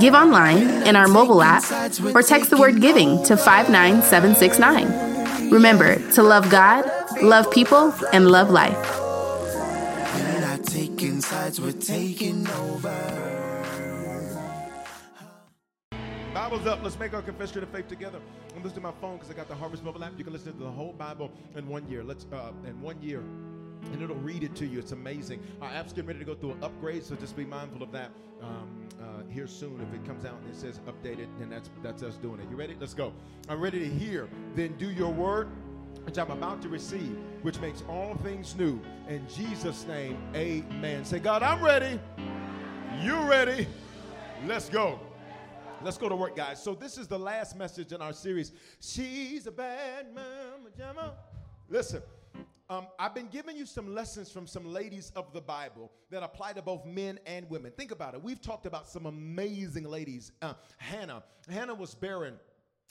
Give 0.00 0.14
online, 0.14 0.86
in 0.86 0.96
our 0.96 1.08
mobile 1.08 1.42
app, 1.42 1.62
or 2.14 2.22
text 2.22 2.48
the 2.48 2.56
word 2.56 2.80
giving 2.80 3.22
to 3.24 3.36
59769. 3.36 5.50
Remember 5.50 5.96
to 6.12 6.22
love 6.22 6.48
God, 6.48 6.90
love 7.22 7.50
people, 7.50 7.92
and 8.12 8.30
love 8.30 8.50
life. 8.50 8.78
Bible's 16.32 16.66
up. 16.66 16.82
Let's 16.82 16.98
make 16.98 17.12
our 17.12 17.22
confession 17.22 17.62
of 17.62 17.68
faith 17.68 17.88
together. 17.88 18.20
I'm 18.56 18.62
listening 18.62 18.76
to 18.76 18.80
my 18.80 18.92
phone 19.00 19.18
because 19.18 19.30
I 19.30 19.34
got 19.34 19.48
the 19.48 19.54
Harvest 19.54 19.84
Mobile 19.84 20.02
app. 20.02 20.12
You 20.16 20.24
can 20.24 20.32
listen 20.32 20.52
to 20.52 20.58
the 20.58 20.70
whole 20.70 20.94
Bible 20.94 21.30
in 21.56 21.68
one 21.68 21.86
year. 21.88 22.02
Let's 22.02 22.26
uh, 22.32 22.52
in 22.66 22.80
one 22.80 23.00
year, 23.02 23.22
and 23.92 24.02
it'll 24.02 24.16
read 24.16 24.42
it 24.42 24.54
to 24.56 24.66
you. 24.66 24.78
It's 24.78 24.92
amazing. 24.92 25.42
Our 25.60 25.70
app's 25.70 25.92
getting 25.92 26.08
ready 26.08 26.20
to 26.20 26.24
go 26.24 26.34
through 26.34 26.52
an 26.52 26.64
upgrade, 26.64 27.04
so 27.04 27.14
just 27.14 27.36
be 27.36 27.44
mindful 27.44 27.82
of 27.82 27.92
that. 27.92 28.10
Um, 28.42 28.88
uh, 29.00 29.22
here 29.28 29.46
soon, 29.46 29.80
if 29.80 29.94
it 29.94 30.04
comes 30.06 30.24
out 30.24 30.40
and 30.40 30.50
it 30.50 30.56
says 30.56 30.80
updated, 30.86 31.28
then 31.38 31.50
that's 31.50 31.70
that's 31.82 32.02
us 32.02 32.16
doing 32.16 32.40
it. 32.40 32.46
You 32.50 32.56
ready? 32.56 32.76
Let's 32.80 32.94
go. 32.94 33.12
I'm 33.48 33.60
ready 33.60 33.80
to 33.80 33.88
hear. 33.88 34.28
Then 34.54 34.76
do 34.78 34.90
your 34.90 35.10
word 35.10 35.48
which 36.04 36.18
I'm 36.18 36.30
about 36.30 36.62
to 36.62 36.68
receive, 36.68 37.16
which 37.42 37.60
makes 37.60 37.82
all 37.88 38.14
things 38.16 38.56
new. 38.56 38.80
In 39.08 39.26
Jesus' 39.28 39.86
name, 39.86 40.16
amen. 40.34 41.04
Say, 41.04 41.18
God, 41.18 41.42
I'm 41.42 41.62
ready. 41.62 42.00
You 43.02 43.16
ready? 43.28 43.66
Let's 44.46 44.68
go. 44.68 44.98
Let's 45.82 45.98
go 45.98 46.08
to 46.08 46.16
work, 46.16 46.36
guys. 46.36 46.62
So 46.62 46.74
this 46.74 46.98
is 46.98 47.06
the 47.06 47.18
last 47.18 47.56
message 47.56 47.92
in 47.92 48.02
our 48.02 48.12
series. 48.12 48.52
She's 48.80 49.46
a 49.46 49.50
bad 49.50 50.06
mama. 50.14 51.14
Listen, 51.68 52.02
um, 52.70 52.86
I've 53.00 53.16
been 53.16 53.26
giving 53.26 53.56
you 53.56 53.66
some 53.66 53.92
lessons 53.92 54.30
from 54.30 54.46
some 54.46 54.64
ladies 54.64 55.10
of 55.16 55.32
the 55.32 55.40
Bible 55.40 55.90
that 56.10 56.22
apply 56.22 56.52
to 56.52 56.62
both 56.62 56.86
men 56.86 57.18
and 57.26 57.50
women. 57.50 57.72
Think 57.76 57.90
about 57.90 58.14
it. 58.14 58.22
We've 58.22 58.40
talked 58.40 58.64
about 58.64 58.88
some 58.88 59.06
amazing 59.06 59.84
ladies. 59.84 60.30
Uh, 60.40 60.54
Hannah. 60.78 61.24
Hannah 61.50 61.74
was 61.74 61.96
barren. 61.96 62.34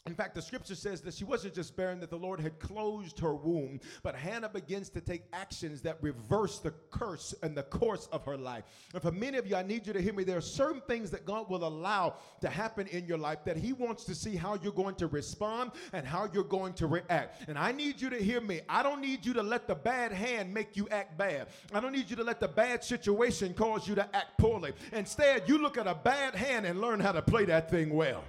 In 0.10 0.16
fact, 0.16 0.34
the 0.34 0.42
scripture 0.42 0.74
says 0.74 1.02
that 1.02 1.14
she 1.14 1.24
wasn't 1.24 1.54
just 1.54 1.78
barren, 1.78 2.00
that 2.00 2.10
the 2.10 2.18
Lord 2.18 2.40
had 2.40 2.58
closed 2.58 3.20
her 3.20 3.36
womb, 3.36 3.80
but 4.02 4.16
Hannah 4.16 4.50
begins 4.50 4.90
to 4.90 5.02
take 5.02 5.22
actions 5.34 5.84
that 5.84 6.00
reverse 6.02 6.58
the 6.58 6.74
curse 6.90 7.36
and 7.44 7.56
the 7.56 7.62
course 7.62 8.10
of 8.12 8.26
her 8.26 8.36
life. 8.36 8.64
And 8.96 9.04
for 9.04 9.12
many 9.12 9.38
of 9.38 9.46
you, 9.46 9.56
I 9.56 9.62
need 9.62 9.86
you 9.86 9.94
to 9.94 10.02
hear 10.02 10.12
me. 10.14 10.24
There 10.24 10.38
are 10.38 10.42
certain 10.42 10.82
things 10.88 11.12
that 11.12 11.28
God 11.28 11.48
will 11.48 11.64
allow 11.64 12.16
to 12.42 12.50
happen 12.50 12.88
in 12.88 13.06
your 13.06 13.20
life 13.20 13.44
that 13.46 13.56
He 13.56 13.72
wants 13.72 14.04
to 14.06 14.16
see 14.16 14.36
how 14.36 14.58
you're 14.64 14.72
going 14.72 14.96
to 14.96 15.06
respond 15.06 15.74
and 15.94 16.08
how 16.08 16.28
you're 16.34 16.44
going 16.44 16.74
to 16.74 16.88
react. 16.88 17.48
And 17.48 17.56
I 17.56 17.72
need 17.72 18.02
you 18.02 18.10
to 18.10 18.18
hear 18.18 18.42
me. 18.42 18.62
I 18.68 18.82
don't 18.82 19.02
need 19.02 19.24
you 19.24 19.34
to 19.34 19.44
let 19.44 19.68
the 19.68 19.76
bad 19.76 20.12
hand 20.12 20.52
make 20.52 20.76
you 20.76 20.90
act 20.90 21.20
bad. 21.20 21.50
I 21.72 21.80
don't 21.80 21.92
need 21.92 22.10
you 22.10 22.16
to 22.16 22.24
let 22.24 22.40
the 22.40 22.48
bad 22.48 22.84
situation 22.84 23.54
cause 23.54 23.88
you 23.88 23.94
to 23.94 24.16
act 24.16 24.40
poorly. 24.40 24.74
Instead, 24.92 25.48
you 25.48 25.60
look 25.60 25.78
at 25.78 25.86
a 25.86 25.94
bad 25.94 26.34
hand 26.34 26.66
and 26.66 26.82
learn 26.82 27.00
how 27.00 27.12
to 27.12 27.22
play 27.22 27.46
that 27.46 27.70
thing 27.70 27.94
well. 27.94 28.24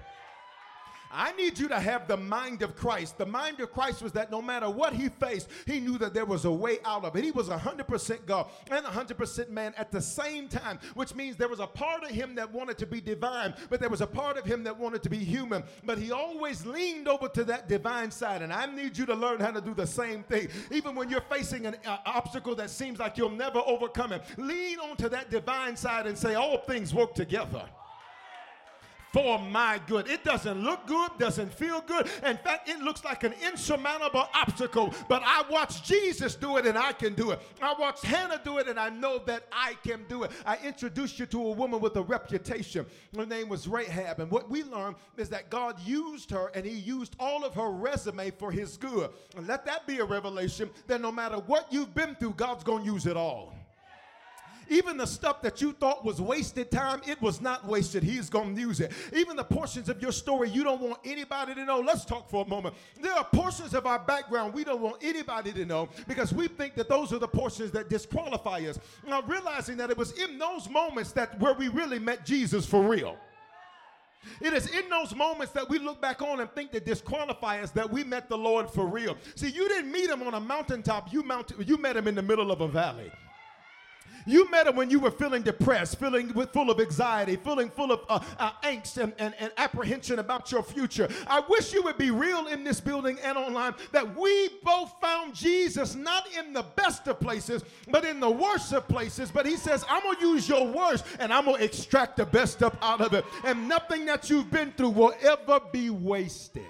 I 1.10 1.32
need 1.32 1.58
you 1.58 1.66
to 1.68 1.80
have 1.80 2.06
the 2.06 2.16
mind 2.16 2.62
of 2.62 2.76
Christ. 2.76 3.18
The 3.18 3.26
mind 3.26 3.58
of 3.60 3.72
Christ 3.72 4.00
was 4.00 4.12
that 4.12 4.30
no 4.30 4.40
matter 4.40 4.70
what 4.70 4.92
he 4.92 5.08
faced, 5.08 5.48
he 5.66 5.80
knew 5.80 5.98
that 5.98 6.14
there 6.14 6.24
was 6.24 6.44
a 6.44 6.50
way 6.50 6.78
out 6.84 7.04
of 7.04 7.16
it. 7.16 7.24
He 7.24 7.32
was 7.32 7.48
100% 7.48 8.26
God 8.26 8.48
and 8.70 8.84
100% 8.84 9.48
man 9.48 9.74
at 9.76 9.90
the 9.90 10.00
same 10.00 10.48
time, 10.48 10.78
which 10.94 11.14
means 11.14 11.36
there 11.36 11.48
was 11.48 11.58
a 11.58 11.66
part 11.66 12.04
of 12.04 12.10
him 12.10 12.36
that 12.36 12.52
wanted 12.52 12.78
to 12.78 12.86
be 12.86 13.00
divine, 13.00 13.54
but 13.68 13.80
there 13.80 13.88
was 13.88 14.00
a 14.00 14.06
part 14.06 14.36
of 14.36 14.44
him 14.44 14.62
that 14.64 14.78
wanted 14.78 15.02
to 15.02 15.10
be 15.10 15.18
human. 15.18 15.64
But 15.84 15.98
he 15.98 16.12
always 16.12 16.64
leaned 16.64 17.08
over 17.08 17.28
to 17.28 17.44
that 17.44 17.68
divine 17.68 18.10
side. 18.10 18.42
And 18.42 18.52
I 18.52 18.66
need 18.66 18.96
you 18.96 19.06
to 19.06 19.14
learn 19.14 19.40
how 19.40 19.50
to 19.50 19.60
do 19.60 19.74
the 19.74 19.86
same 19.86 20.22
thing. 20.22 20.48
Even 20.70 20.94
when 20.94 21.10
you're 21.10 21.20
facing 21.22 21.66
an 21.66 21.76
uh, 21.86 21.98
obstacle 22.06 22.54
that 22.54 22.70
seems 22.70 22.98
like 23.00 23.18
you'll 23.18 23.30
never 23.30 23.60
overcome 23.66 24.12
it, 24.12 24.22
lean 24.36 24.78
onto 24.78 25.08
that 25.08 25.30
divine 25.30 25.76
side 25.76 26.06
and 26.06 26.16
say, 26.16 26.34
All 26.34 26.58
things 26.58 26.94
work 26.94 27.14
together 27.14 27.68
for 29.12 29.38
my 29.38 29.80
good. 29.86 30.08
It 30.08 30.24
doesn't 30.24 30.62
look 30.62 30.86
good, 30.86 31.10
doesn't 31.18 31.52
feel 31.52 31.80
good. 31.80 32.08
In 32.24 32.36
fact, 32.36 32.68
it 32.68 32.80
looks 32.80 33.04
like 33.04 33.24
an 33.24 33.34
insurmountable 33.44 34.28
obstacle, 34.34 34.94
but 35.08 35.22
I 35.24 35.44
watched 35.50 35.84
Jesus 35.84 36.34
do 36.34 36.56
it 36.56 36.66
and 36.66 36.78
I 36.78 36.92
can 36.92 37.14
do 37.14 37.30
it. 37.30 37.40
I 37.62 37.74
watched 37.78 38.04
Hannah 38.04 38.40
do 38.42 38.58
it 38.58 38.68
and 38.68 38.78
I 38.78 38.88
know 38.88 39.18
that 39.26 39.44
I 39.52 39.74
can 39.84 40.04
do 40.08 40.22
it. 40.22 40.30
I 40.46 40.58
introduced 40.64 41.18
you 41.18 41.26
to 41.26 41.40
a 41.48 41.50
woman 41.50 41.80
with 41.80 41.96
a 41.96 42.02
reputation. 42.02 42.86
Her 43.16 43.26
name 43.26 43.48
was 43.48 43.66
Rahab. 43.66 44.20
And 44.20 44.30
what 44.30 44.50
we 44.50 44.62
learned 44.64 44.96
is 45.16 45.28
that 45.30 45.50
God 45.50 45.80
used 45.80 46.30
her 46.30 46.50
and 46.54 46.64
he 46.64 46.72
used 46.72 47.16
all 47.18 47.44
of 47.44 47.54
her 47.54 47.70
resume 47.70 48.30
for 48.30 48.50
his 48.50 48.76
good. 48.76 49.10
And 49.36 49.46
let 49.46 49.64
that 49.66 49.86
be 49.86 49.98
a 49.98 50.04
revelation 50.04 50.70
that 50.86 51.00
no 51.00 51.12
matter 51.12 51.36
what 51.36 51.72
you've 51.72 51.94
been 51.94 52.14
through, 52.14 52.34
God's 52.34 52.64
going 52.64 52.84
to 52.84 52.92
use 52.92 53.06
it 53.06 53.16
all. 53.16 53.54
Even 54.70 54.96
the 54.96 55.06
stuff 55.06 55.42
that 55.42 55.60
you 55.60 55.72
thought 55.72 56.04
was 56.04 56.20
wasted 56.20 56.70
time, 56.70 57.00
it 57.06 57.20
was 57.20 57.40
not 57.40 57.66
wasted. 57.66 58.04
He's 58.04 58.30
going 58.30 58.54
to 58.54 58.60
use 58.60 58.78
it. 58.78 58.92
Even 59.12 59.36
the 59.36 59.44
portions 59.44 59.88
of 59.88 60.00
your 60.00 60.12
story 60.12 60.48
you 60.48 60.62
don't 60.62 60.80
want 60.80 61.00
anybody 61.04 61.54
to 61.56 61.64
know. 61.64 61.80
Let's 61.80 62.04
talk 62.04 62.30
for 62.30 62.44
a 62.44 62.48
moment. 62.48 62.76
There 63.02 63.12
are 63.12 63.24
portions 63.24 63.74
of 63.74 63.84
our 63.84 63.98
background 63.98 64.54
we 64.54 64.62
don't 64.62 64.80
want 64.80 65.02
anybody 65.02 65.52
to 65.52 65.64
know 65.64 65.88
because 66.06 66.32
we 66.32 66.46
think 66.46 66.76
that 66.76 66.88
those 66.88 67.12
are 67.12 67.18
the 67.18 67.26
portions 67.26 67.72
that 67.72 67.90
disqualify 67.90 68.60
us. 68.60 68.78
Now, 69.06 69.22
realizing 69.22 69.76
that 69.78 69.90
it 69.90 69.98
was 69.98 70.12
in 70.12 70.38
those 70.38 70.70
moments 70.70 71.10
that 71.12 71.38
where 71.40 71.54
we 71.54 71.66
really 71.66 71.98
met 71.98 72.24
Jesus 72.24 72.64
for 72.64 72.80
real. 72.82 73.16
It 74.40 74.52
is 74.52 74.68
in 74.68 74.88
those 74.88 75.16
moments 75.16 75.52
that 75.54 75.68
we 75.68 75.78
look 75.78 76.00
back 76.00 76.22
on 76.22 76.40
and 76.40 76.50
think 76.52 76.70
that 76.72 76.84
disqualify 76.84 77.60
us 77.60 77.70
that 77.72 77.90
we 77.90 78.04
met 78.04 78.28
the 78.28 78.38
Lord 78.38 78.70
for 78.70 78.86
real. 78.86 79.16
See, 79.34 79.48
you 79.48 79.68
didn't 79.68 79.90
meet 79.90 80.10
him 80.10 80.22
on 80.22 80.34
a 80.34 80.40
mountaintop, 80.40 81.12
you, 81.12 81.22
mount, 81.24 81.52
you 81.66 81.76
met 81.76 81.96
him 81.96 82.06
in 82.06 82.14
the 82.14 82.22
middle 82.22 82.52
of 82.52 82.60
a 82.60 82.68
valley. 82.68 83.10
You 84.26 84.50
met 84.50 84.66
him 84.66 84.76
when 84.76 84.90
you 84.90 85.00
were 85.00 85.10
feeling 85.10 85.42
depressed, 85.42 85.98
feeling 85.98 86.32
with, 86.34 86.52
full 86.52 86.70
of 86.70 86.80
anxiety, 86.80 87.36
feeling 87.36 87.70
full 87.70 87.92
of 87.92 88.00
uh, 88.08 88.20
uh, 88.38 88.52
angst 88.62 88.96
and, 89.02 89.12
and, 89.18 89.34
and 89.38 89.52
apprehension 89.56 90.18
about 90.18 90.50
your 90.52 90.62
future. 90.62 91.08
I 91.26 91.42
wish 91.48 91.72
you 91.72 91.82
would 91.82 91.98
be 91.98 92.10
real 92.10 92.46
in 92.48 92.64
this 92.64 92.80
building 92.80 93.18
and 93.22 93.36
online 93.38 93.74
that 93.92 94.16
we 94.16 94.50
both 94.62 94.94
found 95.00 95.34
Jesus 95.34 95.94
not 95.94 96.26
in 96.38 96.52
the 96.52 96.62
best 96.62 97.06
of 97.08 97.20
places, 97.20 97.62
but 97.88 98.04
in 98.04 98.20
the 98.20 98.30
worst 98.30 98.72
of 98.72 98.86
places. 98.88 99.30
But 99.30 99.46
he 99.46 99.56
says, 99.56 99.84
I'm 99.88 100.02
going 100.02 100.16
to 100.16 100.26
use 100.26 100.48
your 100.48 100.66
worst 100.66 101.04
and 101.18 101.32
I'm 101.32 101.44
going 101.44 101.58
to 101.58 101.64
extract 101.64 102.16
the 102.16 102.26
best 102.26 102.62
up 102.62 102.76
out 102.82 103.00
of 103.00 103.14
it. 103.14 103.24
And 103.44 103.68
nothing 103.68 104.06
that 104.06 104.28
you've 104.30 104.50
been 104.50 104.72
through 104.72 104.90
will 104.90 105.14
ever 105.22 105.60
be 105.72 105.90
wasted. 105.90 106.66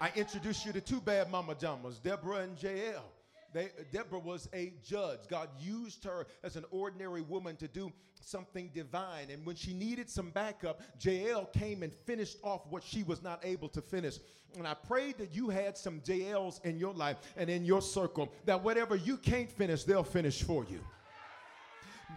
I 0.00 0.10
introduced 0.16 0.64
you 0.64 0.72
to 0.72 0.80
two 0.80 1.00
bad 1.00 1.30
mama 1.30 1.54
jamas, 1.54 2.02
Deborah 2.02 2.38
and 2.38 2.60
Jael. 2.60 3.04
They, 3.52 3.70
Deborah 3.92 4.18
was 4.18 4.48
a 4.54 4.72
judge. 4.84 5.20
God 5.28 5.48
used 5.60 6.04
her 6.04 6.26
as 6.42 6.56
an 6.56 6.64
ordinary 6.70 7.22
woman 7.22 7.56
to 7.56 7.68
do 7.68 7.92
something 8.20 8.70
divine. 8.74 9.30
And 9.30 9.44
when 9.44 9.56
she 9.56 9.72
needed 9.72 10.08
some 10.08 10.30
backup, 10.30 10.80
Jael 11.00 11.46
came 11.46 11.82
and 11.82 11.92
finished 11.92 12.36
off 12.42 12.66
what 12.68 12.84
she 12.84 13.02
was 13.02 13.22
not 13.22 13.44
able 13.44 13.68
to 13.70 13.80
finish. 13.80 14.18
And 14.56 14.66
I 14.66 14.74
prayed 14.74 15.18
that 15.18 15.34
you 15.34 15.48
had 15.48 15.76
some 15.76 16.00
Jaels 16.00 16.64
in 16.64 16.78
your 16.78 16.94
life 16.94 17.16
and 17.36 17.48
in 17.50 17.64
your 17.64 17.82
circle, 17.82 18.32
that 18.44 18.62
whatever 18.62 18.96
you 18.96 19.16
can't 19.16 19.50
finish, 19.50 19.84
they'll 19.84 20.04
finish 20.04 20.42
for 20.42 20.64
you. 20.64 20.80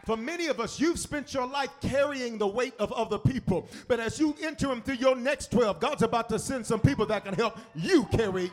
For 0.06 0.18
many 0.18 0.48
of 0.48 0.60
us, 0.60 0.80
you've 0.80 1.00
spent 1.00 1.34
your 1.34 1.48
life 1.48 1.70
carrying 1.80 2.38
the 2.38 2.48
weight 2.48 2.74
of 2.78 2.92
other 2.92 3.18
people. 3.18 3.68
But 3.88 4.00
as 4.00 4.20
you 4.20 4.36
enter 4.42 4.72
into 4.74 4.96
your 4.96 5.16
next 5.16 5.52
12, 5.52 5.80
God's 5.80 6.04
about 6.04 6.28
to 6.30 6.40
send 6.40 6.66
some 6.66 6.82
people 6.82 7.06
that 7.06 7.24
can 7.24 7.34
help 7.34 7.58
you 7.74 8.04
carry 8.06 8.52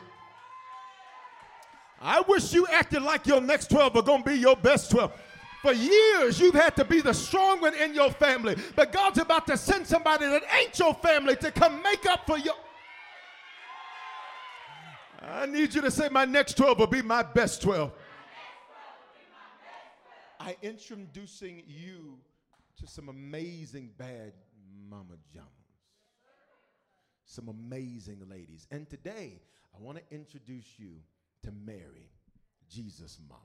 I 2.01 2.21
wish 2.21 2.51
you 2.51 2.65
acted 2.67 3.03
like 3.03 3.27
your 3.27 3.39
next 3.39 3.69
12 3.69 3.95
are 3.95 4.01
going 4.01 4.23
to 4.23 4.29
be 4.31 4.37
your 4.37 4.55
best 4.55 4.89
12. 4.89 5.13
For 5.61 5.73
years, 5.73 6.39
you've 6.39 6.55
had 6.55 6.75
to 6.77 6.83
be 6.83 7.01
the 7.01 7.13
strong 7.13 7.61
one 7.61 7.75
in 7.75 7.93
your 7.93 8.09
family, 8.09 8.55
but 8.75 8.91
God's 8.91 9.19
about 9.19 9.45
to 9.45 9.55
send 9.55 9.85
somebody 9.85 10.25
that 10.25 10.41
ain't 10.59 10.77
your 10.79 10.95
family 10.95 11.35
to 11.35 11.51
come 11.51 11.83
make 11.83 12.07
up 12.07 12.25
for 12.25 12.39
your. 12.39 12.55
I 15.21 15.45
need 15.45 15.75
you 15.75 15.81
to 15.81 15.91
say, 15.91 16.09
My 16.09 16.25
next 16.25 16.57
12 16.57 16.79
will 16.79 16.87
be 16.87 17.03
my 17.03 17.21
best 17.21 17.61
12. 17.61 17.91
I 20.39 20.57
introducing 20.63 21.61
you 21.67 22.17
to 22.77 22.87
some 22.87 23.09
amazing 23.09 23.91
bad 23.95 24.33
mama 24.89 25.13
jamas. 25.35 25.45
Some 27.25 27.49
amazing 27.49 28.23
ladies. 28.27 28.65
And 28.71 28.89
today, 28.89 29.39
I 29.75 29.79
want 29.79 29.99
to 29.99 30.03
introduce 30.15 30.79
you 30.79 30.95
to 31.43 31.51
Mary, 31.65 32.09
Jesus' 32.69 33.19
mama. 33.27 33.41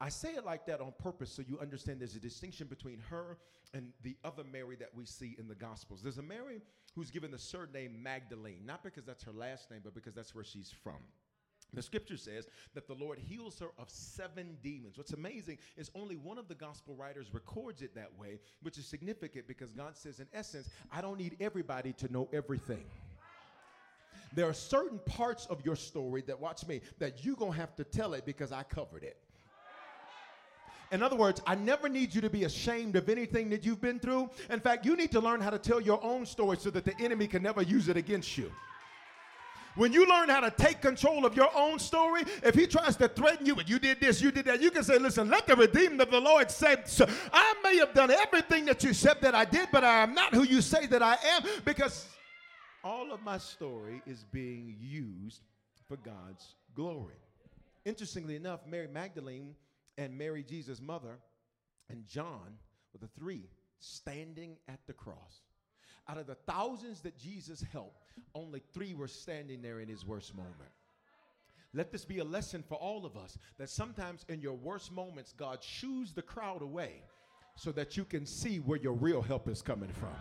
I 0.00 0.08
say 0.10 0.34
it 0.34 0.44
like 0.44 0.66
that 0.66 0.80
on 0.80 0.92
purpose 0.98 1.30
so 1.30 1.42
you 1.46 1.58
understand 1.58 2.00
there's 2.00 2.14
a 2.14 2.20
distinction 2.20 2.68
between 2.68 3.00
her 3.10 3.38
and 3.74 3.92
the 4.02 4.16
other 4.24 4.44
Mary 4.44 4.76
that 4.76 4.90
we 4.94 5.04
see 5.04 5.34
in 5.38 5.48
the 5.48 5.54
Gospels. 5.54 6.00
There's 6.02 6.18
a 6.18 6.22
Mary 6.22 6.60
who's 6.94 7.10
given 7.10 7.30
the 7.30 7.38
surname 7.38 8.02
Magdalene, 8.02 8.62
not 8.64 8.82
because 8.82 9.04
that's 9.04 9.24
her 9.24 9.32
last 9.32 9.70
name, 9.70 9.80
but 9.82 9.94
because 9.94 10.14
that's 10.14 10.34
where 10.34 10.44
she's 10.44 10.72
from. 10.82 10.98
The 11.74 11.82
scripture 11.82 12.16
says 12.16 12.46
that 12.74 12.88
the 12.88 12.94
Lord 12.94 13.18
heals 13.18 13.58
her 13.58 13.68
of 13.78 13.90
seven 13.90 14.56
demons. 14.62 14.96
What's 14.96 15.12
amazing 15.12 15.58
is 15.76 15.90
only 15.94 16.16
one 16.16 16.38
of 16.38 16.48
the 16.48 16.54
gospel 16.54 16.94
writers 16.94 17.34
records 17.34 17.82
it 17.82 17.94
that 17.94 18.10
way, 18.18 18.38
which 18.62 18.78
is 18.78 18.86
significant 18.86 19.46
because 19.46 19.72
God 19.72 19.94
says, 19.96 20.18
in 20.18 20.26
essence, 20.32 20.70
I 20.90 21.02
don't 21.02 21.18
need 21.18 21.36
everybody 21.40 21.92
to 21.94 22.10
know 22.10 22.28
everything. 22.32 22.84
There 24.34 24.48
are 24.48 24.54
certain 24.54 24.98
parts 25.00 25.46
of 25.46 25.64
your 25.64 25.76
story 25.76 26.22
that, 26.26 26.38
watch 26.38 26.66
me, 26.66 26.80
that 26.98 27.24
you're 27.24 27.36
going 27.36 27.52
to 27.52 27.58
have 27.58 27.74
to 27.76 27.84
tell 27.84 28.14
it 28.14 28.24
because 28.26 28.52
I 28.52 28.62
covered 28.62 29.02
it. 29.02 29.16
In 30.90 31.02
other 31.02 31.16
words, 31.16 31.42
I 31.46 31.54
never 31.54 31.88
need 31.88 32.14
you 32.14 32.20
to 32.22 32.30
be 32.30 32.44
ashamed 32.44 32.96
of 32.96 33.08
anything 33.08 33.50
that 33.50 33.64
you've 33.64 33.80
been 33.80 34.00
through. 34.00 34.30
In 34.48 34.60
fact, 34.60 34.86
you 34.86 34.96
need 34.96 35.12
to 35.12 35.20
learn 35.20 35.40
how 35.40 35.50
to 35.50 35.58
tell 35.58 35.80
your 35.80 36.02
own 36.02 36.24
story 36.24 36.56
so 36.58 36.70
that 36.70 36.84
the 36.84 36.94
enemy 36.98 37.26
can 37.26 37.42
never 37.42 37.62
use 37.62 37.88
it 37.88 37.96
against 37.96 38.38
you. 38.38 38.50
When 39.74 39.92
you 39.92 40.08
learn 40.08 40.28
how 40.28 40.40
to 40.40 40.50
take 40.50 40.80
control 40.80 41.24
of 41.24 41.36
your 41.36 41.50
own 41.54 41.78
story, 41.78 42.22
if 42.42 42.54
he 42.54 42.66
tries 42.66 42.96
to 42.96 43.06
threaten 43.06 43.46
you 43.46 43.54
and 43.54 43.68
you 43.68 43.78
did 43.78 44.00
this, 44.00 44.20
you 44.20 44.32
did 44.32 44.46
that, 44.46 44.60
you 44.60 44.70
can 44.70 44.82
say, 44.82 44.98
Listen, 44.98 45.28
let 45.28 45.46
the 45.46 45.54
redeemed 45.54 46.00
of 46.00 46.10
the 46.10 46.20
Lord 46.20 46.50
say, 46.50 46.76
I 47.32 47.54
may 47.62 47.76
have 47.76 47.94
done 47.94 48.10
everything 48.10 48.64
that 48.64 48.82
you 48.82 48.92
said 48.92 49.20
that 49.20 49.36
I 49.36 49.44
did, 49.44 49.68
but 49.70 49.84
I 49.84 50.02
am 50.02 50.14
not 50.14 50.34
who 50.34 50.42
you 50.42 50.62
say 50.62 50.86
that 50.86 51.02
I 51.02 51.16
am 51.36 51.44
because 51.64 52.06
all 52.84 53.12
of 53.12 53.22
my 53.22 53.38
story 53.38 54.02
is 54.06 54.24
being 54.30 54.76
used 54.80 55.42
for 55.86 55.96
God's 55.96 56.54
glory. 56.74 57.16
Interestingly 57.84 58.36
enough, 58.36 58.60
Mary 58.66 58.88
Magdalene 58.88 59.54
and 59.96 60.16
Mary, 60.16 60.44
Jesus' 60.44 60.80
mother, 60.80 61.18
and 61.88 62.06
John 62.06 62.58
were 62.92 63.00
the 63.00 63.08
three 63.18 63.48
standing 63.78 64.56
at 64.68 64.80
the 64.86 64.92
cross. 64.92 65.42
Out 66.08 66.18
of 66.18 66.26
the 66.26 66.34
thousands 66.34 67.00
that 67.02 67.18
Jesus 67.18 67.64
helped, 67.72 68.04
only 68.34 68.62
three 68.72 68.94
were 68.94 69.08
standing 69.08 69.60
there 69.60 69.80
in 69.80 69.88
his 69.88 70.06
worst 70.06 70.34
moment. 70.34 70.54
Let 71.74 71.92
this 71.92 72.04
be 72.04 72.18
a 72.18 72.24
lesson 72.24 72.64
for 72.66 72.76
all 72.76 73.04
of 73.04 73.16
us 73.16 73.36
that 73.58 73.68
sometimes 73.68 74.24
in 74.28 74.40
your 74.40 74.54
worst 74.54 74.90
moments, 74.90 75.34
God 75.36 75.62
shoos 75.62 76.12
the 76.12 76.22
crowd 76.22 76.62
away 76.62 77.02
so 77.56 77.72
that 77.72 77.96
you 77.96 78.04
can 78.04 78.24
see 78.24 78.58
where 78.58 78.78
your 78.78 78.94
real 78.94 79.20
help 79.20 79.48
is 79.48 79.60
coming 79.60 79.90
from. 79.90 80.14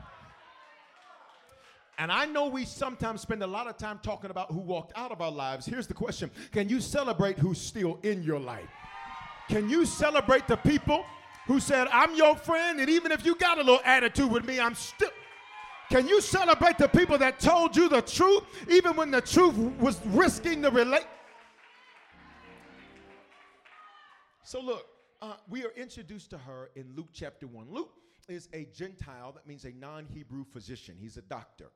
And 1.99 2.11
I 2.11 2.25
know 2.25 2.47
we 2.47 2.63
sometimes 2.63 3.21
spend 3.21 3.41
a 3.41 3.47
lot 3.47 3.67
of 3.67 3.77
time 3.77 3.99
talking 4.03 4.29
about 4.29 4.51
who 4.51 4.59
walked 4.59 4.93
out 4.95 5.11
of 5.11 5.19
our 5.19 5.31
lives. 5.31 5.65
Here's 5.65 5.87
the 5.87 5.93
question 5.93 6.29
Can 6.51 6.69
you 6.69 6.79
celebrate 6.79 7.39
who's 7.39 7.59
still 7.59 7.99
in 8.03 8.23
your 8.23 8.39
life? 8.39 8.69
Can 9.49 9.69
you 9.69 9.85
celebrate 9.85 10.47
the 10.47 10.57
people 10.57 11.05
who 11.47 11.59
said, 11.59 11.87
I'm 11.91 12.13
your 12.15 12.35
friend, 12.35 12.79
and 12.79 12.89
even 12.89 13.11
if 13.11 13.25
you 13.25 13.35
got 13.35 13.57
a 13.57 13.61
little 13.61 13.79
attitude 13.85 14.29
with 14.29 14.45
me, 14.45 14.59
I'm 14.59 14.75
still. 14.75 15.09
Can 15.89 16.05
you 16.05 16.19
celebrate 16.19 16.77
the 16.77 16.89
people 16.89 17.17
that 17.17 17.39
told 17.39 17.75
you 17.75 17.87
the 17.87 18.01
truth, 18.01 18.43
even 18.69 18.97
when 18.97 19.09
the 19.09 19.21
truth 19.21 19.55
was 19.79 20.05
risking 20.07 20.61
the 20.61 20.69
relate? 20.69 21.07
So, 24.43 24.59
look, 24.61 24.85
uh, 25.21 25.35
we 25.49 25.63
are 25.63 25.71
introduced 25.77 26.29
to 26.31 26.37
her 26.37 26.69
in 26.75 26.85
Luke 26.95 27.09
chapter 27.13 27.47
1. 27.47 27.67
Luke 27.71 27.91
is 28.27 28.49
a 28.53 28.67
Gentile, 28.73 29.31
that 29.33 29.47
means 29.47 29.65
a 29.65 29.71
non 29.71 30.05
Hebrew 30.05 30.43
physician. 30.45 30.95
He's 30.99 31.17
a 31.17 31.21
doctor. 31.21 31.67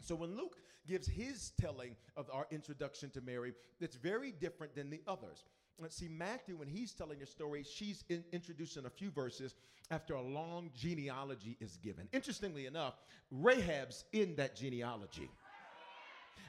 So 0.00 0.14
when 0.14 0.36
Luke 0.36 0.56
gives 0.86 1.06
his 1.06 1.52
telling 1.60 1.94
of 2.16 2.28
our 2.32 2.46
introduction 2.50 3.10
to 3.10 3.20
Mary, 3.20 3.52
it's 3.80 3.96
very 3.96 4.32
different 4.32 4.74
than 4.74 4.90
the 4.90 5.00
others. 5.06 5.44
Let's 5.78 5.96
see, 5.96 6.08
Matthew, 6.08 6.56
when 6.56 6.68
he's 6.68 6.92
telling 6.92 7.22
a 7.22 7.26
story, 7.26 7.64
she's 7.64 8.04
in, 8.08 8.24
introduced 8.32 8.76
in 8.76 8.86
a 8.86 8.90
few 8.90 9.10
verses 9.10 9.54
after 9.90 10.14
a 10.14 10.22
long 10.22 10.70
genealogy 10.74 11.56
is 11.60 11.76
given. 11.76 12.08
Interestingly 12.12 12.66
enough, 12.66 12.94
Rahab's 13.30 14.04
in 14.12 14.34
that 14.36 14.54
genealogy. 14.54 15.30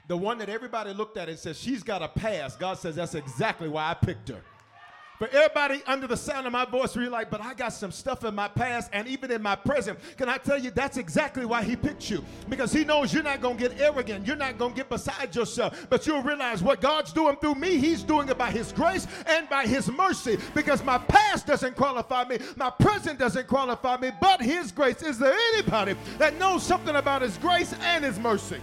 The 0.08 0.16
one 0.16 0.38
that 0.38 0.48
everybody 0.48 0.92
looked 0.92 1.16
at 1.16 1.28
and 1.28 1.38
says, 1.38 1.58
she's 1.58 1.82
got 1.82 2.02
a 2.02 2.08
past. 2.08 2.58
God 2.58 2.78
says, 2.78 2.96
that's 2.96 3.14
exactly 3.14 3.68
why 3.68 3.90
I 3.90 3.94
picked 3.94 4.28
her. 4.28 4.42
For 5.18 5.28
everybody 5.28 5.80
under 5.86 6.08
the 6.08 6.16
sound 6.16 6.46
of 6.46 6.52
my 6.52 6.64
voice, 6.64 6.96
you're 6.96 7.08
like, 7.08 7.30
but 7.30 7.40
I 7.40 7.54
got 7.54 7.72
some 7.72 7.92
stuff 7.92 8.24
in 8.24 8.34
my 8.34 8.48
past 8.48 8.90
and 8.92 9.06
even 9.06 9.30
in 9.30 9.40
my 9.40 9.54
present. 9.54 9.98
Can 10.16 10.28
I 10.28 10.38
tell 10.38 10.58
you 10.58 10.72
that's 10.72 10.96
exactly 10.96 11.44
why 11.44 11.62
he 11.62 11.76
picked 11.76 12.10
you? 12.10 12.24
Because 12.48 12.72
he 12.72 12.84
knows 12.84 13.14
you're 13.14 13.22
not 13.22 13.40
going 13.40 13.56
to 13.56 13.68
get 13.68 13.80
arrogant. 13.80 14.26
You're 14.26 14.34
not 14.34 14.58
going 14.58 14.72
to 14.72 14.76
get 14.76 14.88
beside 14.88 15.34
yourself. 15.34 15.86
But 15.88 16.04
you'll 16.06 16.22
realize 16.22 16.64
what 16.64 16.80
God's 16.80 17.12
doing 17.12 17.36
through 17.36 17.54
me, 17.54 17.78
he's 17.78 18.02
doing 18.02 18.28
it 18.28 18.36
by 18.36 18.50
his 18.50 18.72
grace 18.72 19.06
and 19.26 19.48
by 19.48 19.66
his 19.66 19.88
mercy. 19.88 20.36
Because 20.52 20.82
my 20.82 20.98
past 20.98 21.46
doesn't 21.46 21.76
qualify 21.76 22.24
me, 22.24 22.38
my 22.56 22.70
present 22.70 23.18
doesn't 23.18 23.46
qualify 23.46 23.96
me, 23.98 24.10
but 24.20 24.42
his 24.42 24.72
grace. 24.72 25.00
Is 25.00 25.18
there 25.18 25.36
anybody 25.52 25.94
that 26.18 26.36
knows 26.40 26.64
something 26.64 26.96
about 26.96 27.22
his 27.22 27.38
grace 27.38 27.72
and 27.72 28.04
his 28.04 28.18
mercy? 28.18 28.58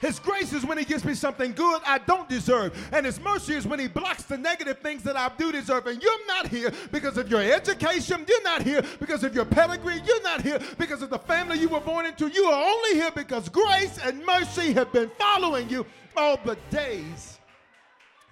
His 0.00 0.18
grace 0.20 0.52
is 0.52 0.64
when 0.64 0.78
He 0.78 0.84
gives 0.84 1.04
me 1.04 1.14
something 1.14 1.52
good 1.52 1.82
I 1.86 1.98
don't 1.98 2.28
deserve. 2.28 2.76
And 2.92 3.04
His 3.04 3.20
mercy 3.20 3.54
is 3.54 3.66
when 3.66 3.78
He 3.78 3.88
blocks 3.88 4.24
the 4.24 4.38
negative 4.38 4.78
things 4.78 5.02
that 5.02 5.16
I 5.16 5.30
do 5.36 5.52
deserve. 5.52 5.86
And 5.86 6.02
you're 6.02 6.26
not 6.26 6.48
here 6.48 6.72
because 6.92 7.18
of 7.18 7.30
your 7.30 7.42
education. 7.42 8.24
You're 8.28 8.42
not 8.42 8.62
here 8.62 8.82
because 9.00 9.24
of 9.24 9.34
your 9.34 9.44
pedigree. 9.44 10.00
You're 10.04 10.22
not 10.22 10.42
here 10.42 10.60
because 10.78 11.02
of 11.02 11.10
the 11.10 11.18
family 11.18 11.58
you 11.58 11.68
were 11.68 11.80
born 11.80 12.06
into. 12.06 12.28
You 12.28 12.44
are 12.44 12.64
only 12.64 12.94
here 12.94 13.10
because 13.10 13.48
grace 13.48 13.98
and 14.04 14.24
mercy 14.24 14.72
have 14.72 14.92
been 14.92 15.10
following 15.18 15.68
you 15.68 15.84
all 16.16 16.38
the 16.44 16.56
days 16.70 17.38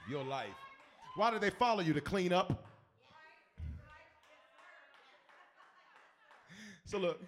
of 0.04 0.10
your 0.10 0.24
life. 0.24 0.48
Why 1.16 1.30
do 1.30 1.38
they 1.38 1.50
follow 1.50 1.80
you? 1.80 1.94
To 1.94 2.00
clean 2.00 2.32
up? 2.32 2.64
So 6.84 6.98
look, 6.98 7.20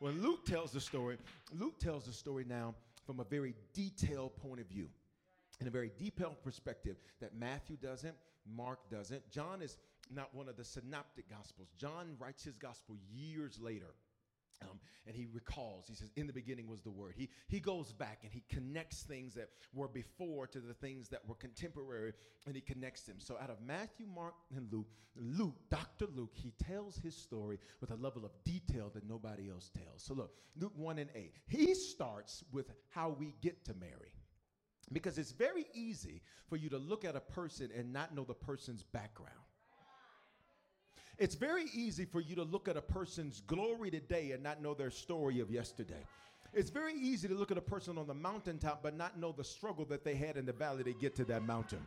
when 0.00 0.20
Luke 0.22 0.44
tells 0.44 0.72
the 0.72 0.80
story, 0.80 1.16
Luke 1.58 1.78
tells 1.78 2.04
the 2.04 2.12
story 2.12 2.44
now 2.46 2.74
from 3.06 3.20
a 3.20 3.24
very 3.24 3.54
detailed 3.72 4.36
point 4.36 4.60
of 4.60 4.66
view, 4.66 4.88
in 5.60 5.68
a 5.68 5.70
very 5.70 5.90
detailed 5.98 6.42
perspective 6.42 6.96
that 7.20 7.34
Matthew 7.34 7.76
doesn't, 7.76 8.14
Mark 8.46 8.90
doesn't. 8.90 9.28
John 9.30 9.62
is 9.62 9.78
not 10.14 10.34
one 10.34 10.48
of 10.48 10.56
the 10.56 10.64
synoptic 10.64 11.28
gospels. 11.30 11.68
John 11.78 12.16
writes 12.18 12.44
his 12.44 12.56
gospel 12.56 12.96
years 13.12 13.58
later. 13.60 13.94
Um, 14.62 14.80
and 15.06 15.14
he 15.14 15.26
recalls, 15.32 15.86
he 15.88 15.94
says, 15.94 16.10
In 16.16 16.26
the 16.26 16.32
beginning 16.32 16.68
was 16.68 16.80
the 16.80 16.90
Word. 16.90 17.14
He, 17.16 17.28
he 17.48 17.60
goes 17.60 17.92
back 17.92 18.20
and 18.22 18.32
he 18.32 18.42
connects 18.48 19.02
things 19.02 19.34
that 19.34 19.50
were 19.72 19.88
before 19.88 20.46
to 20.48 20.60
the 20.60 20.74
things 20.74 21.08
that 21.10 21.26
were 21.26 21.34
contemporary, 21.34 22.12
and 22.46 22.54
he 22.54 22.60
connects 22.60 23.02
them. 23.02 23.16
So 23.18 23.36
out 23.40 23.50
of 23.50 23.60
Matthew, 23.60 24.06
Mark, 24.06 24.34
and 24.54 24.72
Luke, 24.72 24.88
Luke, 25.14 25.56
Dr. 25.70 26.06
Luke, 26.14 26.32
he 26.34 26.52
tells 26.64 26.96
his 26.98 27.16
story 27.16 27.58
with 27.80 27.90
a 27.90 27.96
level 27.96 28.24
of 28.24 28.32
detail 28.44 28.90
that 28.94 29.08
nobody 29.08 29.50
else 29.50 29.70
tells. 29.74 30.02
So 30.02 30.14
look, 30.14 30.32
Luke 30.58 30.76
1 30.76 30.98
and 30.98 31.10
8, 31.14 31.32
he 31.46 31.74
starts 31.74 32.44
with 32.52 32.70
how 32.90 33.10
we 33.10 33.34
get 33.40 33.64
to 33.66 33.74
Mary. 33.74 34.12
Because 34.92 35.18
it's 35.18 35.32
very 35.32 35.66
easy 35.74 36.22
for 36.48 36.56
you 36.56 36.68
to 36.70 36.78
look 36.78 37.04
at 37.04 37.16
a 37.16 37.20
person 37.20 37.70
and 37.76 37.92
not 37.92 38.14
know 38.14 38.24
the 38.24 38.34
person's 38.34 38.84
background. 38.84 39.32
It's 41.18 41.34
very 41.34 41.64
easy 41.72 42.04
for 42.04 42.20
you 42.20 42.36
to 42.36 42.42
look 42.42 42.68
at 42.68 42.76
a 42.76 42.82
person's 42.82 43.40
glory 43.46 43.90
today 43.90 44.32
and 44.32 44.42
not 44.42 44.62
know 44.62 44.74
their 44.74 44.90
story 44.90 45.40
of 45.40 45.50
yesterday. 45.50 46.04
It's 46.52 46.68
very 46.68 46.94
easy 46.94 47.26
to 47.28 47.34
look 47.34 47.50
at 47.50 47.56
a 47.56 47.62
person 47.62 47.96
on 47.96 48.06
the 48.06 48.14
mountaintop 48.14 48.82
but 48.82 48.96
not 48.96 49.18
know 49.18 49.32
the 49.32 49.44
struggle 49.44 49.86
that 49.86 50.04
they 50.04 50.14
had 50.14 50.36
in 50.36 50.44
the 50.44 50.52
valley 50.52 50.84
to 50.84 50.92
get 50.92 51.16
to 51.16 51.24
that 51.26 51.42
mountain. 51.42 51.86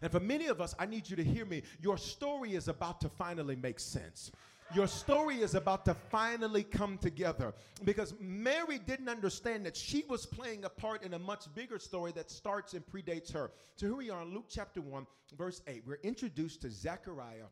And 0.00 0.10
for 0.10 0.20
many 0.20 0.46
of 0.46 0.60
us, 0.62 0.74
I 0.78 0.86
need 0.86 1.10
you 1.10 1.16
to 1.16 1.24
hear 1.24 1.44
me. 1.44 1.62
Your 1.82 1.98
story 1.98 2.54
is 2.54 2.68
about 2.68 3.00
to 3.02 3.10
finally 3.10 3.56
make 3.56 3.78
sense. 3.78 4.32
Your 4.74 4.86
story 4.86 5.42
is 5.42 5.54
about 5.54 5.84
to 5.84 5.94
finally 5.94 6.62
come 6.62 6.96
together 6.96 7.52
because 7.84 8.14
Mary 8.18 8.78
didn't 8.78 9.10
understand 9.10 9.66
that 9.66 9.76
she 9.76 10.04
was 10.08 10.24
playing 10.24 10.64
a 10.64 10.70
part 10.70 11.02
in 11.02 11.12
a 11.12 11.18
much 11.18 11.52
bigger 11.54 11.78
story 11.78 12.12
that 12.12 12.30
starts 12.30 12.72
and 12.72 12.82
predates 12.86 13.30
her. 13.32 13.50
So 13.76 13.86
here 13.86 13.96
we 13.96 14.08
are 14.08 14.22
in 14.22 14.32
Luke 14.32 14.46
chapter 14.48 14.80
1, 14.80 15.06
verse 15.36 15.60
8. 15.66 15.82
We're 15.86 15.98
introduced 16.02 16.62
to 16.62 16.70
Zechariah 16.70 17.48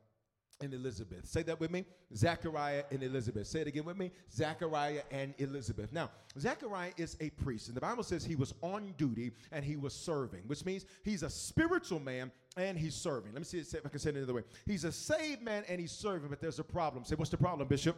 and 0.60 0.74
Elizabeth. 0.74 1.26
Say 1.26 1.42
that 1.44 1.58
with 1.58 1.70
me. 1.70 1.84
Zechariah 2.14 2.84
and 2.90 3.02
Elizabeth. 3.02 3.46
Say 3.46 3.60
it 3.60 3.66
again 3.66 3.84
with 3.84 3.96
me. 3.96 4.10
Zechariah 4.32 5.02
and 5.10 5.34
Elizabeth. 5.38 5.92
Now, 5.92 6.10
Zechariah 6.38 6.92
is 6.96 7.16
a 7.20 7.30
priest, 7.30 7.68
and 7.68 7.76
the 7.76 7.80
Bible 7.80 8.02
says 8.02 8.24
he 8.24 8.36
was 8.36 8.54
on 8.62 8.94
duty 8.96 9.32
and 9.52 9.64
he 9.64 9.76
was 9.76 9.94
serving, 9.94 10.42
which 10.46 10.64
means 10.64 10.86
he's 11.02 11.22
a 11.22 11.30
spiritual 11.30 12.00
man 12.00 12.30
and 12.56 12.78
he's 12.78 12.94
serving. 12.94 13.32
Let 13.32 13.40
me 13.40 13.44
see 13.44 13.58
if 13.58 13.86
I 13.86 13.88
can 13.88 13.98
say 13.98 14.10
it 14.10 14.16
another 14.16 14.34
way. 14.34 14.42
He's 14.66 14.84
a 14.84 14.92
saved 14.92 15.42
man 15.42 15.64
and 15.68 15.80
he's 15.80 15.92
serving, 15.92 16.28
but 16.28 16.40
there's 16.40 16.58
a 16.58 16.64
problem. 16.64 17.04
Say, 17.04 17.14
what's 17.14 17.30
the 17.30 17.36
problem, 17.36 17.66
Bishop? 17.68 17.96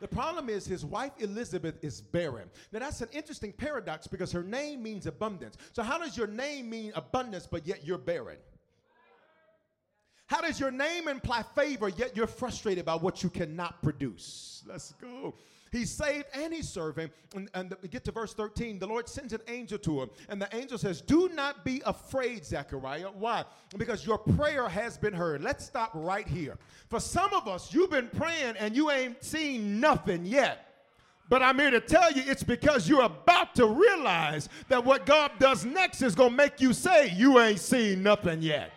The 0.00 0.08
problem 0.08 0.48
is 0.48 0.66
his 0.66 0.84
wife 0.84 1.12
Elizabeth 1.18 1.82
is 1.82 2.00
barren. 2.00 2.50
Now 2.72 2.80
that's 2.80 3.00
an 3.00 3.08
interesting 3.12 3.52
paradox 3.52 4.06
because 4.06 4.32
her 4.32 4.42
name 4.42 4.82
means 4.82 5.06
abundance. 5.06 5.56
So 5.72 5.82
how 5.82 5.98
does 5.98 6.16
your 6.16 6.26
name 6.26 6.68
mean 6.68 6.92
abundance, 6.94 7.46
but 7.46 7.66
yet 7.66 7.86
you're 7.86 7.98
barren? 7.98 8.38
How 10.26 10.40
does 10.40 10.58
your 10.58 10.70
name 10.70 11.08
imply 11.08 11.42
favor, 11.54 11.88
yet 11.88 12.16
you're 12.16 12.26
frustrated 12.26 12.84
by 12.84 12.94
what 12.94 13.22
you 13.22 13.30
cannot 13.30 13.82
produce? 13.82 14.62
Let's 14.66 14.92
go. 14.92 15.34
He's 15.74 15.90
saved 15.90 16.26
and 16.32 16.54
he's 16.54 16.68
serving. 16.68 17.10
And, 17.34 17.50
and 17.52 17.74
get 17.90 18.04
to 18.04 18.12
verse 18.12 18.32
13. 18.32 18.78
The 18.78 18.86
Lord 18.86 19.08
sends 19.08 19.32
an 19.32 19.40
angel 19.48 19.76
to 19.78 20.02
him. 20.02 20.10
And 20.28 20.40
the 20.40 20.48
angel 20.56 20.78
says, 20.78 21.00
Do 21.00 21.28
not 21.34 21.64
be 21.64 21.82
afraid, 21.84 22.44
Zechariah. 22.44 23.08
Why? 23.08 23.44
Because 23.76 24.06
your 24.06 24.18
prayer 24.18 24.68
has 24.68 24.96
been 24.96 25.12
heard. 25.12 25.42
Let's 25.42 25.66
stop 25.66 25.90
right 25.92 26.28
here. 26.28 26.56
For 26.88 27.00
some 27.00 27.34
of 27.34 27.48
us, 27.48 27.74
you've 27.74 27.90
been 27.90 28.08
praying 28.08 28.54
and 28.58 28.76
you 28.76 28.92
ain't 28.92 29.22
seen 29.24 29.80
nothing 29.80 30.24
yet. 30.24 30.68
But 31.28 31.42
I'm 31.42 31.58
here 31.58 31.72
to 31.72 31.80
tell 31.80 32.12
you 32.12 32.22
it's 32.24 32.44
because 32.44 32.88
you're 32.88 33.02
about 33.02 33.56
to 33.56 33.66
realize 33.66 34.48
that 34.68 34.84
what 34.84 35.06
God 35.06 35.32
does 35.40 35.64
next 35.64 36.02
is 36.02 36.14
going 36.14 36.30
to 36.30 36.36
make 36.36 36.60
you 36.60 36.72
say, 36.72 37.12
You 37.16 37.40
ain't 37.40 37.58
seen 37.58 38.00
nothing 38.02 38.42
yet. 38.42 38.70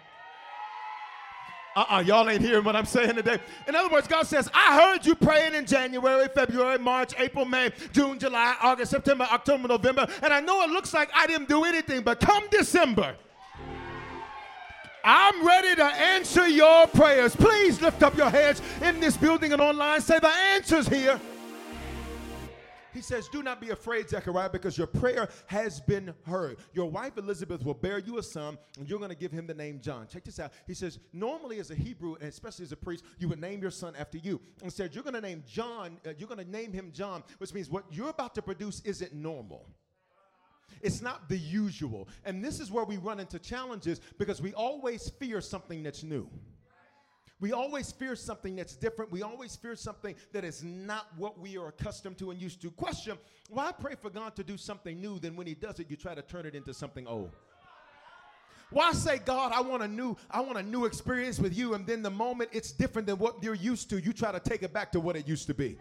Uh-uh, 1.77 1.99
y'all 1.99 2.27
ain't 2.27 2.41
hearing 2.41 2.63
what 2.63 2.75
I'm 2.75 2.87
saying 2.87 3.13
today. 3.13 3.37
In 3.67 3.75
other 3.75 3.89
words, 3.89 4.07
God 4.07 4.25
says, 4.25 4.49
I 4.51 4.81
heard 4.81 5.05
you 5.05 5.13
praying 5.13 5.53
in 5.53 5.67
January, 5.67 6.27
February, 6.33 6.79
March, 6.79 7.13
April, 7.19 7.45
May, 7.45 7.69
June, 7.91 8.17
July, 8.17 8.55
August, 8.63 8.89
September, 8.89 9.27
October, 9.31 9.67
November, 9.67 10.07
and 10.23 10.33
I 10.33 10.39
know 10.39 10.63
it 10.63 10.71
looks 10.71 10.91
like 10.91 11.11
I 11.13 11.27
didn't 11.27 11.47
do 11.47 11.65
anything, 11.65 12.01
but 12.01 12.19
come 12.19 12.45
December, 12.49 13.15
I'm 15.03 15.45
ready 15.45 15.75
to 15.75 15.85
answer 15.85 16.47
your 16.47 16.87
prayers. 16.87 17.35
Please 17.35 17.79
lift 17.79 18.01
up 18.01 18.17
your 18.17 18.31
heads 18.31 18.59
in 18.81 18.99
this 18.99 19.15
building 19.15 19.53
and 19.53 19.61
online. 19.61 20.01
Say, 20.01 20.17
the 20.17 20.29
answer's 20.29 20.87
here. 20.87 21.19
He 22.97 23.03
says, 23.03 23.27
Do 23.27 23.43
not 23.43 23.61
be 23.61 23.69
afraid, 23.69 24.09
Zechariah, 24.09 24.49
because 24.49 24.75
your 24.75 24.87
prayer 24.87 25.29
has 25.45 25.79
been 25.79 26.15
heard. 26.25 26.57
Your 26.73 26.89
wife 26.89 27.15
Elizabeth 27.19 27.63
will 27.63 27.75
bear 27.75 27.99
you 27.99 28.17
a 28.17 28.23
son, 28.23 28.57
and 28.79 28.89
you're 28.89 28.97
going 28.97 29.11
to 29.11 29.15
give 29.15 29.31
him 29.31 29.45
the 29.45 29.53
name 29.53 29.79
John. 29.79 30.07
Check 30.07 30.23
this 30.23 30.39
out. 30.39 30.51
He 30.65 30.73
says, 30.73 30.97
Normally, 31.13 31.59
as 31.59 31.69
a 31.69 31.75
Hebrew, 31.75 32.15
and 32.15 32.23
especially 32.23 32.63
as 32.65 32.71
a 32.71 32.75
priest, 32.75 33.03
you 33.19 33.29
would 33.29 33.39
name 33.39 33.61
your 33.61 33.69
son 33.69 33.93
after 33.99 34.17
you. 34.17 34.41
Instead, 34.63 34.95
you're 34.95 35.03
going 35.03 35.13
to 35.13 35.21
name 35.21 35.43
John, 35.47 35.99
uh, 36.07 36.13
you're 36.17 36.27
going 36.27 36.43
to 36.43 36.51
name 36.51 36.73
him 36.73 36.91
John, 36.91 37.23
which 37.37 37.53
means 37.53 37.69
what 37.69 37.83
you're 37.91 38.09
about 38.09 38.33
to 38.33 38.41
produce 38.41 38.81
isn't 38.81 39.13
normal. 39.13 39.69
It's 40.81 40.99
not 40.99 41.29
the 41.29 41.37
usual. 41.37 42.09
And 42.25 42.43
this 42.43 42.59
is 42.59 42.71
where 42.71 42.83
we 42.83 42.97
run 42.97 43.19
into 43.19 43.37
challenges 43.37 44.01
because 44.17 44.41
we 44.41 44.55
always 44.55 45.07
fear 45.19 45.39
something 45.39 45.83
that's 45.83 46.01
new. 46.01 46.27
We 47.39 47.51
always 47.51 47.91
fear 47.91 48.15
something 48.15 48.55
that's 48.55 48.75
different. 48.75 49.11
We 49.11 49.21
always 49.21 49.55
fear 49.55 49.75
something 49.75 50.15
that 50.33 50.43
is 50.43 50.63
not 50.63 51.07
what 51.17 51.39
we 51.39 51.57
are 51.57 51.67
accustomed 51.67 52.17
to 52.17 52.31
and 52.31 52.41
used 52.41 52.61
to. 52.63 52.71
Question 52.71 53.17
Why 53.49 53.71
pray 53.71 53.95
for 53.95 54.09
God 54.09 54.35
to 54.37 54.43
do 54.43 54.57
something 54.57 54.99
new, 54.99 55.19
then 55.19 55.35
when 55.35 55.45
He 55.45 55.53
does 55.53 55.79
it, 55.79 55.89
you 55.89 55.97
try 55.97 56.15
to 56.15 56.23
turn 56.23 56.45
it 56.45 56.55
into 56.55 56.73
something 56.73 57.05
old? 57.05 57.31
Why 58.69 58.91
say, 58.91 59.19
God, 59.19 59.53
I 59.53 59.61
want 59.61 59.83
a 59.83 59.87
new, 59.87 60.17
I 60.29 60.41
want 60.41 60.57
a 60.57 60.63
new 60.63 60.85
experience 60.85 61.39
with 61.39 61.57
you, 61.57 61.73
and 61.73 61.87
then 61.87 62.01
the 62.01 62.09
moment 62.09 62.49
it's 62.51 62.71
different 62.71 63.07
than 63.07 63.17
what 63.17 63.41
you're 63.41 63.53
used 63.53 63.89
to, 63.91 64.01
you 64.01 64.11
try 64.11 64.31
to 64.31 64.41
take 64.41 64.61
it 64.61 64.73
back 64.73 64.91
to 64.91 64.99
what 64.99 65.15
it 65.15 65.25
used 65.25 65.47
to 65.47 65.53
be? 65.53 65.77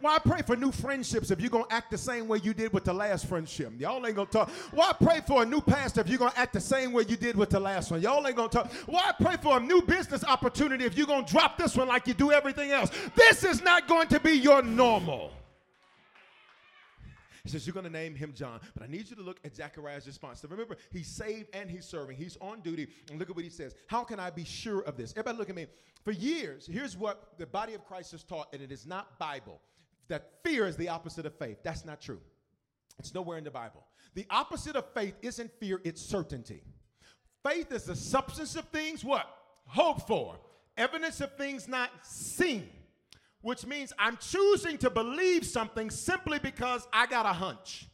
Why 0.00 0.18
pray 0.18 0.42
for 0.42 0.56
new 0.56 0.72
friendships 0.72 1.30
if 1.30 1.40
you're 1.40 1.50
going 1.50 1.64
to 1.64 1.74
act 1.74 1.90
the 1.90 1.98
same 1.98 2.28
way 2.28 2.40
you 2.42 2.54
did 2.54 2.72
with 2.72 2.84
the 2.84 2.92
last 2.92 3.26
friendship? 3.26 3.72
Y'all 3.78 4.04
ain't 4.06 4.16
going 4.16 4.28
to 4.28 4.32
talk. 4.32 4.50
Why 4.72 4.92
pray 4.92 5.20
for 5.26 5.42
a 5.42 5.46
new 5.46 5.60
pastor 5.60 6.00
if 6.00 6.08
you're 6.08 6.18
going 6.18 6.32
to 6.32 6.38
act 6.38 6.52
the 6.52 6.60
same 6.60 6.92
way 6.92 7.04
you 7.08 7.16
did 7.16 7.36
with 7.36 7.50
the 7.50 7.60
last 7.60 7.90
one? 7.90 8.00
Y'all 8.00 8.26
ain't 8.26 8.36
going 8.36 8.48
to 8.48 8.58
talk. 8.58 8.72
Why 8.86 9.12
pray 9.20 9.36
for 9.42 9.58
a 9.58 9.60
new 9.60 9.82
business 9.82 10.24
opportunity 10.24 10.84
if 10.84 10.96
you're 10.96 11.06
going 11.06 11.24
to 11.24 11.32
drop 11.32 11.58
this 11.58 11.76
one 11.76 11.88
like 11.88 12.06
you 12.06 12.14
do 12.14 12.32
everything 12.32 12.70
else? 12.70 12.90
This 13.14 13.44
is 13.44 13.62
not 13.62 13.88
going 13.88 14.08
to 14.08 14.20
be 14.20 14.32
your 14.32 14.62
normal. 14.62 15.32
He 17.42 17.48
says, 17.48 17.66
You're 17.66 17.74
going 17.74 17.86
to 17.86 17.90
name 17.92 18.14
him 18.14 18.32
John. 18.34 18.60
But 18.74 18.84
I 18.84 18.86
need 18.86 19.08
you 19.08 19.16
to 19.16 19.22
look 19.22 19.40
at 19.44 19.56
Zechariah's 19.56 20.06
response. 20.06 20.40
So 20.40 20.48
remember, 20.48 20.76
he's 20.92 21.08
saved 21.08 21.48
and 21.54 21.70
he's 21.70 21.84
serving. 21.84 22.16
He's 22.16 22.36
on 22.40 22.60
duty. 22.60 22.88
And 23.10 23.18
look 23.18 23.30
at 23.30 23.36
what 23.36 23.44
he 23.44 23.50
says. 23.50 23.74
How 23.86 24.04
can 24.04 24.20
I 24.20 24.30
be 24.30 24.44
sure 24.44 24.80
of 24.82 24.96
this? 24.96 25.12
Everybody 25.12 25.38
look 25.38 25.50
at 25.50 25.56
me. 25.56 25.66
For 26.04 26.12
years, 26.12 26.68
here's 26.70 26.96
what 26.96 27.34
the 27.38 27.46
body 27.46 27.74
of 27.74 27.84
Christ 27.84 28.12
has 28.12 28.22
taught, 28.22 28.48
and 28.52 28.62
it 28.62 28.72
is 28.72 28.86
not 28.86 29.18
Bible 29.18 29.60
that 30.10 30.30
fear 30.44 30.66
is 30.66 30.76
the 30.76 30.88
opposite 30.88 31.26
of 31.26 31.34
faith. 31.36 31.58
That's 31.62 31.84
not 31.84 32.00
true. 32.00 32.20
It's 32.98 33.14
nowhere 33.14 33.38
in 33.38 33.44
the 33.44 33.50
Bible. 33.50 33.84
The 34.14 34.26
opposite 34.28 34.76
of 34.76 34.84
faith 34.92 35.14
isn't 35.22 35.50
fear, 35.58 35.80
it's 35.84 36.02
certainty. 36.02 36.62
Faith 37.42 37.72
is 37.72 37.84
the 37.84 37.96
substance 37.96 38.56
of 38.56 38.66
things 38.66 39.04
what? 39.04 39.26
Hope 39.66 40.06
for. 40.06 40.36
Evidence 40.76 41.20
of 41.20 41.34
things 41.36 41.66
not 41.66 41.90
seen. 42.02 42.68
Which 43.42 43.64
means 43.64 43.92
I'm 43.98 44.18
choosing 44.18 44.76
to 44.78 44.90
believe 44.90 45.46
something 45.46 45.90
simply 45.90 46.38
because 46.38 46.86
I 46.92 47.06
got 47.06 47.24
a 47.24 47.32
hunch. 47.32 47.86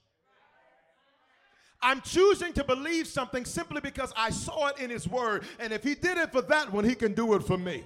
I'm 1.80 2.00
choosing 2.00 2.52
to 2.54 2.64
believe 2.64 3.06
something 3.06 3.44
simply 3.44 3.80
because 3.80 4.12
I 4.16 4.30
saw 4.30 4.68
it 4.68 4.78
in 4.78 4.90
His 4.90 5.06
Word. 5.06 5.44
And 5.60 5.72
if 5.72 5.84
He 5.84 5.94
did 5.94 6.18
it 6.18 6.32
for 6.32 6.42
that 6.42 6.72
one, 6.72 6.84
He 6.84 6.96
can 6.96 7.12
do 7.12 7.34
it 7.34 7.44
for 7.44 7.58
me. 7.58 7.84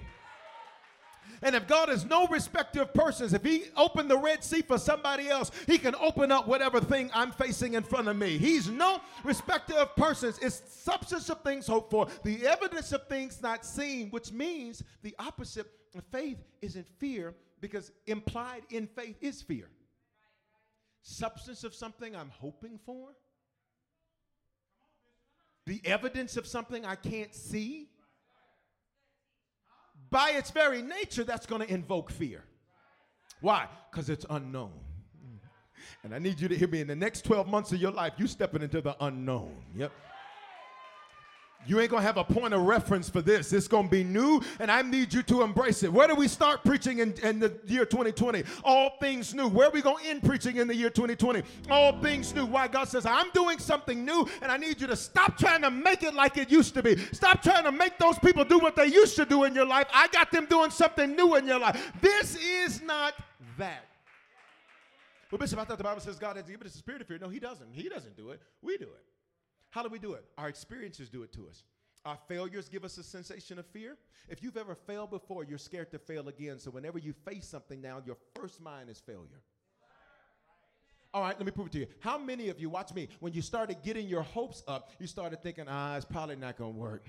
And 1.43 1.55
if 1.55 1.67
God 1.67 1.89
is 1.89 2.05
no 2.05 2.27
respecter 2.27 2.83
of 2.83 2.93
persons, 2.93 3.33
if 3.33 3.43
He 3.43 3.63
opened 3.75 4.11
the 4.11 4.17
Red 4.17 4.43
Sea 4.43 4.61
for 4.61 4.77
somebody 4.77 5.27
else, 5.29 5.49
He 5.65 5.77
can 5.77 5.95
open 5.95 6.31
up 6.31 6.47
whatever 6.47 6.79
thing 6.79 7.09
I'm 7.13 7.31
facing 7.31 7.73
in 7.73 7.83
front 7.83 8.07
of 8.07 8.15
me. 8.15 8.37
He's 8.37 8.69
no 8.69 9.01
respecter 9.23 9.73
of 9.75 9.95
persons. 9.95 10.37
It's 10.39 10.61
substance 10.71 11.29
of 11.29 11.41
things 11.41 11.65
hoped 11.65 11.91
for, 11.91 12.07
the 12.23 12.45
evidence 12.45 12.91
of 12.91 13.07
things 13.07 13.41
not 13.41 13.65
seen, 13.65 14.09
which 14.11 14.31
means 14.31 14.83
the 15.01 15.15
opposite 15.17 15.67
of 15.95 16.03
faith 16.11 16.37
isn't 16.61 16.87
fear 16.99 17.33
because 17.59 17.91
implied 18.05 18.63
in 18.69 18.87
faith 18.87 19.17
is 19.21 19.41
fear. 19.41 19.69
Substance 21.03 21.63
of 21.63 21.73
something 21.73 22.15
I'm 22.15 22.31
hoping 22.39 22.79
for, 22.85 23.09
the 25.65 25.81
evidence 25.85 26.37
of 26.37 26.45
something 26.45 26.85
I 26.85 26.95
can't 26.95 27.33
see 27.33 27.87
by 30.11 30.31
its 30.31 30.51
very 30.51 30.81
nature, 30.81 31.23
that's 31.23 31.45
going 31.45 31.61
to 31.65 31.73
invoke 31.73 32.11
fear. 32.11 32.43
Why? 33.39 33.67
Because 33.89 34.09
it's 34.09 34.25
unknown. 34.29 34.71
And 36.03 36.13
I 36.13 36.19
need 36.19 36.39
you 36.39 36.47
to 36.47 36.55
hear 36.55 36.67
me 36.67 36.81
in 36.81 36.87
the 36.87 36.95
next 36.95 37.25
12 37.25 37.47
months 37.47 37.71
of 37.71 37.79
your 37.81 37.91
life, 37.91 38.13
you 38.17 38.27
stepping 38.27 38.61
into 38.61 38.81
the 38.81 38.95
unknown. 38.99 39.55
Yep. 39.75 39.91
You 41.65 41.79
ain't 41.79 41.91
gonna 41.91 42.01
have 42.01 42.17
a 42.17 42.23
point 42.23 42.53
of 42.53 42.61
reference 42.63 43.09
for 43.09 43.21
this. 43.21 43.53
It's 43.53 43.67
gonna 43.67 43.87
be 43.87 44.03
new, 44.03 44.41
and 44.59 44.71
I 44.71 44.81
need 44.81 45.13
you 45.13 45.21
to 45.23 45.43
embrace 45.43 45.83
it. 45.83 45.93
Where 45.93 46.07
do 46.07 46.15
we 46.15 46.27
start 46.27 46.63
preaching 46.63 46.99
in, 46.99 47.13
in 47.23 47.39
the 47.39 47.53
year 47.67 47.85
2020? 47.85 48.43
All 48.63 48.97
things 48.99 49.33
new. 49.33 49.47
Where 49.47 49.67
are 49.67 49.71
we 49.71 49.81
gonna 49.81 50.03
end 50.03 50.23
preaching 50.23 50.57
in 50.57 50.67
the 50.67 50.75
year 50.75 50.89
2020? 50.89 51.43
All 51.69 51.99
things 51.99 52.33
new. 52.33 52.45
Why 52.45 52.67
God 52.67 52.87
says, 52.87 53.05
I'm 53.05 53.29
doing 53.31 53.59
something 53.59 54.03
new, 54.03 54.27
and 54.41 54.51
I 54.51 54.57
need 54.57 54.81
you 54.81 54.87
to 54.87 54.95
stop 54.95 55.37
trying 55.37 55.61
to 55.61 55.71
make 55.71 56.03
it 56.03 56.13
like 56.13 56.37
it 56.37 56.49
used 56.49 56.73
to 56.73 56.83
be. 56.83 56.97
Stop 57.11 57.43
trying 57.43 57.63
to 57.63 57.71
make 57.71 57.97
those 57.99 58.17
people 58.19 58.43
do 58.43 58.57
what 58.57 58.75
they 58.75 58.87
used 58.87 59.15
to 59.17 59.25
do 59.25 59.43
in 59.43 59.53
your 59.53 59.65
life. 59.65 59.87
I 59.93 60.07
got 60.07 60.31
them 60.31 60.47
doing 60.47 60.71
something 60.71 61.15
new 61.15 61.35
in 61.35 61.45
your 61.45 61.59
life. 61.59 61.91
This 62.01 62.35
is 62.35 62.81
not 62.81 63.13
that. 63.57 63.85
Well, 65.29 65.39
Bishop, 65.39 65.59
I 65.59 65.63
thought 65.63 65.77
the 65.77 65.83
Bible 65.83 66.01
says 66.01 66.17
God 66.17 66.35
has 66.35 66.45
given 66.45 66.67
us 66.67 66.75
a 66.75 66.79
spirit 66.79 67.01
of 67.01 67.07
fear. 67.07 67.19
No, 67.19 67.29
He 67.29 67.39
doesn't. 67.39 67.71
He 67.71 67.87
doesn't 67.87 68.17
do 68.17 68.31
it. 68.31 68.41
We 68.61 68.77
do 68.77 68.85
it. 68.85 69.10
How 69.71 69.81
do 69.81 69.89
we 69.89 69.99
do 69.99 70.13
it? 70.13 70.25
Our 70.37 70.47
experiences 70.47 71.09
do 71.09 71.23
it 71.23 71.33
to 71.33 71.47
us. 71.49 71.63
Our 72.05 72.17
failures 72.27 72.67
give 72.69 72.83
us 72.83 72.97
a 72.97 73.03
sensation 73.03 73.57
of 73.57 73.65
fear. 73.67 73.97
If 74.27 74.43
you've 74.43 74.57
ever 74.57 74.75
failed 74.75 75.11
before, 75.11 75.43
you're 75.43 75.57
scared 75.57 75.91
to 75.91 75.99
fail 75.99 76.27
again. 76.27 76.59
So 76.59 76.71
whenever 76.71 76.99
you 76.99 77.13
face 77.13 77.47
something 77.47 77.81
now, 77.81 78.01
your 78.05 78.17
first 78.35 78.61
mind 78.61 78.89
is 78.89 78.99
failure. 78.99 79.41
All 81.13 81.21
right, 81.21 81.37
let 81.37 81.45
me 81.45 81.51
prove 81.51 81.67
it 81.67 81.73
to 81.73 81.79
you. 81.79 81.87
How 81.99 82.17
many 82.17 82.49
of 82.49 82.59
you, 82.59 82.69
watch 82.69 82.93
me, 82.93 83.09
when 83.19 83.33
you 83.33 83.41
started 83.41 83.77
getting 83.83 84.07
your 84.07 84.21
hopes 84.21 84.63
up, 84.67 84.91
you 84.99 85.07
started 85.07 85.43
thinking, 85.43 85.65
ah, 85.67 85.95
it's 85.95 86.05
probably 86.05 86.37
not 86.37 86.57
going 86.57 86.73
to 86.73 86.79
work. 86.79 87.05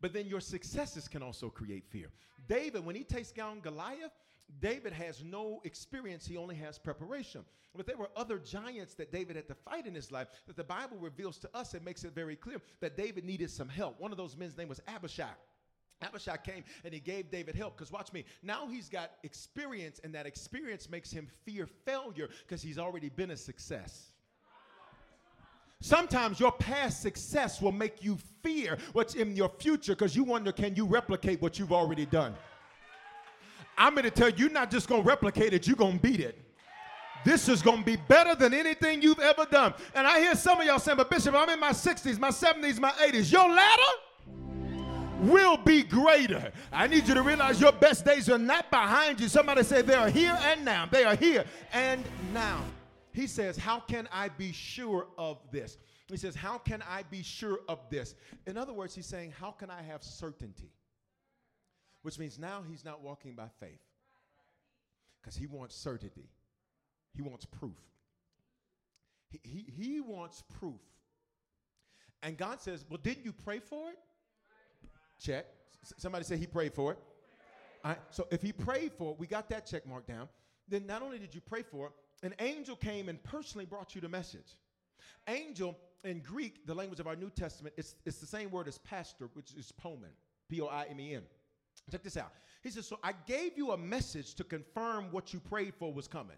But 0.00 0.12
then 0.12 0.26
your 0.26 0.40
successes 0.40 1.08
can 1.08 1.22
also 1.22 1.48
create 1.48 1.84
fear. 1.90 2.08
David, 2.48 2.84
when 2.84 2.96
he 2.96 3.04
takes 3.04 3.32
down 3.32 3.60
Goliath, 3.60 4.12
David 4.60 4.92
has 4.92 5.22
no 5.22 5.60
experience, 5.64 6.26
he 6.26 6.36
only 6.36 6.54
has 6.56 6.78
preparation. 6.78 7.44
But 7.74 7.86
there 7.86 7.96
were 7.96 8.10
other 8.16 8.38
giants 8.38 8.94
that 8.94 9.10
David 9.10 9.36
had 9.36 9.48
to 9.48 9.54
fight 9.54 9.86
in 9.86 9.94
his 9.94 10.12
life 10.12 10.28
that 10.46 10.56
the 10.56 10.64
Bible 10.64 10.98
reveals 10.98 11.38
to 11.38 11.56
us. 11.56 11.72
It 11.74 11.82
makes 11.82 12.04
it 12.04 12.14
very 12.14 12.36
clear 12.36 12.60
that 12.80 12.96
David 12.96 13.24
needed 13.24 13.50
some 13.50 13.68
help. 13.68 13.98
One 13.98 14.12
of 14.12 14.18
those 14.18 14.36
men's 14.36 14.56
name 14.56 14.68
was 14.68 14.80
Abishai. 14.86 15.32
Abishai 16.02 16.36
came 16.38 16.64
and 16.84 16.92
he 16.92 17.00
gave 17.00 17.30
David 17.30 17.54
help 17.54 17.76
because 17.76 17.90
watch 17.90 18.12
me. 18.12 18.24
Now 18.42 18.66
he's 18.66 18.88
got 18.88 19.12
experience, 19.22 20.00
and 20.04 20.14
that 20.14 20.26
experience 20.26 20.90
makes 20.90 21.10
him 21.10 21.28
fear 21.44 21.66
failure 21.86 22.28
because 22.46 22.60
he's 22.60 22.78
already 22.78 23.08
been 23.08 23.30
a 23.30 23.36
success. 23.36 24.10
Sometimes 25.80 26.38
your 26.38 26.52
past 26.52 27.02
success 27.02 27.60
will 27.60 27.72
make 27.72 28.04
you 28.04 28.16
fear 28.42 28.78
what's 28.92 29.14
in 29.14 29.34
your 29.34 29.48
future 29.48 29.94
because 29.94 30.14
you 30.14 30.22
wonder 30.22 30.52
can 30.52 30.76
you 30.76 30.84
replicate 30.86 31.42
what 31.42 31.58
you've 31.58 31.72
already 31.72 32.06
done? 32.06 32.34
I'm 33.76 33.94
going 33.94 34.04
to 34.04 34.10
tell 34.10 34.28
you, 34.30 34.36
you're 34.36 34.50
not 34.50 34.70
just 34.70 34.88
going 34.88 35.02
to 35.02 35.08
replicate 35.08 35.52
it, 35.52 35.66
you're 35.66 35.76
going 35.76 35.98
to 35.98 36.02
beat 36.02 36.20
it. 36.20 36.38
This 37.24 37.48
is 37.48 37.62
going 37.62 37.78
to 37.78 37.84
be 37.84 37.96
better 37.96 38.34
than 38.34 38.52
anything 38.52 39.00
you've 39.00 39.20
ever 39.20 39.44
done. 39.44 39.74
And 39.94 40.06
I 40.06 40.18
hear 40.18 40.34
some 40.34 40.60
of 40.60 40.66
y'all 40.66 40.78
saying, 40.78 40.96
but 40.96 41.08
Bishop, 41.08 41.34
I'm 41.34 41.48
in 41.50 41.60
my 41.60 41.70
60s, 41.70 42.18
my 42.18 42.30
70s, 42.30 42.80
my 42.80 42.90
80s. 42.90 43.30
Your 43.30 43.48
latter 43.48 43.82
will 45.20 45.56
be 45.56 45.82
greater. 45.82 46.52
I 46.72 46.88
need 46.88 47.06
you 47.06 47.14
to 47.14 47.22
realize 47.22 47.60
your 47.60 47.72
best 47.72 48.04
days 48.04 48.28
are 48.28 48.38
not 48.38 48.70
behind 48.70 49.20
you. 49.20 49.28
Somebody 49.28 49.62
say 49.62 49.82
they 49.82 49.94
are 49.94 50.10
here 50.10 50.36
and 50.42 50.64
now. 50.64 50.86
They 50.90 51.04
are 51.04 51.14
here 51.14 51.44
and 51.72 52.02
now. 52.34 52.62
He 53.12 53.26
says, 53.26 53.56
How 53.56 53.80
can 53.80 54.08
I 54.12 54.28
be 54.28 54.52
sure 54.52 55.06
of 55.16 55.38
this? 55.52 55.78
He 56.08 56.16
says, 56.16 56.34
How 56.34 56.58
can 56.58 56.82
I 56.88 57.04
be 57.04 57.22
sure 57.22 57.60
of 57.68 57.78
this? 57.90 58.14
In 58.46 58.56
other 58.56 58.72
words, 58.72 58.94
he's 58.94 59.06
saying, 59.06 59.32
How 59.38 59.52
can 59.52 59.70
I 59.70 59.82
have 59.82 60.02
certainty? 60.02 60.70
Which 62.02 62.18
means 62.18 62.38
now 62.38 62.62
he's 62.68 62.84
not 62.84 63.02
walking 63.02 63.34
by 63.34 63.48
faith 63.60 63.80
because 65.20 65.36
he 65.36 65.46
wants 65.46 65.74
certainty, 65.74 66.28
he 67.14 67.22
wants 67.22 67.44
proof. 67.44 67.76
He, 69.28 69.40
he, 69.42 69.64
he 69.70 70.00
wants 70.00 70.42
proof. 70.58 70.80
And 72.22 72.36
God 72.36 72.60
says, 72.60 72.84
Well, 72.88 73.00
didn't 73.02 73.24
you 73.24 73.32
pray 73.32 73.60
for 73.60 73.90
it? 73.90 73.98
Check. 75.18 75.46
S- 75.82 75.94
somebody 75.96 76.24
say 76.24 76.36
he 76.36 76.46
prayed 76.46 76.74
for 76.74 76.92
it. 76.92 76.98
So 78.10 78.28
if 78.30 78.42
he 78.42 78.52
prayed 78.52 78.92
for 78.92 79.12
it, 79.12 79.18
we 79.18 79.26
got 79.26 79.48
that 79.48 79.66
check 79.66 79.86
mark 79.86 80.06
down. 80.06 80.28
Then 80.68 80.86
not 80.86 81.02
only 81.02 81.18
did 81.18 81.34
you 81.34 81.40
pray 81.40 81.62
for 81.62 81.86
it, 81.86 81.92
an 82.24 82.34
angel 82.38 82.76
came 82.76 83.08
and 83.08 83.20
personally 83.24 83.64
brought 83.64 83.94
you 83.94 84.00
the 84.00 84.08
message. 84.08 84.56
Angel 85.26 85.76
in 86.04 86.20
Greek, 86.20 86.66
the 86.66 86.74
language 86.74 87.00
of 87.00 87.06
our 87.06 87.16
New 87.16 87.30
Testament, 87.30 87.74
it's, 87.76 87.96
it's 88.04 88.18
the 88.18 88.26
same 88.26 88.50
word 88.50 88.68
as 88.68 88.78
pastor, 88.78 89.28
which 89.34 89.52
is 89.54 89.72
poimen, 89.72 90.12
P 90.48 90.60
O 90.60 90.66
I 90.66 90.86
M 90.90 91.00
E 91.00 91.14
N. 91.14 91.22
Check 91.90 92.02
this 92.02 92.16
out. 92.16 92.32
He 92.62 92.70
says, 92.70 92.86
So 92.86 92.98
I 93.02 93.12
gave 93.26 93.56
you 93.56 93.72
a 93.72 93.76
message 93.76 94.34
to 94.34 94.44
confirm 94.44 95.06
what 95.10 95.32
you 95.32 95.40
prayed 95.40 95.74
for 95.74 95.92
was 95.92 96.06
coming. 96.06 96.36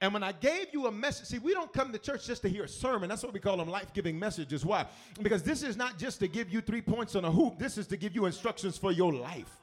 And 0.00 0.12
when 0.12 0.24
I 0.24 0.32
gave 0.32 0.66
you 0.72 0.86
a 0.88 0.90
message, 0.90 1.26
see, 1.28 1.38
we 1.38 1.54
don't 1.54 1.72
come 1.72 1.92
to 1.92 1.98
church 1.98 2.26
just 2.26 2.42
to 2.42 2.48
hear 2.48 2.64
a 2.64 2.68
sermon. 2.68 3.08
That's 3.08 3.22
what 3.22 3.32
we 3.32 3.38
call 3.38 3.56
them 3.56 3.68
life 3.68 3.92
giving 3.94 4.18
messages. 4.18 4.64
Why? 4.64 4.86
Because 5.22 5.44
this 5.44 5.62
is 5.62 5.76
not 5.76 5.96
just 5.96 6.18
to 6.20 6.28
give 6.28 6.52
you 6.52 6.60
three 6.60 6.82
points 6.82 7.14
on 7.14 7.24
a 7.24 7.30
hoop, 7.30 7.56
this 7.56 7.78
is 7.78 7.86
to 7.86 7.96
give 7.96 8.12
you 8.12 8.26
instructions 8.26 8.76
for 8.76 8.90
your 8.90 9.12
life. 9.12 9.60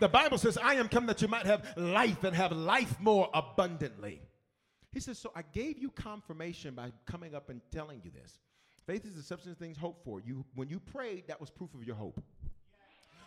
The 0.00 0.08
Bible 0.08 0.38
says, 0.38 0.56
I 0.56 0.74
am 0.74 0.88
come 0.88 1.04
that 1.06 1.20
you 1.20 1.28
might 1.28 1.44
have 1.44 1.66
life 1.76 2.24
and 2.24 2.34
have 2.34 2.52
life 2.52 2.98
more 2.98 3.28
abundantly. 3.34 4.22
He 4.90 5.00
says, 5.00 5.18
So 5.18 5.32
I 5.36 5.42
gave 5.52 5.78
you 5.78 5.90
confirmation 5.90 6.74
by 6.74 6.92
coming 7.04 7.34
up 7.34 7.50
and 7.50 7.60
telling 7.70 8.00
you 8.04 8.10
this. 8.10 8.38
Faith 8.86 9.04
is 9.04 9.16
the 9.16 9.22
substance 9.22 9.52
of 9.52 9.58
things 9.58 9.76
hoped 9.76 10.02
for. 10.04 10.20
You, 10.20 10.46
when 10.54 10.70
you 10.70 10.80
prayed, 10.80 11.28
that 11.28 11.40
was 11.40 11.50
proof 11.50 11.74
of 11.74 11.84
your 11.84 11.96
hope. 11.96 12.22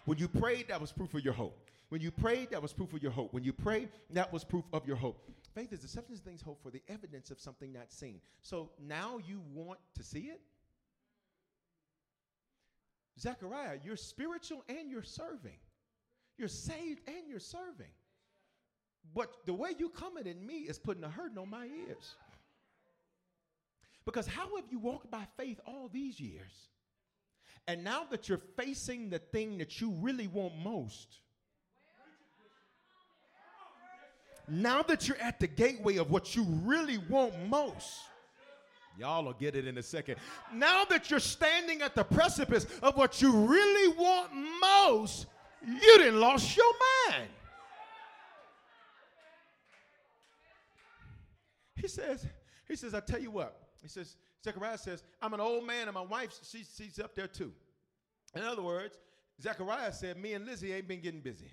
When 0.10 0.18
you 0.18 0.28
prayed, 0.28 0.70
that 0.70 0.82
was 0.82 0.92
proof 0.92 1.14
of 1.14 1.24
your 1.24 1.36
hope. 1.36 1.70
When 1.90 2.02
you 2.02 2.10
prayed, 2.10 2.50
that 2.50 2.60
was 2.60 2.74
proof 2.74 2.92
of 2.94 3.04
your 3.04 3.12
hope. 3.12 3.32
When 3.32 3.44
you 3.44 3.54
prayed, 3.54 3.90
that 4.10 4.34
was 4.34 4.44
proof 4.44 4.66
of 4.74 4.88
your 4.88 4.96
hope. 4.96 5.30
Faith 5.54 5.72
is 5.72 5.82
the 5.82 5.88
substance 5.88 6.18
of 6.18 6.26
things 6.26 6.42
hoped 6.42 6.64
for, 6.64 6.72
the 6.72 6.82
evidence 6.88 7.30
of 7.30 7.40
something 7.40 7.72
not 7.72 7.92
seen. 7.92 8.20
So 8.42 8.72
now 8.84 9.20
you 9.28 9.40
want 9.54 9.78
to 9.94 10.04
see 10.04 10.22
it? 10.22 10.42
Zechariah, 13.20 13.78
you're 13.84 13.96
spiritual 13.96 14.64
and 14.68 14.90
you're 14.90 15.04
serving. 15.04 15.60
You're 16.40 16.48
saved 16.48 17.02
and 17.06 17.30
you're 17.30 17.40
serving. 17.40 17.94
But 19.14 19.46
the 19.46 19.54
way 19.54 19.76
you 19.78 19.90
coming 19.90 20.26
at 20.26 20.42
me 20.42 20.62
is 20.62 20.80
putting 20.80 21.04
a 21.04 21.10
hurting 21.10 21.38
on 21.38 21.52
my 21.52 21.66
ears. 21.88 22.16
Because 24.06 24.26
how 24.26 24.56
have 24.56 24.66
you 24.72 24.80
walked 24.80 25.12
by 25.12 25.28
faith 25.38 25.60
all 25.68 25.88
these 25.88 26.20
years? 26.20 26.70
And 27.68 27.84
now 27.84 28.04
that 28.10 28.28
you're 28.28 28.42
facing 28.58 29.10
the 29.10 29.20
thing 29.20 29.58
that 29.60 29.80
you 29.80 29.92
really 30.00 30.28
want 30.28 30.58
most, 30.58 31.20
now 34.48 34.82
that 34.84 35.08
you're 35.08 35.18
at 35.22 35.40
the 35.40 35.48
gateway 35.48 35.98
of 35.98 36.10
what 36.10 36.36
you 36.36 36.44
really 36.64 36.98
want 36.98 37.34
most, 37.48 38.00
y'all 38.98 39.24
will 39.24 39.34
get 39.34 39.56
it 39.56 39.68
in 39.68 39.78
a 39.78 39.84
second. 39.84 40.16
Now 40.52 40.84
that 40.86 41.12
you're 41.12 41.20
standing 41.20 41.82
at 41.82 41.94
the 41.94 42.04
precipice 42.04 42.66
of 42.82 42.98
what 42.98 43.22
you 43.22 43.32
really 43.32 43.96
want 43.96 44.32
most, 44.62 45.28
you 45.66 45.98
didn't 46.00 46.20
lost 46.20 46.58
your 46.58 46.74
mind. 47.08 47.30
He 51.76 51.88
says, 51.88 52.26
he 52.68 52.76
says, 52.76 52.94
I 52.94 53.00
tell 53.00 53.22
you 53.22 53.32
what, 53.32 53.56
he 53.82 53.88
says, 53.88 54.16
Zechariah 54.44 54.78
says, 54.78 55.04
I'm 55.22 55.34
an 55.34 55.40
old 55.42 55.66
man 55.66 55.88
and 55.88 55.94
my 55.94 56.02
wife, 56.02 56.34
she, 56.50 56.64
she's 56.78 57.00
up 57.00 57.16
there 57.16 57.28
too. 57.28 57.52
In 58.36 58.44
other 58.44 58.62
words, 58.62 58.98
Zechariah 59.42 59.94
said, 59.94 60.18
Me 60.18 60.34
and 60.34 60.46
Lizzie 60.46 60.74
ain't 60.74 60.88
been 60.88 61.02
getting 61.02 61.22
busy. 61.22 61.52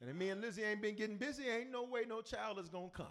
And 0.00 0.10
if 0.10 0.16
me 0.16 0.30
and 0.30 0.40
Lizzie 0.40 0.62
ain't 0.62 0.82
been 0.82 0.96
getting 0.96 1.16
busy, 1.16 1.44
ain't 1.48 1.70
no 1.70 1.84
way 1.84 2.02
no 2.08 2.20
child 2.20 2.58
is 2.58 2.68
going 2.68 2.90
to 2.90 2.96
come. 2.96 3.06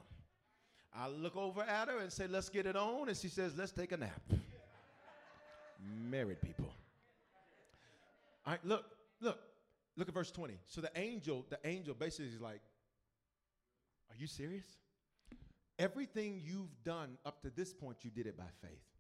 I 0.94 1.08
look 1.08 1.38
over 1.38 1.62
at 1.62 1.88
her 1.88 2.00
and 2.00 2.12
say, 2.12 2.28
Let's 2.28 2.50
get 2.50 2.66
it 2.66 2.76
on. 2.76 3.08
And 3.08 3.18
she 3.18 3.30
says, 3.30 3.54
Let's 3.58 3.72
take 3.72 3.92
a 3.92 3.98
nap. 3.98 4.22
Married 6.10 6.42
people. 6.42 6.72
All 8.46 8.54
right, 8.54 8.66
look, 8.66 8.86
look, 9.22 9.40
look 9.96 10.08
at 10.08 10.14
verse 10.14 10.32
20. 10.32 10.56
So 10.68 10.82
the 10.82 10.92
angel, 10.96 11.46
the 11.50 11.60
angel 11.66 11.96
basically 11.96 12.34
is 12.34 12.42
like, 12.42 12.62
Are 14.10 14.16
you 14.18 14.28
serious? 14.28 14.68
Everything 15.80 16.42
you've 16.44 16.84
done 16.84 17.18
up 17.26 17.42
to 17.42 17.50
this 17.50 17.74
point, 17.74 17.98
you 18.02 18.12
did 18.12 18.28
it 18.28 18.38
by 18.38 18.44
faith. 18.62 18.91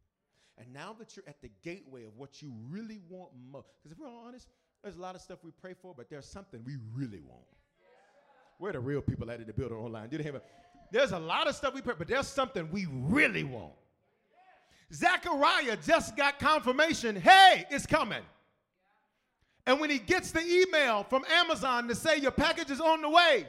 And 0.61 0.71
now 0.73 0.95
that 0.99 1.15
you're 1.15 1.25
at 1.27 1.41
the 1.41 1.49
gateway 1.63 2.05
of 2.05 2.15
what 2.17 2.41
you 2.41 2.53
really 2.69 2.99
want 3.09 3.31
most, 3.51 3.69
because 3.81 3.91
if 3.91 3.99
we're 3.99 4.07
all 4.07 4.25
honest, 4.27 4.47
there's 4.83 4.95
a 4.95 5.01
lot 5.01 5.15
of 5.15 5.21
stuff 5.21 5.39
we 5.43 5.49
pray 5.59 5.73
for, 5.73 5.95
but 5.95 6.07
there's 6.07 6.27
something 6.27 6.61
we 6.63 6.77
really 6.93 7.21
want. 7.21 7.41
Where 8.59 8.71
the 8.71 8.79
real 8.79 9.01
people 9.01 9.29
at 9.31 9.39
in 9.39 9.47
the 9.47 9.53
building 9.53 9.77
online? 9.77 10.09
Do 10.09 10.19
they 10.19 10.31
there's 10.91 11.13
a 11.13 11.19
lot 11.19 11.47
of 11.47 11.55
stuff 11.55 11.73
we 11.73 11.81
pray, 11.81 11.95
but 11.97 12.07
there's 12.07 12.27
something 12.27 12.69
we 12.71 12.85
really 12.91 13.43
want. 13.43 13.73
Zechariah 14.93 15.77
just 15.83 16.15
got 16.15 16.37
confirmation 16.37 17.15
hey, 17.15 17.65
it's 17.71 17.87
coming. 17.87 18.21
And 19.65 19.79
when 19.79 19.89
he 19.89 19.97
gets 19.97 20.31
the 20.31 20.41
email 20.41 21.03
from 21.03 21.23
Amazon 21.31 21.87
to 21.87 21.95
say 21.95 22.17
your 22.17 22.31
package 22.31 22.69
is 22.69 22.81
on 22.81 23.01
the 23.01 23.09
way, 23.09 23.47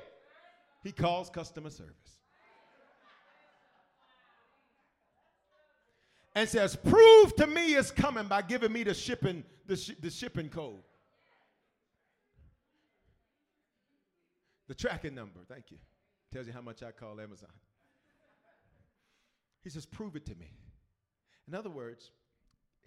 he 0.82 0.92
calls 0.92 1.28
customer 1.28 1.70
service. 1.70 2.21
And 6.34 6.48
says, 6.48 6.76
Prove 6.76 7.36
to 7.36 7.46
me 7.46 7.74
it's 7.74 7.90
coming 7.90 8.26
by 8.26 8.42
giving 8.42 8.72
me 8.72 8.82
the 8.82 8.94
shipping, 8.94 9.44
the, 9.66 9.76
sh- 9.76 9.96
the 10.00 10.10
shipping 10.10 10.48
code. 10.48 10.80
The 14.68 14.74
tracking 14.74 15.14
number, 15.14 15.40
thank 15.48 15.70
you. 15.70 15.78
Tells 16.32 16.46
you 16.46 16.52
how 16.52 16.62
much 16.62 16.82
I 16.82 16.92
call 16.92 17.20
Amazon. 17.20 17.50
He 19.62 19.70
says, 19.70 19.84
Prove 19.86 20.16
it 20.16 20.26
to 20.26 20.34
me. 20.34 20.50
In 21.48 21.54
other 21.54 21.70
words, 21.70 22.10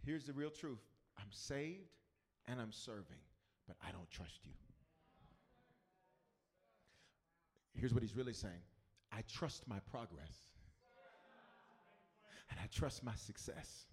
here's 0.05 0.25
the 0.25 0.33
real 0.33 0.49
truth 0.49 0.79
I'm 1.17 1.31
saved 1.31 1.89
and 2.47 2.59
I'm 2.59 2.71
serving, 2.71 3.21
but 3.67 3.77
I 3.87 3.91
don't 3.91 4.09
trust 4.09 4.39
you. 4.43 4.51
Here's 7.73 7.93
what 7.93 8.01
he's 8.01 8.15
really 8.15 8.33
saying 8.33 8.61
I 9.11 9.21
trust 9.31 9.67
my 9.67 9.79
progress 9.91 10.35
and 12.49 12.59
I 12.61 12.67
trust 12.67 13.03
my 13.03 13.15
success. 13.15 13.85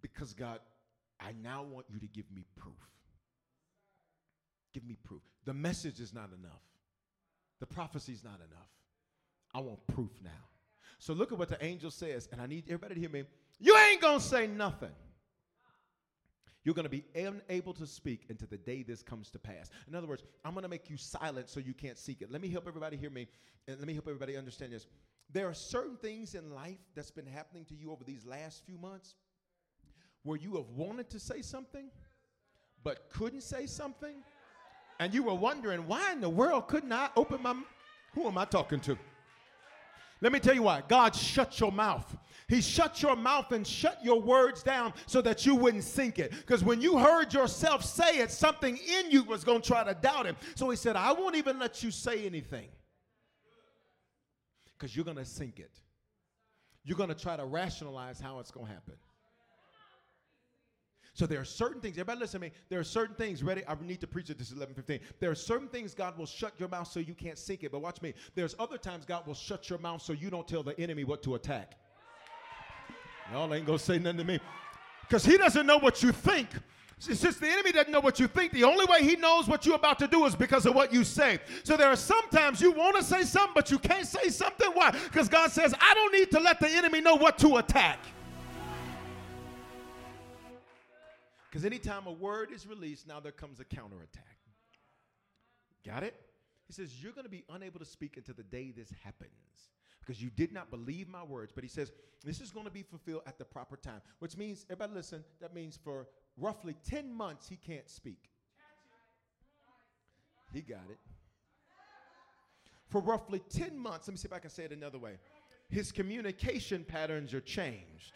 Because, 0.00 0.32
God, 0.32 0.60
I 1.20 1.32
now 1.42 1.62
want 1.62 1.86
you 1.88 1.98
to 2.00 2.06
give 2.06 2.30
me 2.32 2.44
proof. 2.56 2.74
Give 4.72 4.84
me 4.84 4.96
proof. 5.02 5.22
The 5.44 5.54
message 5.54 6.00
is 6.00 6.14
not 6.14 6.30
enough. 6.38 6.62
The 7.60 7.66
prophecy 7.66 8.12
is 8.12 8.22
not 8.22 8.36
enough. 8.36 8.68
I 9.54 9.60
want 9.60 9.84
proof 9.88 10.10
now. 10.22 10.30
So 10.98 11.12
look 11.12 11.32
at 11.32 11.38
what 11.38 11.48
the 11.48 11.62
angel 11.64 11.90
says, 11.90 12.28
and 12.30 12.40
I 12.40 12.46
need 12.46 12.64
everybody 12.66 12.94
to 12.94 13.00
hear 13.00 13.10
me. 13.10 13.24
You 13.58 13.76
ain't 13.76 14.00
gonna 14.00 14.20
say 14.20 14.46
nothing. 14.46 14.92
You're 16.64 16.74
going 16.74 16.84
to 16.84 16.90
be 16.90 17.04
unable 17.14 17.72
to 17.72 17.86
speak 17.86 18.26
until 18.28 18.48
the 18.50 18.58
day 18.58 18.82
this 18.82 19.02
comes 19.02 19.30
to 19.30 19.38
pass. 19.38 19.70
In 19.86 19.94
other 19.94 20.06
words, 20.06 20.22
I'm 20.44 20.52
going 20.52 20.64
to 20.64 20.68
make 20.68 20.90
you 20.90 20.98
silent 20.98 21.48
so 21.48 21.60
you 21.60 21.72
can't 21.72 21.96
seek 21.96 22.20
it. 22.20 22.30
Let 22.30 22.42
me 22.42 22.50
help 22.50 22.68
everybody 22.68 22.98
hear 22.98 23.08
me, 23.08 23.26
and 23.66 23.78
let 23.78 23.86
me 23.86 23.94
help 23.94 24.06
everybody 24.06 24.36
understand 24.36 24.72
this. 24.72 24.86
There 25.30 25.46
are 25.46 25.54
certain 25.54 25.96
things 25.96 26.34
in 26.34 26.54
life 26.54 26.78
that's 26.94 27.10
been 27.10 27.26
happening 27.26 27.64
to 27.66 27.74
you 27.74 27.92
over 27.92 28.04
these 28.04 28.24
last 28.24 28.64
few 28.64 28.78
months 28.78 29.14
where 30.22 30.38
you 30.38 30.56
have 30.56 30.68
wanted 30.70 31.10
to 31.10 31.20
say 31.20 31.42
something, 31.42 31.90
but 32.82 33.10
couldn't 33.10 33.42
say 33.42 33.66
something, 33.66 34.16
and 35.00 35.12
you 35.12 35.22
were 35.22 35.34
wondering 35.34 35.86
why 35.86 36.12
in 36.12 36.20
the 36.20 36.28
world 36.28 36.68
couldn't 36.68 36.92
I 36.92 37.10
open 37.16 37.42
my. 37.42 37.54
Who 38.14 38.26
am 38.26 38.38
I 38.38 38.46
talking 38.46 38.80
to? 38.80 38.98
Let 40.20 40.32
me 40.32 40.40
tell 40.40 40.54
you 40.54 40.62
why. 40.62 40.82
God 40.88 41.14
shut 41.14 41.60
your 41.60 41.70
mouth. 41.70 42.16
He 42.48 42.60
shut 42.60 43.02
your 43.02 43.14
mouth 43.14 43.52
and 43.52 43.64
shut 43.66 43.98
your 44.02 44.20
words 44.20 44.62
down 44.62 44.94
so 45.06 45.20
that 45.22 45.46
you 45.46 45.54
wouldn't 45.54 45.84
sink 45.84 46.18
it. 46.18 46.32
Because 46.32 46.64
when 46.64 46.80
you 46.80 46.98
heard 46.98 47.32
yourself 47.32 47.84
say 47.84 48.18
it, 48.18 48.32
something 48.32 48.76
in 48.76 49.10
you 49.10 49.22
was 49.22 49.44
going 49.44 49.60
to 49.60 49.68
try 49.68 49.84
to 49.84 49.94
doubt 49.94 50.26
him. 50.26 50.36
So 50.56 50.68
he 50.70 50.76
said, 50.76 50.96
I 50.96 51.12
won't 51.12 51.36
even 51.36 51.58
let 51.58 51.82
you 51.84 51.90
say 51.90 52.26
anything. 52.26 52.68
Because 54.78 54.94
you're 54.94 55.04
going 55.04 55.16
to 55.16 55.24
sink 55.24 55.58
it. 55.58 55.72
You're 56.84 56.96
going 56.96 57.08
to 57.08 57.14
try 57.14 57.36
to 57.36 57.44
rationalize 57.44 58.20
how 58.20 58.38
it's 58.38 58.50
going 58.50 58.66
to 58.66 58.72
happen. 58.72 58.94
So 61.14 61.26
there 61.26 61.40
are 61.40 61.44
certain 61.44 61.80
things, 61.80 61.96
everybody 61.96 62.20
listen 62.20 62.40
to 62.40 62.46
me. 62.46 62.52
There 62.68 62.78
are 62.78 62.84
certain 62.84 63.16
things, 63.16 63.42
ready? 63.42 63.62
I 63.66 63.74
need 63.82 64.00
to 64.02 64.06
preach 64.06 64.30
it. 64.30 64.38
This 64.38 64.52
is 64.52 64.56
11:15. 64.56 65.00
There 65.18 65.32
are 65.32 65.34
certain 65.34 65.66
things 65.66 65.92
God 65.92 66.16
will 66.16 66.26
shut 66.26 66.52
your 66.60 66.68
mouth 66.68 66.86
so 66.86 67.00
you 67.00 67.14
can't 67.14 67.36
sink 67.36 67.64
it. 67.64 67.72
But 67.72 67.80
watch 67.80 68.00
me. 68.00 68.14
There's 68.36 68.54
other 68.56 68.78
times 68.78 69.04
God 69.04 69.26
will 69.26 69.34
shut 69.34 69.68
your 69.68 69.80
mouth 69.80 70.00
so 70.00 70.12
you 70.12 70.30
don't 70.30 70.46
tell 70.46 70.62
the 70.62 70.78
enemy 70.78 71.02
what 71.02 71.24
to 71.24 71.34
attack. 71.34 71.76
Y'all 73.32 73.52
ain't 73.52 73.66
gonna 73.66 73.80
say 73.80 73.98
nothing 73.98 74.18
to 74.18 74.24
me. 74.24 74.38
Because 75.02 75.24
he 75.24 75.36
doesn't 75.36 75.66
know 75.66 75.78
what 75.78 76.04
you 76.04 76.12
think. 76.12 76.50
Since 77.00 77.36
the 77.36 77.48
enemy 77.48 77.70
doesn't 77.70 77.92
know 77.92 78.00
what 78.00 78.18
you 78.18 78.26
think, 78.26 78.52
the 78.52 78.64
only 78.64 78.84
way 78.86 79.04
he 79.04 79.14
knows 79.14 79.46
what 79.46 79.64
you're 79.64 79.76
about 79.76 80.00
to 80.00 80.08
do 80.08 80.24
is 80.24 80.34
because 80.34 80.66
of 80.66 80.74
what 80.74 80.92
you 80.92 81.04
say. 81.04 81.38
So 81.62 81.76
there 81.76 81.88
are 81.88 81.96
sometimes 81.96 82.60
you 82.60 82.72
want 82.72 82.96
to 82.96 83.04
say 83.04 83.22
something, 83.22 83.52
but 83.54 83.70
you 83.70 83.78
can't 83.78 84.06
say 84.06 84.28
something. 84.30 84.70
Why? 84.72 84.90
Because 84.90 85.28
God 85.28 85.52
says, 85.52 85.72
I 85.80 85.94
don't 85.94 86.12
need 86.12 86.30
to 86.32 86.40
let 86.40 86.58
the 86.58 86.68
enemy 86.68 87.00
know 87.00 87.14
what 87.14 87.38
to 87.38 87.58
attack. 87.58 88.00
Because 91.48 91.64
anytime 91.64 92.06
a 92.06 92.12
word 92.12 92.50
is 92.52 92.66
released, 92.66 93.06
now 93.06 93.20
there 93.20 93.32
comes 93.32 93.60
a 93.60 93.64
counterattack. 93.64 94.24
Got 95.86 96.02
it? 96.02 96.14
He 96.66 96.72
says, 96.72 97.02
You're 97.02 97.12
going 97.12 97.24
to 97.24 97.30
be 97.30 97.44
unable 97.48 97.78
to 97.78 97.86
speak 97.86 98.16
until 98.16 98.34
the 98.34 98.42
day 98.42 98.72
this 98.76 98.92
happens 99.04 99.30
because 100.00 100.22
you 100.22 100.30
did 100.30 100.52
not 100.52 100.70
believe 100.70 101.08
my 101.08 101.22
words. 101.22 101.52
But 101.54 101.64
he 101.64 101.68
says, 101.68 101.92
This 102.24 102.40
is 102.40 102.50
going 102.50 102.66
to 102.66 102.72
be 102.72 102.82
fulfilled 102.82 103.22
at 103.26 103.38
the 103.38 103.44
proper 103.44 103.76
time, 103.76 104.02
which 104.18 104.36
means, 104.36 104.66
everybody 104.68 104.94
listen, 104.94 105.24
that 105.40 105.54
means 105.54 105.78
for 105.82 106.08
roughly 106.40 106.76
10 106.88 107.12
months 107.12 107.48
he 107.48 107.56
can't 107.56 107.88
speak. 107.88 108.30
He 110.52 110.60
got 110.60 110.84
it. 110.90 110.98
For 112.88 113.00
roughly 113.00 113.40
10 113.50 113.78
months, 113.78 114.08
let 114.08 114.12
me 114.14 114.18
see 114.18 114.28
if 114.28 114.32
I 114.32 114.38
can 114.38 114.50
say 114.50 114.64
it 114.64 114.72
another 114.72 114.98
way. 114.98 115.18
His 115.68 115.92
communication 115.92 116.84
patterns 116.84 117.34
are 117.34 117.40
changed 117.40 118.12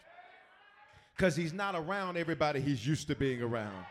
because 1.15 1.35
he's 1.35 1.53
not 1.53 1.75
around 1.75 2.17
everybody 2.17 2.59
he's 2.59 2.85
used 2.85 3.07
to 3.07 3.15
being 3.15 3.41
around. 3.41 3.85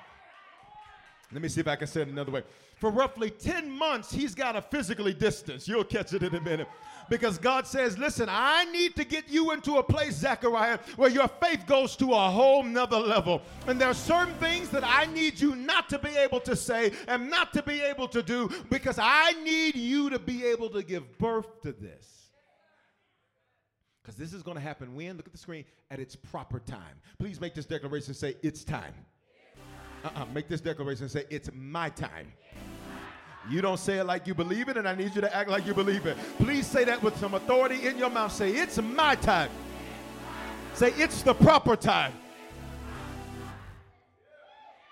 Let 1.32 1.40
me 1.40 1.48
see 1.48 1.60
if 1.60 1.68
I 1.68 1.76
can 1.76 1.86
say 1.86 2.02
it 2.02 2.08
another 2.08 2.32
way. 2.32 2.42
For 2.76 2.90
roughly 2.90 3.30
10 3.30 3.70
months, 3.70 4.12
he's 4.12 4.34
got 4.34 4.52
to 4.52 4.62
physically 4.62 5.14
distance. 5.14 5.68
You'll 5.68 5.84
catch 5.84 6.12
it 6.12 6.22
in 6.22 6.34
a 6.34 6.40
minute. 6.40 6.68
Because 7.08 7.38
God 7.38 7.66
says, 7.66 7.98
listen, 7.98 8.28
I 8.30 8.64
need 8.72 8.96
to 8.96 9.04
get 9.04 9.28
you 9.28 9.52
into 9.52 9.76
a 9.76 9.82
place, 9.82 10.16
Zechariah, 10.16 10.78
where 10.96 11.10
your 11.10 11.28
faith 11.28 11.66
goes 11.66 11.96
to 11.96 12.12
a 12.12 12.30
whole 12.30 12.62
nother 12.62 12.98
level. 12.98 13.42
And 13.66 13.80
there 13.80 13.88
are 13.88 13.94
certain 13.94 14.34
things 14.34 14.68
that 14.70 14.84
I 14.84 15.06
need 15.06 15.40
you 15.40 15.54
not 15.54 15.88
to 15.90 15.98
be 15.98 16.10
able 16.16 16.40
to 16.40 16.56
say 16.56 16.92
and 17.08 17.28
not 17.28 17.52
to 17.54 17.62
be 17.62 17.80
able 17.80 18.08
to 18.08 18.22
do 18.22 18.50
because 18.70 18.98
I 19.00 19.32
need 19.42 19.76
you 19.76 20.10
to 20.10 20.18
be 20.18 20.44
able 20.44 20.70
to 20.70 20.82
give 20.82 21.18
birth 21.18 21.60
to 21.62 21.72
this. 21.72 22.22
Because 24.02 24.16
this 24.16 24.32
is 24.32 24.42
going 24.42 24.56
to 24.56 24.62
happen 24.62 24.94
when? 24.94 25.16
Look 25.16 25.26
at 25.26 25.32
the 25.32 25.38
screen. 25.38 25.64
At 25.90 26.00
its 26.00 26.16
proper 26.16 26.58
time. 26.60 27.00
Please 27.18 27.40
make 27.40 27.54
this 27.54 27.66
declaration 27.66 28.14
say, 28.14 28.36
It's 28.42 28.64
time. 28.64 28.94
Uh-uh, 30.04 30.24
make 30.34 30.48
this 30.48 30.60
declaration 30.60 31.08
say, 31.08 31.24
It's 31.30 31.48
my 31.54 31.88
time. 31.88 32.32
You 33.50 33.60
don't 33.60 33.78
say 33.78 33.98
it 33.98 34.04
like 34.04 34.26
you 34.26 34.34
believe 34.34 34.68
it, 34.68 34.76
and 34.76 34.88
I 34.88 34.94
need 34.94 35.14
you 35.14 35.20
to 35.20 35.34
act 35.34 35.50
like 35.50 35.66
you 35.66 35.74
believe 35.74 36.06
it. 36.06 36.16
Please 36.38 36.66
say 36.66 36.84
that 36.84 37.02
with 37.02 37.16
some 37.18 37.34
authority 37.34 37.86
in 37.86 37.98
your 37.98 38.10
mouth. 38.10 38.32
Say, 38.32 38.50
It's 38.52 38.80
my 38.80 39.14
time. 39.16 39.50
Say, 40.74 40.92
It's 40.96 41.22
the 41.22 41.34
proper 41.34 41.76
time. 41.76 42.12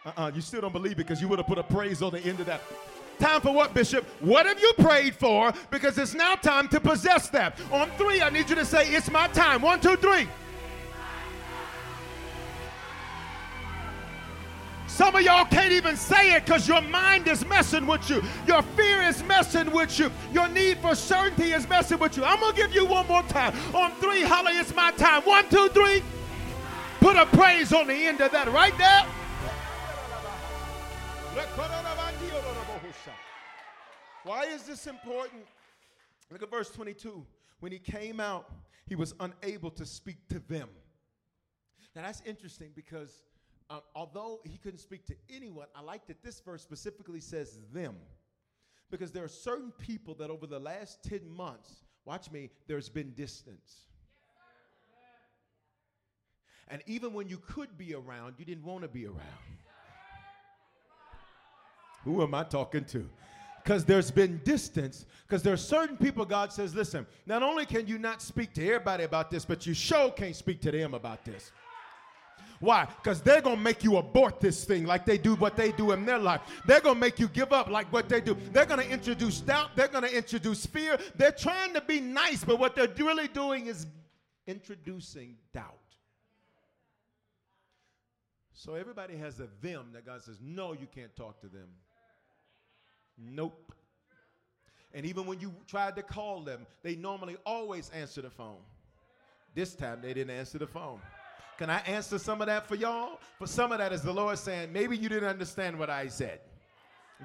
Uh 0.05 0.13
uh 0.17 0.31
you 0.35 0.41
still 0.41 0.63
don't 0.63 0.73
believe 0.73 0.93
it 0.93 0.97
because 0.97 1.21
you 1.21 1.29
would 1.29 1.39
have 1.39 1.47
put 1.47 1.59
a 1.59 1.63
praise 1.63 2.03
on 2.03 2.11
the 2.13 2.21
end 2.21 2.41
of 2.41 2.47
that. 2.47 2.63
Time 3.19 3.43
for 3.43 3.53
what, 3.53 3.75
Bishop? 3.75 4.05
What 4.21 4.47
have 4.47 4.59
you 4.59 4.73
prayed 4.79 5.15
for? 5.15 5.53
Because 5.71 5.99
it's 5.99 6.15
now 6.15 6.35
time 6.37 6.69
to 6.69 6.81
possess 6.81 7.29
that. 7.29 7.59
On 7.71 7.91
three, 7.99 8.23
I 8.23 8.31
need 8.31 8.49
you 8.49 8.57
to 8.57 8.65
say, 8.65 8.89
It's 8.89 9.11
my 9.11 9.29
time. 9.29 9.63
One, 9.63 9.81
two, 9.81 9.97
three. 9.97 10.27
Some 15.01 15.17
of 15.17 15.23
y'all 15.23 15.47
can't 15.47 15.73
even 15.73 15.97
say 15.97 16.35
it 16.35 16.45
because 16.45 16.69
your 16.69 16.83
mind 16.83 17.27
is 17.27 17.47
messing 17.47 17.87
with 17.87 18.11
you. 18.11 18.23
Your 18.47 18.61
fear 18.61 19.01
is 19.01 19.25
messing 19.25 19.71
with 19.71 19.99
you. 19.99 20.13
Your 20.31 20.47
need 20.47 20.77
for 20.77 20.95
certainty 20.95 21.53
is 21.53 21.67
messing 21.67 21.99
with 21.99 22.19
you. 22.19 22.25
I'm 22.25 22.39
going 22.39 22.55
to 22.55 22.61
give 22.61 22.75
you 22.75 22.85
one 22.85 23.07
more 23.07 23.23
time. 23.23 23.55
On 23.75 23.93
three, 23.93 24.23
holler, 24.23 24.51
it's 24.53 24.75
my 24.75 24.91
time. 24.91 25.23
One, 25.23 25.49
two, 25.49 25.71
three. 25.71 26.03
Put 26.99 27.17
a 27.17 27.25
praise 27.25 27.73
on 27.73 27.87
the 27.87 27.95
end 27.95 28.21
of 28.21 28.31
that 28.33 28.53
right 28.53 28.77
there. 28.77 29.07
Why 34.25 34.45
is 34.45 34.65
this 34.65 34.87
important? 34.87 35.47
Look 36.31 36.43
at 36.43 36.51
verse 36.51 36.69
22. 36.73 37.25
When 37.61 37.73
he 37.73 37.79
came 37.79 38.21
out, 38.21 38.53
he 38.87 38.97
was 38.97 39.15
unable 39.19 39.71
to 39.71 39.87
speak 39.87 40.29
to 40.29 40.41
them. 40.41 40.69
Now 41.97 42.03
that's 42.03 42.21
interesting 42.27 42.73
because 42.77 43.23
um, 43.71 43.81
although 43.95 44.41
he 44.45 44.59
couldn't 44.59 44.81
speak 44.81 45.07
to 45.07 45.15
anyone, 45.35 45.67
I 45.75 45.81
like 45.81 46.07
that 46.09 46.23
this 46.23 46.41
verse 46.41 46.63
specifically 46.63 47.21
says 47.21 47.59
them. 47.73 47.97
Because 48.91 49.13
there 49.13 49.23
are 49.23 49.29
certain 49.29 49.73
people 49.79 50.15
that 50.15 50.29
over 50.31 50.47
the 50.47 50.59
last 50.59 51.05
10 51.05 51.31
months, 51.31 51.85
watch 52.05 52.31
me, 52.33 52.51
there's 52.67 52.89
been 52.89 53.13
distance. 53.13 53.85
And 56.67 56.83
even 56.87 57.13
when 57.13 57.29
you 57.29 57.39
could 57.39 57.79
be 57.79 57.95
around, 57.95 58.35
you 58.39 58.45
didn't 58.45 58.65
want 58.65 58.83
to 58.83 58.89
be 58.89 59.07
around. 59.07 59.19
Who 62.05 62.23
am 62.23 62.35
I 62.35 62.45
talking 62.45 62.85
to? 62.87 63.09
because 63.63 63.85
there's 63.85 64.11
been 64.11 64.41
distance. 64.45 65.07
Because 65.27 65.43
there 65.43 65.53
are 65.53 65.59
certain 65.59 65.97
people 65.97 66.25
God 66.25 66.53
says, 66.53 66.75
listen, 66.75 67.07
not 67.27 67.43
only 67.43 67.67
can 67.67 67.87
you 67.87 67.99
not 67.99 68.23
speak 68.23 68.53
to 68.55 68.67
everybody 68.67 69.05
about 69.05 69.31
this, 69.31 69.45
but 69.45 69.67
you 69.67 69.75
sure 69.75 70.11
can't 70.11 70.35
speak 70.35 70.61
to 70.63 70.71
them 70.71 70.95
about 70.95 71.25
this. 71.25 71.53
Why? 72.61 72.85
Because 72.85 73.23
they're 73.23 73.41
going 73.41 73.57
to 73.57 73.63
make 73.63 73.83
you 73.83 73.97
abort 73.97 74.39
this 74.39 74.65
thing 74.65 74.85
like 74.85 75.07
they 75.07 75.17
do 75.17 75.35
what 75.35 75.57
they 75.57 75.73
do 75.73 75.93
in 75.93 76.05
their 76.05 76.19
life. 76.19 76.43
They're 76.67 76.81
going 76.81 76.97
to 76.97 77.01
make 77.01 77.19
you 77.19 77.27
give 77.27 77.55
up 77.55 77.71
like 77.71 77.91
what 77.91 78.09
they 78.09 78.21
do. 78.21 78.37
They're 78.53 78.67
going 78.67 78.81
to 78.81 78.91
introduce 78.91 79.41
doubt. 79.41 79.71
They're 79.75 79.89
going 79.89 80.05
to 80.05 80.15
introduce 80.15 80.67
fear. 80.67 80.99
They're 81.17 81.33
trying 81.33 81.73
to 81.73 81.81
be 81.81 82.01
nice, 82.01 82.45
but 82.45 82.59
what 82.59 82.77
they're 82.77 82.93
really 82.99 83.29
doing 83.29 83.67
is 83.67 83.87
introducing 84.47 85.37
doubt. 85.55 85.79
So 88.53 88.75
everybody 88.75 89.17
has 89.17 89.41
a 89.41 89.49
them 89.63 89.87
that 89.95 90.05
God 90.05 90.23
says, 90.23 90.37
no, 90.43 90.75
you 90.75 90.87
can't 90.95 91.17
talk 91.17 91.41
to 91.41 91.47
them. 91.47 91.69
Nope. 93.17 93.73
And 94.93 95.07
even 95.07 95.25
when 95.25 95.41
you 95.41 95.55
tried 95.67 95.97
to 95.97 96.03
call 96.03 96.43
them, 96.43 96.67
they 96.83 96.95
normally 96.95 97.39
always 97.47 97.91
answer 97.95 98.21
the 98.21 98.29
phone. 98.29 98.61
This 99.55 99.75
time 99.75 100.01
they 100.03 100.13
didn't 100.13 100.37
answer 100.37 100.59
the 100.59 100.67
phone. 100.67 101.01
Can 101.61 101.69
I 101.69 101.81
answer 101.81 102.19
some 102.19 102.41
of 102.41 102.47
that 102.47 102.67
for 102.67 102.75
y'all? 102.75 103.21
For 103.39 103.47
some 103.47 103.71
of 103.71 103.77
that 103.77 103.93
is 103.93 104.01
the 104.01 104.15
Lord 104.15 104.39
saying, 104.39 104.73
maybe 104.73 104.97
you 104.97 105.11
didn't 105.11 105.29
understand 105.29 105.79
what 105.79 105.91
I 105.91 106.09
said. 106.09 106.41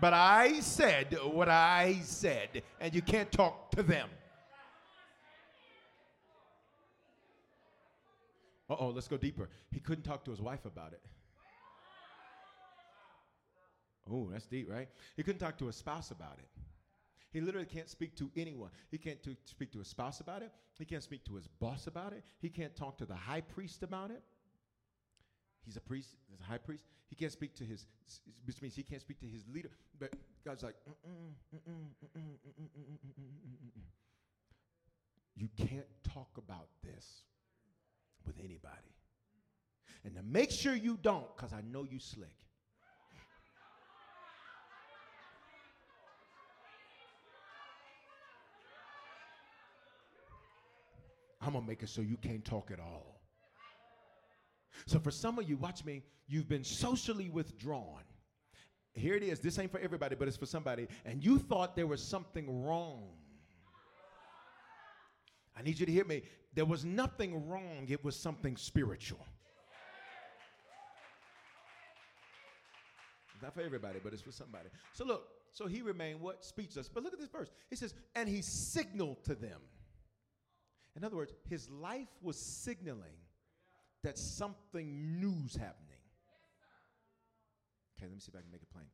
But 0.01 0.11
I 0.11 0.59
said 0.59 1.17
what 1.23 1.47
I 1.47 2.01
said, 2.03 2.61
and 2.81 2.93
you 2.93 3.01
can't 3.01 3.31
talk 3.31 3.71
to 3.71 3.81
them. 3.81 4.09
Uh 8.69 8.75
oh, 8.77 8.89
let's 8.89 9.07
go 9.07 9.15
deeper. 9.15 9.47
He 9.71 9.79
couldn't 9.79 10.03
talk 10.03 10.25
to 10.25 10.31
his 10.31 10.41
wife 10.41 10.65
about 10.65 10.91
it. 10.91 11.01
Oh, 14.11 14.27
that's 14.29 14.47
deep, 14.47 14.69
right? 14.69 14.89
He 15.15 15.23
couldn't 15.23 15.39
talk 15.39 15.57
to 15.59 15.69
a 15.69 15.73
spouse 15.73 16.11
about 16.11 16.39
it. 16.39 16.49
He 17.35 17.41
literally 17.41 17.67
can't 17.67 17.89
speak 17.89 18.15
to 18.15 18.31
anyone. 18.37 18.69
He 18.89 18.97
can't 18.97 19.19
speak 19.43 19.69
to 19.73 19.79
his 19.79 19.89
spouse 19.89 20.21
about 20.21 20.41
it. 20.41 20.53
He 20.79 20.85
can't 20.85 21.03
speak 21.03 21.25
to 21.25 21.35
his 21.35 21.49
boss 21.59 21.85
about 21.85 22.13
it. 22.13 22.23
He 22.39 22.47
can't 22.47 22.73
talk 22.73 22.97
to 22.99 23.05
the 23.05 23.13
high 23.13 23.41
priest 23.41 23.83
about 23.83 24.09
it. 24.09 24.23
He's 25.65 25.75
he's 25.75 25.77
a 25.77 25.81
priest, 25.81 26.15
he's 26.29 26.39
a 26.39 26.43
high 26.43 26.57
priest. 26.57 26.85
He 27.09 27.15
can't 27.15 27.31
speak 27.31 27.53
to 27.55 27.65
his, 27.65 27.85
which 28.45 28.61
means 28.61 28.73
he 28.75 28.83
can't 28.83 29.01
speak 29.01 29.19
to 29.19 29.25
his 29.25 29.43
leader. 29.53 29.69
But 29.99 30.13
God's 30.45 30.63
like, 30.63 30.75
you 35.35 35.49
can't 35.57 35.85
talk 36.13 36.29
about 36.37 36.69
this 36.83 37.23
with 38.25 38.37
anybody. 38.39 38.95
And 40.05 40.15
to 40.15 40.23
make 40.23 40.51
sure 40.51 40.73
you 40.73 40.97
don't, 41.01 41.35
because 41.35 41.51
I 41.51 41.61
know 41.61 41.83
you 41.83 41.99
slick. 41.99 42.37
I'm 51.45 51.53
to 51.53 51.61
make 51.61 51.83
it 51.83 51.89
so 51.89 52.01
you 52.01 52.17
can't 52.17 52.43
talk 52.43 52.71
at 52.71 52.79
all. 52.79 53.21
So 54.87 54.99
for 54.99 55.11
some 55.11 55.39
of 55.39 55.47
you, 55.47 55.57
watch 55.57 55.85
me, 55.85 56.03
you've 56.27 56.47
been 56.47 56.63
socially 56.63 57.29
withdrawn. 57.29 58.01
Here 58.93 59.15
it 59.15 59.23
is. 59.23 59.39
This 59.39 59.59
ain't 59.59 59.71
for 59.71 59.79
everybody, 59.79 60.15
but 60.15 60.27
it's 60.27 60.37
for 60.37 60.45
somebody. 60.45 60.87
And 61.05 61.23
you 61.23 61.37
thought 61.37 61.75
there 61.75 61.87
was 61.87 62.01
something 62.01 62.63
wrong. 62.63 63.09
I 65.57 65.61
need 65.61 65.79
you 65.79 65.85
to 65.85 65.91
hear 65.91 66.05
me. 66.05 66.23
There 66.53 66.65
was 66.65 66.85
nothing 66.85 67.47
wrong, 67.47 67.85
it 67.89 68.03
was 68.03 68.15
something 68.15 68.55
spiritual. 68.55 69.25
Not 73.41 73.53
for 73.53 73.61
everybody, 73.61 73.99
but 74.01 74.13
it's 74.13 74.21
for 74.21 74.31
somebody. 74.31 74.69
So 74.93 75.05
look, 75.05 75.27
so 75.51 75.67
he 75.67 75.81
remained 75.81 76.21
what? 76.21 76.43
Speechless. 76.43 76.89
But 76.89 77.03
look 77.03 77.13
at 77.13 77.19
this 77.19 77.29
verse. 77.29 77.51
He 77.69 77.75
says, 77.75 77.93
and 78.15 78.27
he 78.27 78.41
signaled 78.41 79.23
to 79.25 79.35
them. 79.35 79.59
In 80.95 81.03
other 81.03 81.15
words, 81.15 81.33
his 81.49 81.69
life 81.69 82.07
was 82.21 82.37
signaling 82.37 83.17
that 84.03 84.17
something 84.17 85.19
new's 85.19 85.55
happening. 85.55 85.97
Okay, 87.97 88.05
let 88.05 88.13
me 88.13 88.19
see 88.19 88.29
if 88.29 88.37
I 88.37 88.41
can 88.41 88.51
make 88.51 88.61
it 88.61 88.69
plain. 88.71 88.85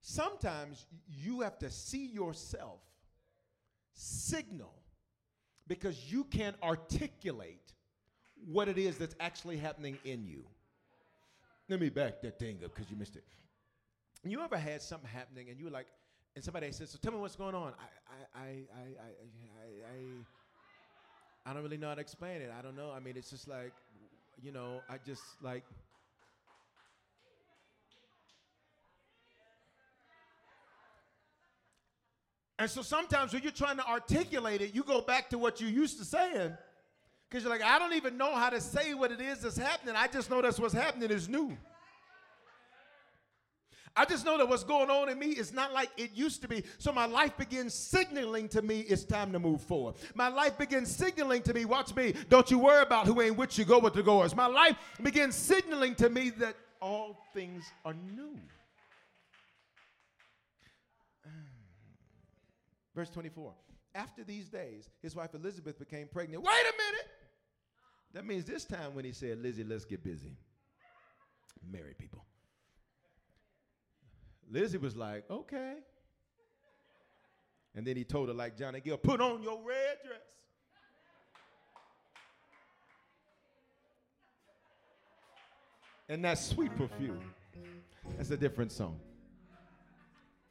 Sometimes 0.00 0.86
you 1.08 1.40
have 1.40 1.58
to 1.58 1.70
see 1.70 2.06
yourself 2.06 2.80
signal 3.92 4.74
because 5.66 6.12
you 6.12 6.24
can't 6.24 6.56
articulate 6.62 7.72
what 8.46 8.68
it 8.68 8.78
is 8.78 8.96
that's 8.98 9.14
actually 9.20 9.56
happening 9.56 9.98
in 10.04 10.26
you. 10.26 10.44
Let 11.68 11.80
me 11.80 11.88
back 11.88 12.20
that 12.22 12.38
thing 12.38 12.58
up 12.64 12.74
because 12.74 12.90
you 12.90 12.96
missed 12.96 13.16
it. 13.16 13.24
You 14.24 14.40
ever 14.40 14.58
had 14.58 14.82
something 14.82 15.08
happening 15.08 15.48
and 15.50 15.58
you 15.58 15.66
were 15.66 15.70
like, 15.70 15.86
and 16.34 16.44
somebody 16.44 16.70
says, 16.72 16.90
"So 16.90 16.98
tell 17.00 17.12
me 17.12 17.18
what's 17.18 17.36
going 17.36 17.54
on." 17.54 17.72
I, 17.78 18.38
I, 18.38 18.42
I, 18.42 18.48
I, 18.48 18.84
I, 19.00 19.68
I, 19.86 20.39
I 21.46 21.52
don't 21.52 21.62
really 21.62 21.76
know 21.76 21.88
how 21.88 21.94
to 21.94 22.00
explain 22.00 22.42
it. 22.42 22.50
I 22.56 22.62
don't 22.62 22.76
know. 22.76 22.90
I 22.90 23.00
mean, 23.00 23.14
it's 23.16 23.30
just 23.30 23.48
like, 23.48 23.72
you 24.42 24.52
know, 24.52 24.80
I 24.88 24.96
just 25.04 25.22
like. 25.42 25.64
And 32.58 32.70
so 32.70 32.82
sometimes 32.82 33.32
when 33.32 33.42
you're 33.42 33.52
trying 33.52 33.78
to 33.78 33.88
articulate 33.88 34.60
it, 34.60 34.74
you 34.74 34.82
go 34.82 35.00
back 35.00 35.30
to 35.30 35.38
what 35.38 35.62
you 35.62 35.66
used 35.66 35.98
to 35.98 36.04
saying. 36.04 36.52
Because 37.28 37.42
you're 37.42 37.52
like, 37.52 37.62
I 37.62 37.78
don't 37.78 37.94
even 37.94 38.18
know 38.18 38.34
how 38.34 38.50
to 38.50 38.60
say 38.60 38.92
what 38.92 39.10
it 39.10 39.20
is 39.20 39.40
that's 39.40 39.56
happening. 39.56 39.94
I 39.96 40.08
just 40.08 40.28
know 40.28 40.42
that's 40.42 40.58
what's 40.58 40.74
happening 40.74 41.10
is 41.10 41.28
new. 41.28 41.56
I 43.96 44.04
just 44.04 44.24
know 44.24 44.38
that 44.38 44.48
what's 44.48 44.64
going 44.64 44.88
on 44.88 45.08
in 45.08 45.18
me 45.18 45.30
is 45.30 45.52
not 45.52 45.72
like 45.72 45.90
it 45.96 46.12
used 46.14 46.42
to 46.42 46.48
be. 46.48 46.64
So 46.78 46.92
my 46.92 47.06
life 47.06 47.36
begins 47.36 47.74
signaling 47.74 48.48
to 48.50 48.62
me 48.62 48.80
it's 48.80 49.04
time 49.04 49.32
to 49.32 49.38
move 49.38 49.60
forward. 49.60 49.96
My 50.14 50.28
life 50.28 50.56
begins 50.56 50.94
signaling 50.94 51.42
to 51.42 51.54
me, 51.54 51.64
watch 51.64 51.94
me, 51.94 52.14
don't 52.28 52.50
you 52.50 52.58
worry 52.58 52.82
about 52.82 53.06
who 53.06 53.20
ain't 53.20 53.36
with 53.36 53.58
you, 53.58 53.64
go 53.64 53.78
with 53.78 53.94
the 53.94 54.02
goers. 54.02 54.34
My 54.36 54.46
life 54.46 54.76
begins 55.02 55.34
signaling 55.34 55.94
to 55.96 56.08
me 56.08 56.30
that 56.30 56.54
all 56.80 57.18
things 57.34 57.64
are 57.84 57.94
new. 57.94 58.38
Verse 62.94 63.10
24. 63.10 63.52
After 63.94 64.22
these 64.22 64.48
days, 64.48 64.88
his 65.02 65.16
wife 65.16 65.34
Elizabeth 65.34 65.78
became 65.78 66.06
pregnant. 66.06 66.44
Wait 66.44 66.52
a 66.52 66.72
minute. 66.76 67.08
That 68.12 68.24
means 68.24 68.44
this 68.44 68.64
time 68.64 68.94
when 68.94 69.04
he 69.04 69.12
said, 69.12 69.42
Lizzie, 69.42 69.64
let's 69.64 69.84
get 69.84 70.02
busy. 70.04 70.36
Married 71.68 71.98
people. 71.98 72.24
Lizzie 74.50 74.78
was 74.78 74.96
like, 74.96 75.24
okay. 75.30 75.74
And 77.74 77.86
then 77.86 77.96
he 77.96 78.04
told 78.04 78.28
her, 78.28 78.34
like 78.34 78.58
Johnny 78.58 78.80
Gill, 78.80 78.96
put 78.96 79.20
on 79.20 79.42
your 79.42 79.62
red 79.62 79.98
dress. 80.04 80.18
And 86.08 86.24
that 86.24 86.38
sweet 86.38 86.74
perfume. 86.74 87.20
That's 88.16 88.30
a 88.32 88.36
different 88.36 88.72
song. 88.72 88.98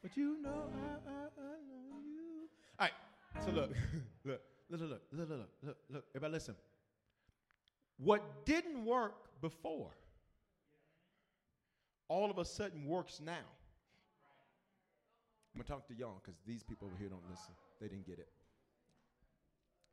But 0.02 0.16
you 0.16 0.42
know, 0.42 0.50
I, 0.50 1.10
I, 1.10 1.14
I 1.14 1.58
know 1.68 2.00
you. 2.06 2.48
All 2.80 2.88
right, 2.88 2.94
so 3.44 3.52
look, 3.56 3.72
look, 4.24 4.42
look, 4.70 4.80
look, 4.80 5.02
look, 5.12 5.30
look, 5.30 5.50
look, 5.62 5.78
look, 5.90 6.06
everybody 6.16 6.34
listen. 6.34 6.56
What 7.98 8.46
didn't 8.46 8.86
work 8.86 9.42
before, 9.42 9.92
all 12.08 12.32
of 12.32 12.38
a 12.38 12.46
sudden 12.46 12.86
works 12.86 13.20
now. 13.22 13.44
I'm 15.60 15.66
gonna 15.66 15.82
talk 15.82 15.88
to 15.90 15.94
y'all 15.94 16.22
because 16.24 16.40
these 16.48 16.64
people 16.64 16.88
over 16.88 16.96
here 16.98 17.10
don't 17.10 17.30
listen. 17.30 17.52
They 17.82 17.90
didn't 17.90 18.08
get 18.08 18.18
it. 18.18 18.30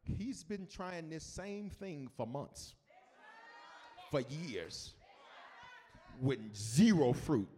He's 0.04 0.44
been 0.44 0.68
trying 0.70 1.10
this 1.10 1.24
same 1.24 1.70
thing 1.70 2.08
for 2.16 2.24
months, 2.24 2.74
for 4.12 4.20
years, 4.20 4.94
with 6.20 6.38
zero 6.54 7.12
fruit. 7.12 7.48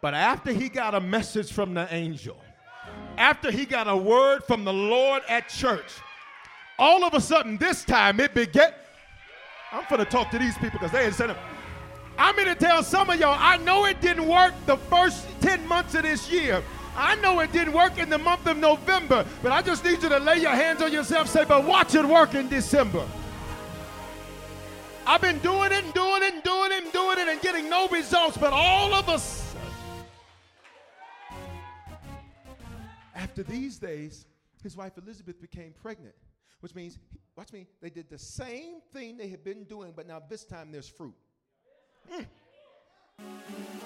But 0.00 0.14
after 0.14 0.52
he 0.52 0.68
got 0.68 0.94
a 0.94 1.00
message 1.00 1.52
from 1.52 1.74
the 1.74 1.92
angel, 1.92 2.40
after 3.16 3.50
he 3.50 3.66
got 3.66 3.88
a 3.88 3.96
word 3.96 4.44
from 4.44 4.62
the 4.62 4.72
Lord 4.72 5.22
at 5.28 5.48
church, 5.48 5.90
all 6.78 7.04
of 7.04 7.12
a 7.12 7.20
sudden 7.20 7.56
this 7.56 7.84
time 7.84 8.20
it 8.20 8.34
began. 8.34 8.72
I'm 9.72 9.82
gonna 9.90 10.04
talk 10.04 10.30
to 10.30 10.38
these 10.38 10.54
people 10.58 10.78
because 10.78 10.92
they 10.92 11.06
ain't 11.06 11.14
said 11.14 11.30
it. 11.30 11.36
I'm 12.18 12.34
here 12.34 12.46
to 12.46 12.56
tell 12.56 12.82
some 12.82 13.08
of 13.10 13.20
y'all, 13.20 13.36
I 13.38 13.58
know 13.58 13.84
it 13.84 14.00
didn't 14.00 14.26
work 14.26 14.52
the 14.66 14.76
first 14.76 15.24
10 15.40 15.66
months 15.68 15.94
of 15.94 16.02
this 16.02 16.28
year. 16.30 16.64
I 16.96 17.14
know 17.14 17.38
it 17.38 17.52
didn't 17.52 17.74
work 17.74 17.96
in 17.96 18.10
the 18.10 18.18
month 18.18 18.48
of 18.48 18.56
November, 18.56 19.24
but 19.40 19.52
I 19.52 19.62
just 19.62 19.84
need 19.84 20.02
you 20.02 20.08
to 20.08 20.18
lay 20.18 20.38
your 20.38 20.50
hands 20.50 20.82
on 20.82 20.92
yourself, 20.92 21.28
say, 21.28 21.44
but 21.44 21.64
watch 21.64 21.94
it 21.94 22.04
work 22.04 22.34
in 22.34 22.48
December. 22.48 23.06
I've 25.06 25.20
been 25.20 25.38
doing 25.38 25.70
it 25.70 25.84
and 25.84 25.94
doing 25.94 26.22
it 26.24 26.34
and 26.34 26.42
doing 26.42 26.72
it 26.72 26.82
and 26.82 26.92
doing 26.92 27.18
it 27.18 27.28
and 27.28 27.40
getting 27.40 27.70
no 27.70 27.86
results, 27.86 28.36
but 28.36 28.52
all 28.52 28.92
of 28.92 29.08
a 29.08 29.18
sudden, 29.20 29.62
after 33.14 33.44
these 33.44 33.78
days, 33.78 34.26
his 34.64 34.76
wife 34.76 34.98
Elizabeth 34.98 35.40
became 35.40 35.72
pregnant, 35.80 36.16
which 36.60 36.74
means, 36.74 36.98
watch 37.36 37.52
me, 37.52 37.68
they 37.80 37.90
did 37.90 38.10
the 38.10 38.18
same 38.18 38.80
thing 38.92 39.16
they 39.16 39.28
had 39.28 39.44
been 39.44 39.62
doing, 39.62 39.92
but 39.94 40.08
now 40.08 40.20
this 40.28 40.44
time 40.44 40.72
there's 40.72 40.88
fruit. 40.88 41.14
Mm. 42.12 42.26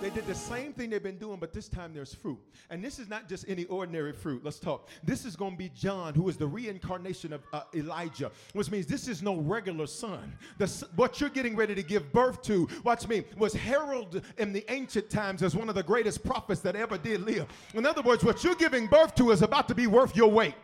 They 0.03 0.11
did 0.11 0.27
the 0.27 0.35
same 0.35 0.73
thing 0.73 0.91
they've 0.91 1.01
been 1.01 1.17
doing, 1.17 1.39
but 1.39 1.53
this 1.53 1.69
time 1.69 1.95
there's 1.95 2.13
fruit. 2.13 2.41
And 2.71 2.85
this 2.85 2.99
is 2.99 3.09
not 3.09 3.29
just 3.29 3.45
any 3.47 3.67
ordinary 3.67 4.13
fruit. 4.13 4.43
Let's 4.45 4.59
talk. 4.59 4.89
This 5.05 5.25
is 5.25 5.37
going 5.37 5.53
to 5.53 5.57
be 5.57 5.69
John, 5.69 6.13
who 6.13 6.29
is 6.29 6.37
the 6.37 6.47
reincarnation 6.47 7.33
of 7.33 7.43
uh, 7.53 7.63
Elijah, 7.73 8.33
which 8.53 8.69
means 8.69 8.87
this 8.87 9.07
is 9.07 9.23
no 9.23 9.37
regular 9.37 9.87
son. 9.87 10.37
The, 10.59 10.67
what 10.97 11.21
you're 11.21 11.31
getting 11.31 11.55
ready 11.55 11.77
to 11.77 11.85
give 11.85 12.13
birth 12.13 12.43
to, 12.43 12.69
watch 12.83 13.07
me, 13.07 13.23
was 13.39 13.55
heralded 13.55 14.25
in 14.39 14.53
the 14.53 14.65
ancient 14.73 15.09
times 15.09 15.41
as 15.41 15.55
one 15.55 15.69
of 15.69 15.77
the 15.77 15.85
greatest 15.85 16.25
prophets 16.25 16.61
that 16.63 16.75
ever 16.75 16.99
did 16.99 17.23
live. 17.23 17.47
In 17.75 17.87
other 17.87 18.03
words, 18.03 18.25
what 18.25 18.43
you're 18.43 18.57
giving 18.57 18.89
birth 18.89 19.15
to 19.15 19.31
is 19.31 19.43
about 19.43 19.69
to 19.69 19.75
be 19.75 19.87
worth 19.87 20.17
your 20.17 20.33
weight. 20.33 20.55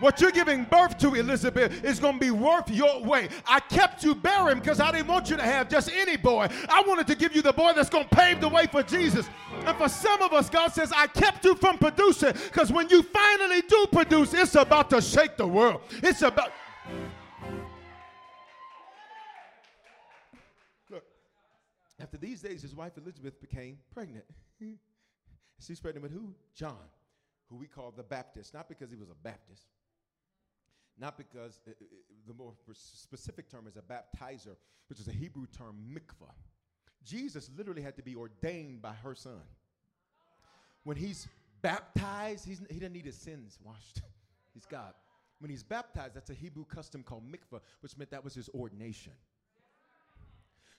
What 0.00 0.20
you're 0.20 0.30
giving 0.30 0.64
birth 0.64 0.96
to, 0.98 1.14
Elizabeth, 1.14 1.84
is 1.84 1.98
going 1.98 2.14
to 2.14 2.20
be 2.20 2.30
worth 2.30 2.70
your 2.70 3.02
way. 3.02 3.28
I 3.46 3.58
kept 3.60 4.04
you 4.04 4.14
barren 4.14 4.60
because 4.60 4.78
I 4.78 4.92
didn't 4.92 5.08
want 5.08 5.28
you 5.28 5.36
to 5.36 5.42
have 5.42 5.68
just 5.68 5.90
any 5.92 6.16
boy. 6.16 6.48
I 6.68 6.82
wanted 6.86 7.08
to 7.08 7.16
give 7.16 7.34
you 7.34 7.42
the 7.42 7.52
boy 7.52 7.72
that's 7.74 7.90
going 7.90 8.08
to 8.08 8.16
pave 8.16 8.40
the 8.40 8.48
way 8.48 8.66
for 8.66 8.82
Jesus. 8.82 9.28
And 9.64 9.76
for 9.76 9.88
some 9.88 10.22
of 10.22 10.32
us, 10.32 10.48
God 10.48 10.68
says, 10.68 10.92
I 10.94 11.08
kept 11.08 11.44
you 11.44 11.56
from 11.56 11.78
producing 11.78 12.32
because 12.32 12.70
when 12.70 12.88
you 12.88 13.02
finally 13.02 13.62
do 13.62 13.86
produce, 13.90 14.34
it's 14.34 14.54
about 14.54 14.90
to 14.90 15.00
shake 15.00 15.36
the 15.36 15.46
world. 15.46 15.80
It's 15.90 16.22
about. 16.22 16.52
Look, 20.90 21.02
after 22.00 22.18
these 22.18 22.40
days, 22.40 22.62
his 22.62 22.74
wife 22.74 22.92
Elizabeth 22.96 23.40
became 23.40 23.78
pregnant. 23.92 24.24
She's 25.60 25.80
pregnant 25.80 26.04
with 26.04 26.12
who? 26.12 26.32
John, 26.54 26.78
who 27.50 27.56
we 27.56 27.66
call 27.66 27.92
the 27.96 28.04
Baptist, 28.04 28.54
not 28.54 28.68
because 28.68 28.90
he 28.90 28.96
was 28.96 29.08
a 29.10 29.24
Baptist 29.24 29.64
not 31.00 31.16
because 31.16 31.60
uh, 31.66 31.70
uh, 31.70 31.74
the 32.26 32.34
more 32.34 32.52
specific 32.72 33.50
term 33.50 33.66
is 33.66 33.76
a 33.76 33.82
baptizer, 33.82 34.56
which 34.88 35.00
is 35.00 35.08
a 35.08 35.12
Hebrew 35.12 35.46
term, 35.46 35.76
mikvah. 35.92 36.32
Jesus 37.04 37.50
literally 37.56 37.82
had 37.82 37.96
to 37.96 38.02
be 38.02 38.16
ordained 38.16 38.82
by 38.82 38.92
her 39.02 39.14
son. 39.14 39.40
When 40.84 40.96
he's 40.96 41.28
baptized, 41.62 42.46
he's, 42.46 42.60
he 42.70 42.78
doesn't 42.78 42.92
need 42.92 43.06
his 43.06 43.16
sins 43.16 43.58
washed. 43.62 44.02
he's 44.54 44.66
God. 44.66 44.92
When 45.40 45.50
he's 45.50 45.62
baptized, 45.62 46.14
that's 46.14 46.30
a 46.30 46.34
Hebrew 46.34 46.64
custom 46.64 47.02
called 47.02 47.22
mikvah, 47.30 47.60
which 47.80 47.96
meant 47.96 48.10
that 48.10 48.24
was 48.24 48.34
his 48.34 48.48
ordination. 48.50 49.12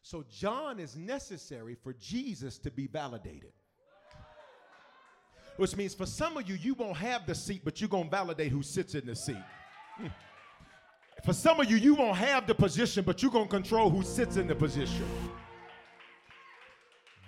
So 0.01 0.25
John 0.29 0.79
is 0.79 0.95
necessary 0.95 1.75
for 1.75 1.93
Jesus 1.93 2.57
to 2.59 2.71
be 2.71 2.87
validated. 2.87 3.51
Which 5.57 5.75
means 5.75 5.93
for 5.93 6.05
some 6.05 6.37
of 6.37 6.47
you, 6.47 6.55
you 6.55 6.73
won't 6.73 6.97
have 6.97 7.25
the 7.25 7.35
seat, 7.35 7.61
but 7.65 7.81
you're 7.81 7.89
going 7.89 8.05
to 8.05 8.09
validate 8.09 8.51
who 8.51 8.63
sits 8.63 8.95
in 8.95 9.05
the 9.05 9.15
seat. 9.15 9.43
For 11.25 11.33
some 11.33 11.59
of 11.59 11.69
you, 11.69 11.77
you 11.77 11.95
won't 11.95 12.17
have 12.17 12.47
the 12.47 12.55
position, 12.55 13.03
but 13.03 13.21
you're 13.21 13.31
going 13.31 13.45
to 13.45 13.49
control 13.49 13.89
who 13.89 14.03
sits 14.03 14.37
in 14.37 14.47
the 14.47 14.55
position. 14.55 15.05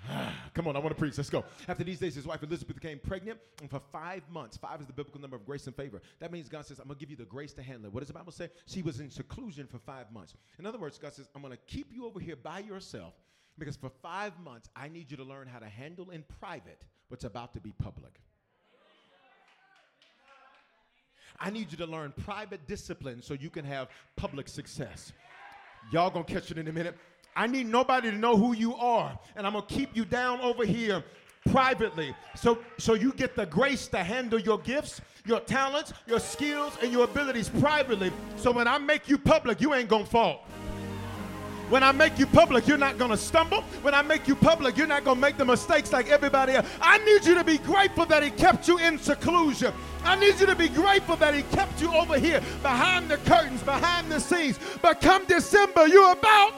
Come 0.54 0.68
on, 0.68 0.76
I 0.76 0.80
want 0.80 0.96
to 0.96 1.00
preach. 1.00 1.18
Let's 1.18 1.30
go. 1.30 1.44
After 1.68 1.84
these 1.84 2.00
days, 2.00 2.16
his 2.16 2.26
wife 2.26 2.42
Elizabeth 2.44 2.76
became 2.76 3.00
pregnant, 3.00 3.40
and 3.62 3.70
for 3.70 3.82
five 3.92 4.24
months, 4.30 4.58
five 4.58 4.80
is 4.80 4.88
the 4.88 4.94
biblical 4.94 5.20
number 5.20 5.36
of 5.36 5.46
grace 5.46 5.68
and 5.68 5.76
favor. 5.76 6.02
That 6.20 6.32
means 6.32 6.50
God 6.50 6.66
says, 6.66 6.80
I'm 6.80 6.88
going 6.88 6.98
to 6.98 7.00
give 7.00 7.10
you 7.10 7.18
the 7.18 7.26
grace 7.26 7.54
to 7.54 7.62
handle 7.62 7.86
it. 7.86 7.94
What 7.94 8.00
does 8.02 8.08
the 8.08 8.14
Bible 8.14 8.32
say? 8.32 8.50
She 8.66 8.82
was 8.82 9.00
in 9.00 9.10
seclusion 9.10 9.68
for 9.68 9.80
five 9.80 10.12
months. 10.12 10.34
In 10.60 10.66
other 10.66 10.78
words, 10.78 10.98
God 10.98 11.14
says, 11.14 11.28
I'm 11.36 11.42
going 11.42 11.54
to 11.54 11.60
keep 11.68 11.94
you 11.94 12.06
over 12.06 12.20
here 12.20 12.36
by 12.36 12.60
yourself 12.60 13.14
because 13.58 13.76
for 13.76 13.90
five 14.02 14.34
months, 14.44 14.70
I 14.76 14.88
need 14.88 15.12
you 15.12 15.18
to 15.18 15.24
learn 15.24 15.48
how 15.48 15.60
to 15.60 15.68
handle 15.68 16.10
in 16.10 16.24
private 16.40 16.84
what's 17.10 17.26
about 17.26 17.54
to 17.54 17.60
be 17.60 17.74
public. 17.74 18.20
I 21.40 21.50
need 21.50 21.72
you 21.72 21.78
to 21.78 21.86
learn 21.86 22.14
private 22.24 22.68
discipline 22.68 23.22
so 23.22 23.34
you 23.34 23.50
can 23.50 23.66
have 23.66 23.90
public 24.16 24.48
success. 24.48 25.14
Y'all 25.92 26.10
gonna 26.10 26.26
catch 26.26 26.52
it 26.52 26.58
in 26.58 26.68
a 26.68 26.72
minute. 26.72 26.98
I 27.36 27.48
need 27.48 27.68
nobody 27.68 28.12
to 28.12 28.18
know 28.18 28.36
who 28.36 28.54
you 28.54 28.76
are, 28.76 29.18
and 29.36 29.48
I'm 29.48 29.54
gonna 29.54 29.66
keep 29.66 29.96
you 29.96 30.06
down 30.06 30.42
over 30.42 30.66
here 30.66 31.04
privately 31.50 32.16
so 32.36 32.60
so 32.78 32.94
you 32.94 33.12
get 33.14 33.36
the 33.36 33.48
grace 33.48 33.88
to 33.88 33.98
handle 33.98 34.40
your 34.40 34.60
gifts 34.60 35.02
your 35.26 35.40
talents 35.40 35.92
your 36.06 36.20
skills 36.20 36.78
and 36.84 36.92
your 36.92 37.06
abilities 37.06 37.50
privately 37.60 38.12
so 38.36 38.52
when 38.52 38.68
i 38.68 38.78
make 38.78 39.10
you 39.10 39.18
public 39.18 39.60
you 39.60 39.74
ain't 39.74 39.90
gonna 39.90 40.06
fall 40.06 40.46
when 41.72 41.84
I 41.84 41.94
make 41.94 42.20
you 42.20 42.26
public, 42.26 42.68
you're 42.68 42.78
not 42.78 42.98
going 42.98 43.12
to 43.12 43.18
stumble. 43.18 43.62
When 43.82 43.94
I 43.94 44.02
make 44.02 44.28
you 44.28 44.36
public, 44.36 44.76
you're 44.76 44.88
not 44.88 45.06
going 45.06 45.16
to 45.16 45.22
make 45.22 45.38
the 45.38 45.46
mistakes 45.46 45.94
like 45.94 46.10
everybody 46.10 46.52
else. 46.52 46.68
I 46.82 46.98
need 46.98 47.24
you 47.24 47.34
to 47.36 47.46
be 47.46 47.60
grateful 47.60 48.06
that 48.08 48.22
He 48.24 48.30
kept 48.30 48.68
you 48.68 48.78
in 48.78 49.00
seclusion. 49.00 49.74
I 50.04 50.16
need 50.20 50.40
you 50.40 50.46
to 50.48 50.56
be 50.56 50.70
grateful 50.70 51.16
that 51.18 51.34
He 51.34 51.44
kept 51.44 51.82
you 51.82 51.94
over 51.94 52.18
here 52.18 52.42
behind 52.62 53.10
the 53.10 53.18
curtains, 53.18 53.62
behind 53.64 54.12
the 54.12 54.20
scenes. 54.20 54.60
But 54.82 55.02
come 55.02 55.26
December, 55.26 55.88
you're 55.88 56.14
about 56.14 56.54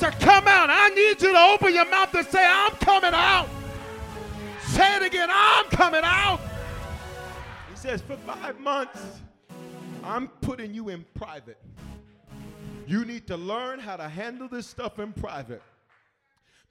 to 0.00 0.10
come 0.10 0.48
out. 0.48 0.68
I 0.68 0.88
need 0.88 1.22
you 1.22 1.32
to 1.32 1.38
open 1.38 1.74
your 1.74 1.88
mouth 1.88 2.12
and 2.14 2.26
say, 2.26 2.44
I'm 2.44 2.72
coming 2.72 3.12
out. 3.14 3.48
Say 4.68 4.96
it 4.96 5.02
again, 5.02 5.28
I'm 5.30 5.66
coming 5.66 6.00
out. 6.02 6.40
He 7.70 7.76
says, 7.76 8.02
for 8.02 8.16
five 8.16 8.58
months, 8.58 9.00
I'm 10.02 10.28
putting 10.40 10.74
you 10.74 10.88
in 10.88 11.04
private. 11.14 11.58
You 12.86 13.04
need 13.04 13.28
to 13.28 13.36
learn 13.36 13.78
how 13.78 13.96
to 13.96 14.08
handle 14.08 14.48
this 14.48 14.66
stuff 14.66 14.98
in 14.98 15.12
private 15.12 15.62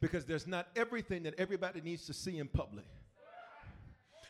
because 0.01 0.25
there's 0.25 0.47
not 0.47 0.67
everything 0.75 1.23
that 1.23 1.35
everybody 1.37 1.79
needs 1.79 2.05
to 2.07 2.13
see 2.13 2.37
in 2.37 2.47
public. 2.47 2.85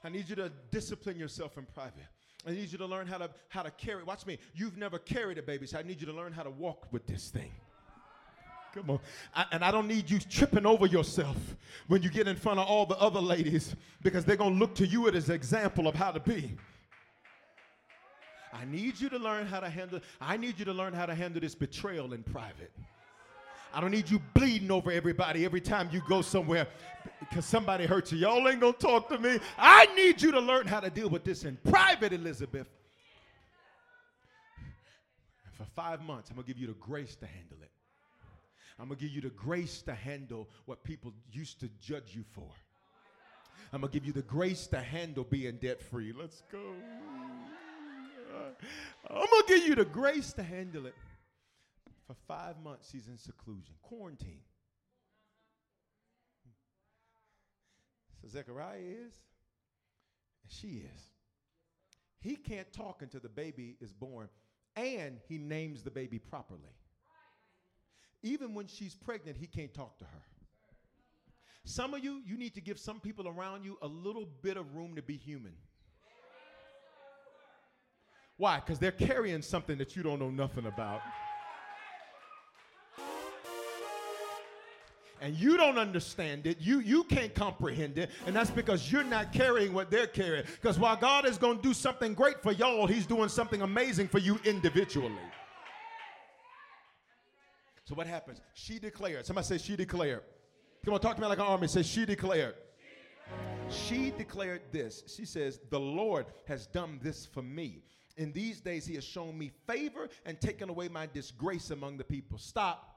I 0.03 0.09
need 0.09 0.29
you 0.29 0.35
to 0.37 0.51
discipline 0.71 1.17
yourself 1.17 1.57
in 1.57 1.65
private. 1.65 2.07
I 2.45 2.51
need 2.51 2.71
you 2.71 2.77
to 2.79 2.87
learn 2.87 3.05
how 3.05 3.19
to 3.19 3.29
how 3.49 3.61
to 3.61 3.71
carry. 3.71 4.03
Watch 4.03 4.25
me. 4.25 4.39
You've 4.55 4.77
never 4.77 4.97
carried 4.97 5.37
a 5.37 5.43
baby, 5.43 5.67
so 5.67 5.77
I 5.77 5.83
need 5.83 6.01
you 6.01 6.07
to 6.07 6.13
learn 6.13 6.33
how 6.33 6.43
to 6.43 6.49
walk 6.49 6.87
with 6.91 7.05
this 7.05 7.29
thing. 7.29 7.51
Come 8.73 8.89
on. 8.89 8.99
I, 9.35 9.45
and 9.51 9.63
I 9.63 9.71
don't 9.71 9.87
need 9.87 10.09
you 10.09 10.17
tripping 10.17 10.65
over 10.65 10.85
yourself 10.85 11.35
when 11.87 12.01
you 12.01 12.09
get 12.09 12.27
in 12.27 12.37
front 12.37 12.59
of 12.59 12.67
all 12.67 12.85
the 12.85 12.97
other 12.97 13.19
ladies 13.19 13.75
because 14.01 14.23
they're 14.23 14.37
going 14.37 14.53
to 14.53 14.59
look 14.59 14.75
to 14.75 14.87
you 14.87 15.09
as 15.09 15.29
an 15.29 15.35
example 15.35 15.87
of 15.87 15.95
how 15.95 16.11
to 16.11 16.19
be. 16.19 16.55
I 18.53 18.65
need 18.65 18.99
you 18.99 19.09
to 19.09 19.17
learn 19.17 19.45
how 19.45 19.59
to 19.59 19.69
handle, 19.69 19.99
I 20.19 20.37
need 20.37 20.57
you 20.57 20.65
to 20.65 20.73
learn 20.73 20.93
how 20.93 21.05
to 21.05 21.15
handle 21.15 21.41
this 21.41 21.55
betrayal 21.55 22.13
in 22.13 22.23
private. 22.23 22.71
I 23.73 23.79
don't 23.79 23.91
need 23.91 24.09
you 24.09 24.19
bleeding 24.33 24.71
over 24.71 24.91
everybody 24.91 25.45
every 25.45 25.61
time 25.61 25.89
you 25.91 26.01
go 26.07 26.21
somewhere 26.21 26.67
because 27.32 27.46
somebody 27.46 27.86
hurt 27.86 28.12
you. 28.12 28.17
Y'all 28.17 28.46
ain't 28.50 28.60
gonna 28.60 28.74
talk 28.74 29.08
to 29.08 29.17
me. 29.17 29.39
I 29.58 29.86
need 29.96 30.22
you 30.22 30.34
to 30.34 30.39
learn 30.41 30.67
how 30.67 30.82
to 30.82 30.89
deal 30.89 31.10
with 31.10 31.24
this 31.24 31.46
in 31.46 31.58
private, 31.63 32.12
Elizabeth. 32.12 32.67
And 35.46 35.54
for 35.54 35.63
five 35.74 36.02
months, 36.02 36.30
I'm 36.30 36.36
gonna 36.36 36.46
give 36.46 36.58
you 36.58 36.67
the 36.67 36.74
grace 36.74 37.15
to 37.15 37.26
handle 37.26 37.58
it. 37.62 37.72
I'm 38.78 38.89
gonna 38.89 39.00
give 39.00 39.12
you 39.12 39.22
the 39.22 39.30
grace 39.30 39.82
to 39.84 39.94
handle 39.94 40.50
what 40.65 40.84
people 40.84 41.13
used 41.32 41.62
to 41.62 41.70
judge 41.80 42.13
you 42.13 42.26
for. 42.34 42.52
I'm 43.72 43.80
gonna 43.80 43.94
give 43.94 44.06
you 44.06 44.12
the 44.12 44.24
grace 44.24 44.67
to 44.67 44.82
handle 44.82 45.24
being 45.24 45.56
debt 45.56 45.82
free. 45.82 46.13
Let's 46.13 46.44
go. 46.52 46.60
I'm 49.10 49.15
going 49.15 49.28
to 49.28 49.44
give 49.48 49.67
you 49.67 49.76
the 49.76 49.86
grace 49.86 50.34
to 50.34 50.44
handle 50.44 50.86
it. 50.86 50.96
For 52.08 52.15
five 52.28 52.56
months, 52.63 52.91
he's 52.91 53.08
in 53.08 53.17
seclusion, 53.17 53.74
quarantine. 53.82 54.39
So 58.21 58.27
Zechariah 58.27 58.77
is, 58.77 59.13
and 60.43 60.51
she 60.51 60.84
is. 60.93 61.01
He 62.19 62.36
can't 62.36 62.71
talk 62.71 63.01
until 63.01 63.19
the 63.19 63.29
baby 63.29 63.77
is 63.81 63.91
born, 63.91 64.29
and 64.75 65.19
he 65.27 65.38
names 65.38 65.81
the 65.81 65.91
baby 65.91 66.19
properly. 66.19 66.75
Even 68.23 68.53
when 68.53 68.67
she's 68.67 68.93
pregnant, 68.93 69.38
he 69.38 69.47
can't 69.47 69.73
talk 69.73 69.97
to 69.97 70.05
her. 70.05 70.23
Some 71.63 71.93
of 71.93 72.03
you, 72.03 72.21
you 72.25 72.38
need 72.38 72.53
to 72.55 72.62
give 72.62 72.79
some 72.79 72.99
people 72.99 73.27
around 73.27 73.63
you 73.63 73.77
a 73.81 73.88
little 73.88 74.27
bit 74.41 74.57
of 74.57 74.75
room 74.75 74.95
to 74.95 75.01
be 75.01 75.17
human. 75.17 75.53
Why? 78.38 78.60
Because 78.60 78.79
they're 78.79 78.91
carrying 78.91 79.41
something 79.41 79.77
that 79.77 79.95
you 79.95 80.03
don't 80.03 80.19
know 80.19 80.31
nothing 80.31 80.65
about. 80.65 81.01
And 85.21 85.36
you 85.36 85.55
don't 85.55 85.77
understand 85.77 86.47
it. 86.47 86.60
You 86.60 86.79
you 86.79 87.03
can't 87.03 87.34
comprehend 87.34 87.97
it, 87.97 88.10
and 88.25 88.36
that's 88.36 88.49
because 88.49 88.91
you're 88.91 89.03
not 89.03 89.31
carrying 89.31 89.71
what 89.71 89.91
they're 89.91 90.07
carrying. 90.07 90.43
Because 90.60 90.79
while 90.79 90.95
God 90.95 91.25
is 91.25 91.38
going 91.38 91.57
to 91.57 91.63
do 91.63 91.73
something 91.73 92.13
great 92.13 92.41
for 92.41 92.51
y'all, 92.51 92.88
He's 92.88 93.05
doing 93.05 93.29
something 93.29 93.62
amazing 93.62 94.07
for 94.07 94.17
you 94.17 94.39
individually. 94.43 95.13
So 97.86 97.95
what 97.95 98.07
happens? 98.07 98.41
She 98.53 98.79
declared. 98.79 99.25
Somebody 99.25 99.45
say 99.45 99.57
she 99.60 99.75
declared. 99.75 100.23
Come 100.84 100.95
on, 100.95 100.99
talk 100.99 101.15
to 101.15 101.21
me 101.21 101.27
like 101.27 101.38
an 101.38 101.45
army. 101.45 101.67
Says 101.67 101.86
she 101.86 102.05
declared. 102.05 102.55
She 103.69 104.12
declared 104.12 104.62
this. 104.71 105.03
She 105.15 105.25
says, 105.25 105.60
"The 105.69 105.79
Lord 105.79 106.25
has 106.47 106.67
done 106.67 106.99
this 107.01 107.25
for 107.25 107.43
me." 107.43 107.84
In 108.17 108.34
these 108.34 108.60
days, 108.60 108.86
he 108.86 108.95
has 108.95 109.03
shown 109.03 109.38
me 109.38 109.51
favor 109.67 110.10
and 110.25 110.39
taken 110.41 110.69
away 110.69 110.89
my 110.89 111.05
disgrace 111.05 111.71
among 111.71 111.97
the 111.97 112.03
people. 112.03 112.38
Stop. 112.38 112.90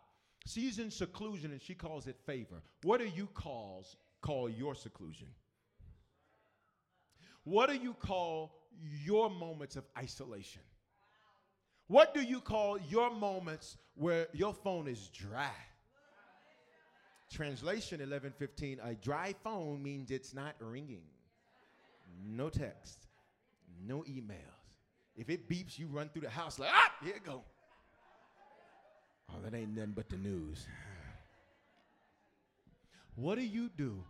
She's 0.46 0.78
in 0.78 0.90
seclusion 0.90 1.52
and 1.52 1.62
she 1.62 1.74
calls 1.74 2.06
it 2.06 2.16
favor. 2.26 2.62
What 2.82 3.00
do 3.00 3.06
you 3.06 3.26
calls 3.26 3.96
call 4.20 4.48
your 4.48 4.74
seclusion? 4.74 5.28
What 7.44 7.70
do 7.70 7.76
you 7.76 7.94
call 7.94 8.52
your 9.04 9.30
moments 9.30 9.76
of 9.76 9.84
isolation? 9.96 10.62
What 11.86 12.14
do 12.14 12.22
you 12.22 12.40
call 12.40 12.78
your 12.88 13.10
moments 13.14 13.76
where 13.94 14.28
your 14.32 14.54
phone 14.54 14.88
is 14.88 15.08
dry? 15.08 15.50
Translation 17.30 18.00
1115 18.00 18.80
A 18.82 18.94
dry 18.94 19.34
phone 19.42 19.82
means 19.82 20.10
it's 20.10 20.34
not 20.34 20.54
ringing. 20.60 21.02
No 22.24 22.48
text, 22.48 23.06
no 23.86 24.02
emails. 24.02 24.38
If 25.16 25.30
it 25.30 25.48
beeps, 25.48 25.78
you 25.78 25.86
run 25.86 26.08
through 26.08 26.22
the 26.22 26.30
house 26.30 26.58
like, 26.58 26.70
ah, 26.72 26.92
here 27.02 27.16
it 27.16 27.24
go. 27.24 27.42
Oh, 29.30 29.36
that 29.42 29.54
ain't 29.54 29.74
nothing 29.74 29.92
but 29.94 30.08
the 30.08 30.16
news. 30.16 30.66
What 33.16 33.36
do 33.36 33.44
you 33.44 33.70
do? 33.76 34.02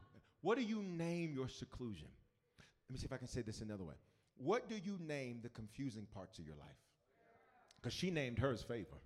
What 0.42 0.58
do 0.58 0.64
you 0.64 0.82
name 0.82 1.32
your 1.34 1.48
seclusion? 1.48 2.08
Let 2.88 2.92
me 2.92 2.98
see 2.98 3.06
if 3.06 3.12
I 3.12 3.16
can 3.16 3.28
say 3.28 3.42
this 3.42 3.60
another 3.60 3.84
way. 3.84 3.94
What 4.36 4.68
do 4.68 4.74
you 4.74 4.98
name 5.06 5.40
the 5.42 5.48
confusing 5.48 6.06
parts 6.12 6.38
of 6.38 6.46
your 6.46 6.56
life? 6.56 6.68
Because 7.80 7.92
she 7.92 8.10
named 8.10 8.38
hers 8.38 8.62
favor. 8.62 8.98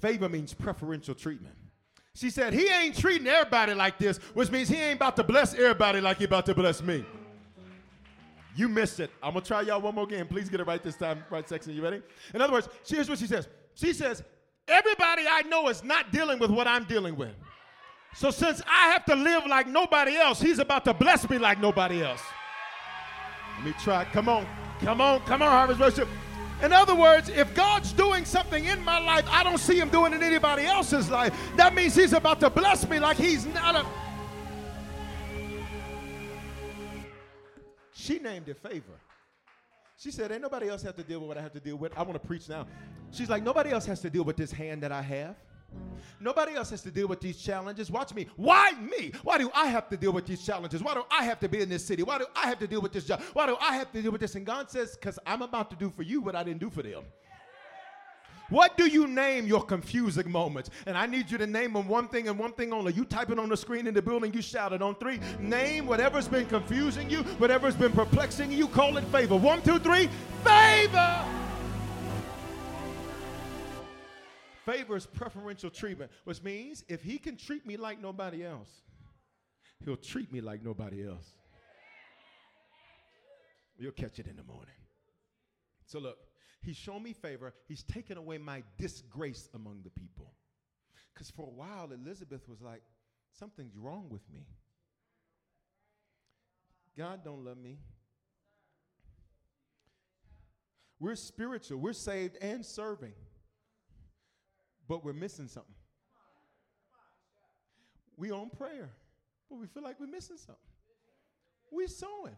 Favor 0.00 0.28
means 0.28 0.52
preferential 0.52 1.14
treatment. 1.14 1.54
She 2.14 2.28
said, 2.30 2.52
He 2.52 2.68
ain't 2.68 2.96
treating 2.96 3.26
everybody 3.26 3.74
like 3.74 3.98
this, 3.98 4.18
which 4.34 4.50
means 4.50 4.68
He 4.68 4.76
ain't 4.76 4.96
about 4.96 5.16
to 5.16 5.24
bless 5.24 5.54
everybody 5.54 6.00
like 6.00 6.18
He 6.18 6.24
about 6.24 6.46
to 6.46 6.54
bless 6.54 6.82
me. 6.82 7.04
You 8.54 8.68
missed 8.68 9.00
it. 9.00 9.10
I'm 9.22 9.32
gonna 9.32 9.44
try 9.44 9.62
y'all 9.62 9.80
one 9.80 9.94
more 9.94 10.06
game. 10.06 10.26
Please 10.26 10.48
get 10.48 10.60
it 10.60 10.66
right 10.66 10.82
this 10.82 10.96
time, 10.96 11.24
right 11.30 11.48
section. 11.48 11.72
You 11.72 11.82
ready? 11.82 12.02
In 12.34 12.42
other 12.42 12.52
words, 12.52 12.68
here's 12.86 13.08
what 13.08 13.18
she 13.18 13.26
says. 13.26 13.48
She 13.74 13.92
says, 13.92 14.22
Everybody 14.68 15.24
I 15.28 15.42
know 15.42 15.68
is 15.68 15.82
not 15.82 16.12
dealing 16.12 16.38
with 16.38 16.50
what 16.50 16.66
I'm 16.66 16.84
dealing 16.84 17.16
with. 17.16 17.34
So 18.14 18.30
since 18.30 18.62
I 18.66 18.92
have 18.92 19.04
to 19.06 19.16
live 19.16 19.46
like 19.46 19.66
nobody 19.66 20.16
else, 20.16 20.40
he's 20.40 20.58
about 20.58 20.84
to 20.84 20.94
bless 20.94 21.28
me 21.28 21.38
like 21.38 21.60
nobody 21.60 22.02
else. 22.02 22.22
Let 23.56 23.66
me 23.66 23.74
try. 23.82 24.04
Come 24.04 24.28
on. 24.28 24.46
Come 24.80 25.00
on. 25.00 25.20
Come 25.20 25.42
on, 25.42 25.50
Harvest 25.50 25.80
Worship. 25.80 26.08
In 26.62 26.72
other 26.72 26.94
words, 26.94 27.28
if 27.28 27.52
God's 27.54 27.92
doing 27.92 28.24
something 28.24 28.66
in 28.66 28.84
my 28.84 29.00
life, 29.00 29.24
I 29.28 29.42
don't 29.42 29.58
see 29.58 29.78
him 29.78 29.88
doing 29.88 30.12
in 30.12 30.22
anybody 30.22 30.64
else's 30.64 31.10
life. 31.10 31.36
That 31.56 31.74
means 31.74 31.96
he's 31.96 32.12
about 32.12 32.38
to 32.40 32.50
bless 32.50 32.88
me 32.88 33.00
like 33.00 33.16
he's 33.16 33.46
not 33.46 33.74
a 33.74 33.86
She 37.94 38.18
named 38.18 38.48
it 38.48 38.56
favor. 38.56 38.98
She 40.02 40.10
said, 40.10 40.32
Ain't 40.32 40.42
nobody 40.42 40.68
else 40.68 40.82
have 40.82 40.96
to 40.96 41.04
deal 41.04 41.20
with 41.20 41.28
what 41.28 41.38
I 41.38 41.42
have 41.42 41.52
to 41.52 41.60
deal 41.60 41.76
with. 41.76 41.96
I 41.96 42.02
want 42.02 42.20
to 42.20 42.26
preach 42.26 42.48
now. 42.48 42.66
She's 43.12 43.30
like, 43.30 43.44
Nobody 43.44 43.70
else 43.70 43.86
has 43.86 44.00
to 44.00 44.10
deal 44.10 44.24
with 44.24 44.36
this 44.36 44.50
hand 44.50 44.82
that 44.82 44.90
I 44.90 45.00
have. 45.00 45.36
Nobody 46.18 46.54
else 46.54 46.70
has 46.70 46.82
to 46.82 46.90
deal 46.90 47.06
with 47.06 47.20
these 47.20 47.38
challenges. 47.38 47.88
Watch 47.88 48.12
me. 48.12 48.26
Why 48.34 48.72
me? 48.72 49.12
Why 49.22 49.38
do 49.38 49.48
I 49.54 49.66
have 49.66 49.88
to 49.90 49.96
deal 49.96 50.12
with 50.12 50.26
these 50.26 50.44
challenges? 50.44 50.82
Why 50.82 50.94
do 50.94 51.04
I 51.08 51.22
have 51.22 51.38
to 51.38 51.48
be 51.48 51.60
in 51.60 51.68
this 51.68 51.84
city? 51.84 52.02
Why 52.02 52.18
do 52.18 52.26
I 52.34 52.48
have 52.48 52.58
to 52.58 52.66
deal 52.66 52.80
with 52.80 52.92
this 52.92 53.04
job? 53.04 53.22
Why 53.32 53.46
do 53.46 53.56
I 53.60 53.76
have 53.76 53.92
to 53.92 54.02
deal 54.02 54.10
with 54.10 54.20
this? 54.20 54.34
And 54.34 54.44
God 54.44 54.68
says, 54.70 54.96
Because 54.96 55.20
I'm 55.24 55.42
about 55.42 55.70
to 55.70 55.76
do 55.76 55.88
for 55.88 56.02
you 56.02 56.20
what 56.20 56.34
I 56.34 56.42
didn't 56.42 56.60
do 56.60 56.68
for 56.68 56.82
them. 56.82 57.04
What 58.52 58.76
do 58.76 58.86
you 58.86 59.06
name 59.06 59.46
your 59.46 59.64
confusing 59.64 60.30
moments? 60.30 60.68
And 60.84 60.94
I 60.94 61.06
need 61.06 61.30
you 61.30 61.38
to 61.38 61.46
name 61.46 61.72
them 61.72 61.88
one 61.88 62.06
thing 62.06 62.28
and 62.28 62.38
one 62.38 62.52
thing 62.52 62.70
only. 62.70 62.92
You 62.92 63.06
type 63.06 63.30
it 63.30 63.38
on 63.38 63.48
the 63.48 63.56
screen 63.56 63.86
in 63.86 63.94
the 63.94 64.02
building, 64.02 64.34
you 64.34 64.42
shout 64.42 64.74
it 64.74 64.82
on 64.82 64.94
three. 64.96 65.18
Name 65.40 65.86
whatever's 65.86 66.28
been 66.28 66.44
confusing 66.44 67.08
you, 67.08 67.22
whatever's 67.38 67.74
been 67.74 67.92
perplexing 67.92 68.52
you, 68.52 68.68
call 68.68 68.98
it 68.98 69.04
favor. 69.04 69.36
One, 69.36 69.62
two, 69.62 69.78
three, 69.78 70.10
favor. 70.44 71.24
Favor 74.66 74.96
is 74.96 75.06
preferential 75.06 75.70
treatment, 75.70 76.12
which 76.24 76.42
means 76.42 76.84
if 76.88 77.02
he 77.02 77.16
can 77.16 77.38
treat 77.38 77.66
me 77.66 77.78
like 77.78 78.02
nobody 78.02 78.44
else, 78.44 78.82
he'll 79.82 79.96
treat 79.96 80.30
me 80.30 80.42
like 80.42 80.62
nobody 80.62 81.08
else. 81.08 81.32
You'll 83.78 83.92
catch 83.92 84.18
it 84.18 84.26
in 84.26 84.36
the 84.36 84.44
morning. 84.44 84.74
So 85.86 85.98
look, 85.98 86.18
He's 86.62 86.76
shown 86.76 87.02
me 87.02 87.12
favor. 87.12 87.52
He's 87.66 87.82
taken 87.82 88.16
away 88.16 88.38
my 88.38 88.62
disgrace 88.78 89.48
among 89.52 89.80
the 89.82 89.90
people. 89.90 90.32
Because 91.12 91.30
for 91.30 91.46
a 91.46 91.50
while, 91.50 91.90
Elizabeth 91.92 92.48
was 92.48 92.62
like, 92.62 92.82
something's 93.32 93.76
wrong 93.76 94.06
with 94.08 94.22
me. 94.32 94.46
God 96.96 97.24
don't 97.24 97.44
love 97.44 97.58
me. 97.58 97.78
We're 101.00 101.16
spiritual, 101.16 101.78
we're 101.78 101.94
saved 101.94 102.36
and 102.40 102.64
serving, 102.64 103.14
but 104.86 105.04
we're 105.04 105.12
missing 105.12 105.48
something. 105.48 105.74
We 108.16 108.30
on 108.30 108.50
prayer, 108.50 108.90
but 109.50 109.58
we 109.58 109.66
feel 109.66 109.82
like 109.82 109.98
we're 109.98 110.06
missing 110.06 110.36
something. 110.36 110.62
We're 111.72 111.88
sowing, 111.88 112.36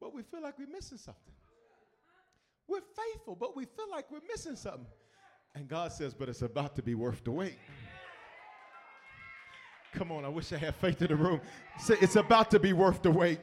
but 0.00 0.14
we 0.14 0.22
feel 0.22 0.40
like 0.40 0.58
we're 0.58 0.66
missing 0.66 0.96
something. 0.96 1.34
We're 2.70 2.80
faithful, 2.80 3.34
but 3.34 3.56
we 3.56 3.64
feel 3.64 3.90
like 3.90 4.10
we're 4.12 4.20
missing 4.28 4.54
something. 4.54 4.86
And 5.56 5.66
God 5.66 5.92
says, 5.92 6.14
but 6.14 6.28
it's 6.28 6.42
about 6.42 6.76
to 6.76 6.82
be 6.82 6.94
worth 6.94 7.24
the 7.24 7.32
wait. 7.32 7.58
Come 9.92 10.12
on, 10.12 10.24
I 10.24 10.28
wish 10.28 10.52
I 10.52 10.56
had 10.56 10.76
faith 10.76 11.02
in 11.02 11.08
the 11.08 11.16
room. 11.16 11.40
Say, 11.80 11.96
it's 12.00 12.14
about 12.14 12.48
to 12.52 12.60
be 12.60 12.72
worth 12.72 13.02
the 13.02 13.10
wait. 13.10 13.40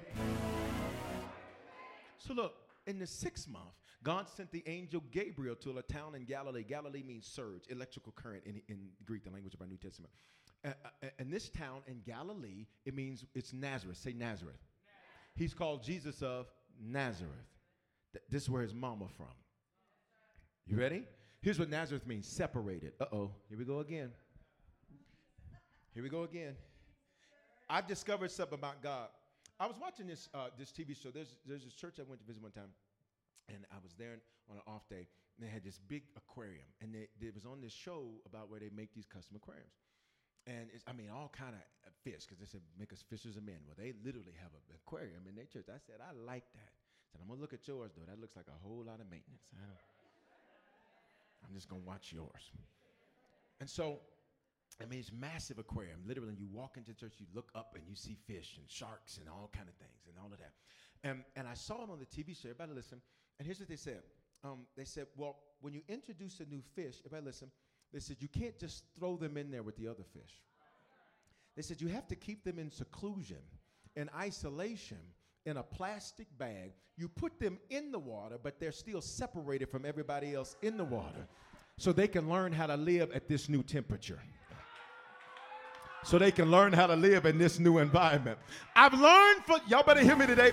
So 2.17 2.33
look, 2.33 2.53
in 2.85 2.99
the 2.99 3.07
sixth 3.07 3.49
month, 3.49 3.73
God 4.01 4.29
sent 4.29 4.49
the 4.51 4.63
angel 4.65 5.03
Gabriel 5.11 5.55
to 5.57 5.77
a 5.77 5.81
town 5.81 6.15
in 6.15 6.23
Galilee. 6.23 6.63
Galilee 6.63 7.03
means 7.03 7.27
surge, 7.27 7.63
electrical 7.67 8.13
current 8.13 8.43
in, 8.45 8.61
in 8.69 8.87
Greek, 9.05 9.25
the 9.25 9.29
language 9.29 9.53
of 9.53 9.59
our 9.59 9.67
New 9.67 9.75
Testament. 9.75 10.13
Uh, 10.63 10.69
uh, 11.03 11.07
and 11.19 11.33
this 11.33 11.49
town 11.49 11.81
in 11.87 11.99
Galilee, 12.05 12.65
it 12.85 12.95
means 12.95 13.25
it's 13.35 13.51
Nazareth. 13.51 13.97
Say 13.97 14.13
Nazareth. 14.13 14.55
He's 15.35 15.53
called 15.53 15.83
Jesus 15.83 16.21
of 16.21 16.47
Nazareth. 16.81 17.56
This 18.29 18.43
is 18.43 18.49
where 18.49 18.61
his 18.61 18.73
mama 18.73 19.05
from. 19.15 19.27
You 20.65 20.77
ready? 20.77 21.03
Here's 21.41 21.59
what 21.59 21.69
Nazareth 21.69 22.05
means 22.05 22.27
separated. 22.27 22.93
Uh 22.99 23.05
oh, 23.11 23.31
here 23.49 23.57
we 23.57 23.65
go 23.65 23.79
again. 23.79 24.11
Here 25.93 26.03
we 26.03 26.09
go 26.09 26.23
again. 26.23 26.55
I've 27.69 27.87
discovered 27.87 28.31
something 28.31 28.57
about 28.57 28.81
God. 28.81 29.07
I 29.59 29.65
was 29.65 29.77
watching 29.81 30.07
this 30.07 30.29
uh, 30.33 30.49
this 30.57 30.71
TV 30.71 30.95
show. 30.95 31.09
There's 31.09 31.35
there's 31.45 31.63
this 31.63 31.73
church 31.73 31.95
I 31.99 32.03
went 32.03 32.21
to 32.21 32.27
visit 32.27 32.41
one 32.41 32.51
time, 32.51 32.69
and 33.49 33.65
I 33.71 33.77
was 33.81 33.93
there 33.97 34.19
on 34.49 34.57
an 34.57 34.63
off 34.67 34.87
day. 34.89 35.07
And 35.37 35.47
they 35.47 35.51
had 35.51 35.63
this 35.63 35.79
big 35.87 36.03
aquarium, 36.15 36.65
and 36.81 36.93
they, 36.93 37.07
it 37.21 37.35
was 37.35 37.45
on 37.45 37.61
this 37.61 37.73
show 37.73 38.09
about 38.25 38.49
where 38.49 38.59
they 38.59 38.71
make 38.75 38.93
these 38.93 39.05
custom 39.05 39.35
aquariums. 39.35 39.77
And 40.47 40.69
I 40.87 40.93
mean, 40.93 41.09
all 41.09 41.29
kind 41.29 41.53
of 41.53 41.61
fish, 42.03 42.25
because 42.25 42.39
they 42.39 42.45
said 42.45 42.61
make 42.79 42.93
us 42.93 43.03
fishers 43.07 43.37
of 43.37 43.43
men. 43.43 43.57
Well, 43.65 43.75
they 43.77 43.93
literally 44.03 44.33
have 44.41 44.53
an 44.53 44.61
aquarium 44.73 45.27
in 45.27 45.35
their 45.35 45.45
church. 45.45 45.65
I 45.69 45.77
said, 45.77 45.97
I 46.01 46.13
like 46.13 46.45
that. 46.55 46.76
Said, 47.17 47.23
I'm 47.23 47.29
gonna 47.29 47.41
look 47.41 47.53
at 47.53 47.67
yours 47.67 47.91
though. 47.97 48.05
That 48.05 48.21
looks 48.21 48.35
like 48.35 48.45
a 48.47 48.67
whole 48.67 48.83
lot 48.85 48.99
of 49.01 49.09
maintenance. 49.09 49.49
I'm 51.43 51.53
just 51.55 51.67
gonna 51.67 51.81
watch 51.81 52.13
yours. 52.13 52.51
And 53.59 53.69
so, 53.69 53.99
I 54.79 54.85
mean, 54.85 54.99
it's 54.99 55.11
massive 55.11 55.57
aquarium. 55.57 56.01
Literally, 56.05 56.35
you 56.37 56.47
walk 56.51 56.77
into 56.77 56.93
church, 56.93 57.13
you 57.17 57.25
look 57.33 57.49
up 57.55 57.73
and 57.75 57.83
you 57.87 57.95
see 57.95 58.17
fish 58.27 58.57
and 58.59 58.69
sharks 58.69 59.17
and 59.17 59.27
all 59.27 59.49
kind 59.51 59.67
of 59.67 59.73
things 59.75 60.05
and 60.07 60.15
all 60.21 60.31
of 60.31 60.37
that. 60.37 60.53
And, 61.03 61.23
and 61.35 61.47
I 61.47 61.55
saw 61.55 61.83
it 61.83 61.89
on 61.89 61.97
the 61.97 62.05
TV 62.05 62.39
show. 62.39 62.49
Everybody 62.49 62.73
listen. 62.73 63.01
And 63.39 63.45
here's 63.45 63.59
what 63.59 63.69
they 63.69 63.75
said. 63.75 64.01
Um, 64.43 64.67
they 64.75 64.83
said, 64.83 65.07
well, 65.15 65.37
when 65.61 65.73
you 65.73 65.81
introduce 65.87 66.39
a 66.39 66.45
new 66.45 66.61
fish, 66.75 66.97
everybody 67.05 67.25
listen. 67.25 67.49
They 67.91 67.99
said 67.99 68.17
you 68.19 68.27
can't 68.27 68.59
just 68.59 68.83
throw 68.99 69.15
them 69.17 69.37
in 69.37 69.49
there 69.49 69.63
with 69.63 69.77
the 69.77 69.87
other 69.87 70.03
fish. 70.03 70.43
They 71.55 71.61
said 71.63 71.81
you 71.81 71.87
have 71.87 72.07
to 72.09 72.15
keep 72.15 72.43
them 72.43 72.59
in 72.59 72.69
seclusion, 72.69 73.41
in 73.95 74.09
isolation, 74.15 74.99
in 75.47 75.57
a 75.57 75.63
plastic 75.63 76.27
bag. 76.37 76.73
You 76.97 77.07
put 77.07 77.39
them 77.39 77.57
in 77.69 77.91
the 77.91 77.99
water, 77.99 78.37
but 78.41 78.59
they're 78.59 78.71
still 78.73 79.01
separated 79.01 79.69
from 79.69 79.85
everybody 79.85 80.35
else 80.35 80.57
in 80.61 80.77
the 80.77 80.83
water 80.83 81.27
so 81.77 81.93
they 81.93 82.07
can 82.07 82.29
learn 82.29 82.51
how 82.51 82.67
to 82.67 82.75
live 82.75 83.11
at 83.11 83.29
this 83.29 83.47
new 83.47 83.63
temperature. 83.63 84.19
So 86.03 86.17
they 86.17 86.31
can 86.31 86.51
learn 86.51 86.73
how 86.73 86.87
to 86.87 86.95
live 86.95 87.25
in 87.25 87.37
this 87.37 87.59
new 87.59 87.77
environment. 87.77 88.37
I've 88.75 88.93
learned 88.93 89.45
for 89.45 89.57
y'all 89.67 89.83
better 89.83 90.01
hear 90.01 90.15
me 90.15 90.27
today 90.27 90.51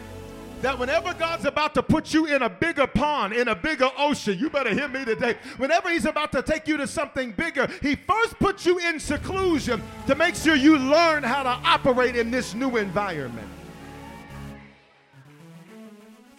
that 0.63 0.79
whenever 0.79 1.13
God's 1.15 1.45
about 1.45 1.75
to 1.75 1.83
put 1.83 2.15
you 2.15 2.27
in 2.27 2.43
a 2.43 2.49
bigger 2.49 2.87
pond, 2.87 3.35
in 3.35 3.49
a 3.49 3.55
bigger 3.55 3.91
ocean, 3.99 4.39
you 4.39 4.49
better 4.49 4.73
hear 4.73 4.89
me 4.89 5.05
today. 5.05 5.37
Whenever 5.57 5.91
He's 5.91 6.07
about 6.07 6.31
to 6.33 6.43
take 6.43 6.69
you 6.69 6.77
to 6.77 6.87
something 6.87 7.33
bigger, 7.33 7.69
He 7.83 7.97
first 7.97 8.39
puts 8.39 8.65
you 8.65 8.79
in 8.79 9.01
seclusion 9.01 9.83
to 10.07 10.15
make 10.15 10.37
sure 10.37 10.55
you 10.55 10.79
learn 10.79 11.23
how 11.25 11.43
to 11.43 11.51
operate 11.69 12.17
in 12.17 12.31
this 12.31 12.55
new 12.55 12.77
environment. 12.77 13.49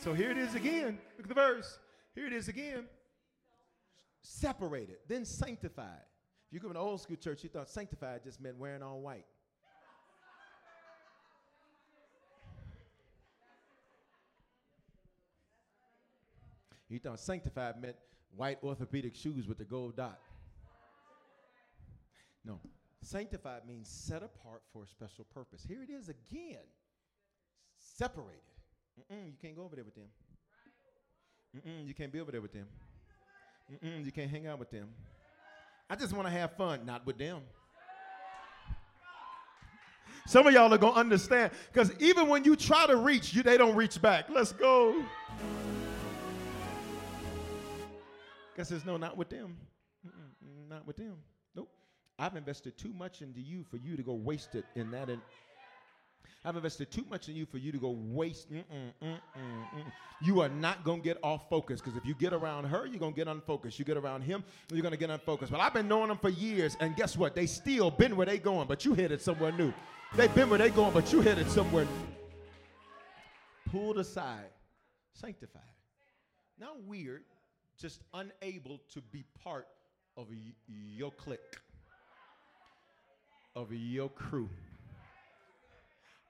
So 0.06 0.14
here 0.14 0.30
it 0.30 0.38
is 0.38 0.54
again. 0.54 1.00
Look 1.18 1.24
at 1.24 1.30
the 1.30 1.34
verse. 1.34 1.80
Here 2.14 2.28
it 2.28 2.34
is 2.34 2.48
again. 2.48 2.86
Separated, 4.22 4.98
then 5.08 5.26
sanctified. 5.26 6.06
If 6.48 6.54
you 6.54 6.60
go 6.60 6.68
to 6.68 6.72
an 6.74 6.78
old 6.78 7.02
school 7.02 7.16
church, 7.16 7.42
you 7.42 7.50
thought 7.50 7.68
sanctified 7.68 8.24
just 8.24 8.40
meant 8.40 8.56
wearing 8.56 8.84
all 8.84 9.02
white. 9.02 9.26
You 16.88 17.00
thought 17.00 17.20
sanctified 17.20 17.82
meant 17.82 17.96
white 18.38 18.60
orthopedic 18.62 19.16
shoes 19.16 19.48
with 19.48 19.58
the 19.58 19.66
gold 19.66 19.98
dot. 19.98 20.20
No, 22.46 22.60
sanctified 23.02 23.62
means 23.68 23.90
set 23.90 24.22
apart 24.22 24.62
for 24.72 24.84
a 24.84 24.88
special 24.88 25.26
purpose. 25.34 25.66
Here 25.68 25.82
it 25.82 25.90
is 25.90 26.10
again 26.10 26.62
separated. 27.80 28.55
Mm-mm, 29.00 29.28
you 29.28 29.38
can't 29.42 29.56
go 29.56 29.64
over 29.64 29.76
there 29.76 29.86
with 29.86 29.96
them. 29.96 30.08
Mm-mm, 31.56 31.88
you 31.88 31.94
can't 31.94 32.12
be 32.12 32.20
over 32.20 32.32
there 32.32 32.42
with 32.42 32.54
them. 32.54 32.68
Mm-mm, 33.72 34.06
you 34.06 34.12
can't 34.12 34.30
hang 34.30 34.48
out 34.48 34.60
with 34.60 34.72
them. 34.72 34.90
I 35.90 35.96
just 35.96 36.14
want 36.14 36.28
to 36.28 36.32
have 36.32 36.56
fun, 36.56 36.86
not 36.86 37.06
with 37.06 37.18
them. 37.18 37.42
Some 40.28 40.48
of 40.48 40.54
y'all 40.54 40.74
are 40.74 40.78
gonna 40.78 40.96
understand 40.96 41.52
because 41.72 41.92
even 42.00 42.28
when 42.28 42.44
you 42.44 42.56
try 42.56 42.88
to 42.88 42.96
reach, 42.96 43.34
you 43.34 43.44
they 43.44 43.58
don't 43.58 43.76
reach 43.76 44.02
back. 44.02 44.26
Let's 44.30 44.52
go. 44.52 45.04
Guess 48.58 48.70
says 48.70 48.86
no, 48.86 48.98
not 48.98 49.18
with 49.18 49.30
them. 49.30 49.56
Mm-mm, 50.06 50.70
not 50.70 50.88
with 50.88 50.98
them. 50.98 51.18
Nope. 51.56 51.70
I've 52.18 52.36
invested 52.36 52.76
too 52.76 52.94
much 52.94 53.22
into 53.22 53.40
you 53.40 53.64
for 53.70 53.78
you 53.78 53.96
to 53.96 54.02
go 54.02 54.14
waste 54.14 54.56
it 54.56 54.66
in 54.76 54.90
that. 54.92 55.10
In- 55.10 55.22
I've 56.46 56.56
invested 56.56 56.92
too 56.92 57.06
much 57.10 57.28
in 57.28 57.36
you 57.36 57.46
for 57.48 57.58
you 57.58 57.72
to 57.72 57.78
go 57.80 57.90
waste. 57.90 58.52
Mm-mm, 58.54 58.64
mm-mm, 59.02 59.18
mm. 59.34 59.92
You 60.22 60.42
are 60.42 60.50
not 60.50 60.84
going 60.84 61.02
to 61.02 61.04
get 61.04 61.18
off 61.24 61.50
focus 61.50 61.82
because 61.82 61.98
if 61.98 62.06
you 62.06 62.14
get 62.14 62.34
around 62.34 62.66
her, 62.66 62.86
you're 62.86 63.00
going 63.00 63.14
to 63.14 63.16
get 63.16 63.28
unfocused. 63.28 63.80
You 63.80 63.86
get 63.86 63.98
around 63.98 64.22
him, 64.22 64.44
you're 64.72 64.84
going 64.84 64.92
to 64.92 64.98
get 64.98 65.10
unfocused. 65.10 65.52
But 65.52 65.60
I've 65.60 65.74
been 65.74 65.88
knowing 65.88 66.10
them 66.10 66.20
for 66.20 66.30
years, 66.30 66.78
and 66.80 66.96
guess 66.96 67.18
what? 67.18 67.34
They 67.36 67.48
still 67.48 67.90
been 67.90 68.16
where 68.16 68.28
they 68.28 68.38
going, 68.38 68.68
but 68.68 68.86
you 68.86 68.94
headed 68.94 69.22
somewhere 69.22 69.52
new. 69.52 69.74
They've 70.16 70.34
been 70.36 70.50
where 70.50 70.60
they 70.60 70.70
going, 70.70 70.94
but 70.94 71.12
you 71.12 71.22
headed 71.22 71.50
somewhere 71.50 71.86
new. 71.86 73.72
Pulled 73.72 73.98
aside, 73.98 74.52
sanctified. 75.14 75.62
Not 76.60 76.84
weird, 76.84 77.24
just 77.78 78.02
unable 78.14 78.80
to 78.94 79.02
be 79.02 79.26
part 79.44 79.68
of 80.16 80.28
your 80.68 81.12
clique, 81.12 81.40
of 83.56 83.74
your 83.74 84.10
crew. 84.10 84.50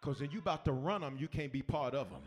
Because 0.06 0.22
when 0.22 0.30
you 0.30 0.38
about 0.38 0.66
to 0.66 0.72
run 0.72 1.02
them, 1.02 1.18
you 1.20 1.28
can't 1.28 1.52
be 1.52 1.64
part 1.64 1.96
of 1.96 2.12
them. 2.12 2.22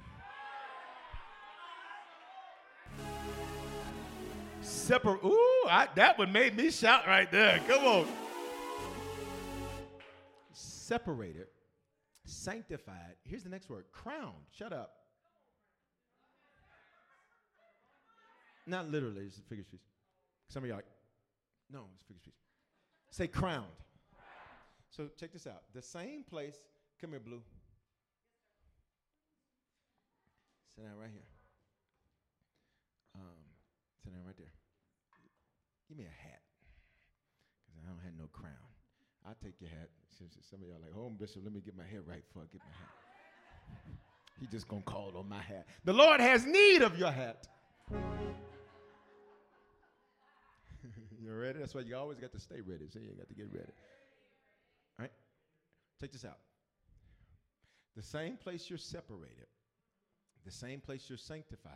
Separate. 4.61 5.22
Ooh, 5.24 5.64
I, 5.68 5.87
that 5.95 6.18
would 6.18 6.33
make 6.33 6.57
me 6.57 6.72
shout 6.72 7.07
right 7.07 7.31
there. 7.31 7.61
Come 7.68 7.85
on. 7.85 8.09
Separated, 10.53 11.47
sanctified. 12.24 13.14
Here's 13.22 13.45
the 13.45 13.49
next 13.49 13.70
word 13.70 13.85
crowned. 13.93 14.35
Shut 14.51 14.72
up. 14.72 14.91
Not 18.66 18.91
literally, 18.91 19.22
it's 19.22 19.39
a 19.39 19.43
figure 19.43 19.62
speech. 19.62 19.83
Some 20.49 20.64
of 20.64 20.70
are 20.70 20.74
like, 20.74 20.85
no, 21.70 21.85
it's 21.95 22.03
a 22.03 22.07
figure 22.07 22.22
speech. 22.22 22.35
Say 23.12 23.29
crowned. 23.29 23.66
So 24.91 25.11
check 25.16 25.33
this 25.33 25.47
out. 25.47 25.62
The 25.74 25.83
same 25.83 26.24
place, 26.24 26.57
come 27.01 27.11
here, 27.11 27.20
Blue. 27.20 27.41
Sit 30.79 30.87
down 30.87 30.95
right 30.97 31.11
here. 31.11 31.26
Um, 33.18 33.43
sit 34.05 34.14
down 34.14 34.22
right 34.24 34.39
there. 34.39 34.55
Give 35.89 35.99
me 35.99 36.05
a 36.05 36.22
hat. 36.22 36.39
Because 37.66 37.83
I 37.83 37.91
don't 37.91 37.99
have 38.05 38.14
no 38.16 38.29
crown. 38.31 38.55
I'll 39.26 39.35
take 39.43 39.61
your 39.61 39.70
hat. 39.70 39.91
Some 40.14 40.62
of 40.62 40.68
y'all 40.68 40.79
like, 40.81 40.93
home 40.95 41.16
bishop, 41.18 41.43
let 41.43 41.53
me 41.53 41.61
get 41.61 41.76
my 41.76 41.83
hair 41.83 42.03
right 42.07 42.22
before 42.29 42.43
I 42.43 42.47
get 42.53 42.62
my 42.62 42.70
hat. 42.79 42.95
he 44.41 44.47
just 44.47 44.68
gonna 44.68 44.83
call 44.83 45.16
on 45.16 45.29
my 45.29 45.43
hat. 45.43 45.66
The 45.85 45.93
Lord 45.93 46.20
has 46.20 46.47
need 46.47 46.83
of 46.83 46.97
your 46.97 47.11
hat. 47.11 47.49
you 51.20 51.35
ready? 51.35 51.59
That's 51.59 51.74
why 51.74 51.81
you 51.81 51.97
always 51.97 52.20
got 52.20 52.31
to 52.31 52.39
stay 52.39 52.61
ready. 52.61 52.87
So 52.89 53.01
you 53.01 53.09
got 53.18 53.26
to 53.26 53.35
get 53.35 53.49
ready. 53.51 53.72
All 54.97 55.01
right? 55.01 55.12
Take 56.01 56.12
this 56.12 56.24
out. 56.24 56.39
The 57.97 58.03
same 58.05 58.37
place 58.37 58.70
you're 58.70 58.79
separated, 58.79 59.49
the 60.49 60.55
same 60.55 60.80
place 60.80 61.05
you're 61.11 61.18
sanctified, 61.18 61.72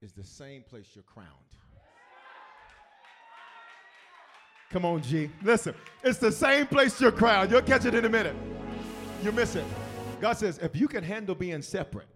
is 0.00 0.12
the 0.12 0.24
same 0.24 0.64
place 0.64 0.86
you're 0.92 1.04
crowned. 1.04 1.28
Come 4.70 4.84
on, 4.84 5.00
G. 5.02 5.30
Listen, 5.40 5.72
it's 6.02 6.18
the 6.18 6.32
same 6.32 6.66
place 6.66 7.00
you're 7.00 7.12
crowned. 7.12 7.52
You'll 7.52 7.62
catch 7.62 7.84
it 7.84 7.94
in 7.94 8.06
a 8.06 8.08
minute. 8.08 8.34
You 9.22 9.30
miss 9.30 9.54
it. 9.54 9.64
God 10.20 10.32
says, 10.32 10.58
if 10.58 10.74
you 10.74 10.88
can 10.88 11.04
handle 11.04 11.36
being 11.36 11.62
separate, 11.62 12.08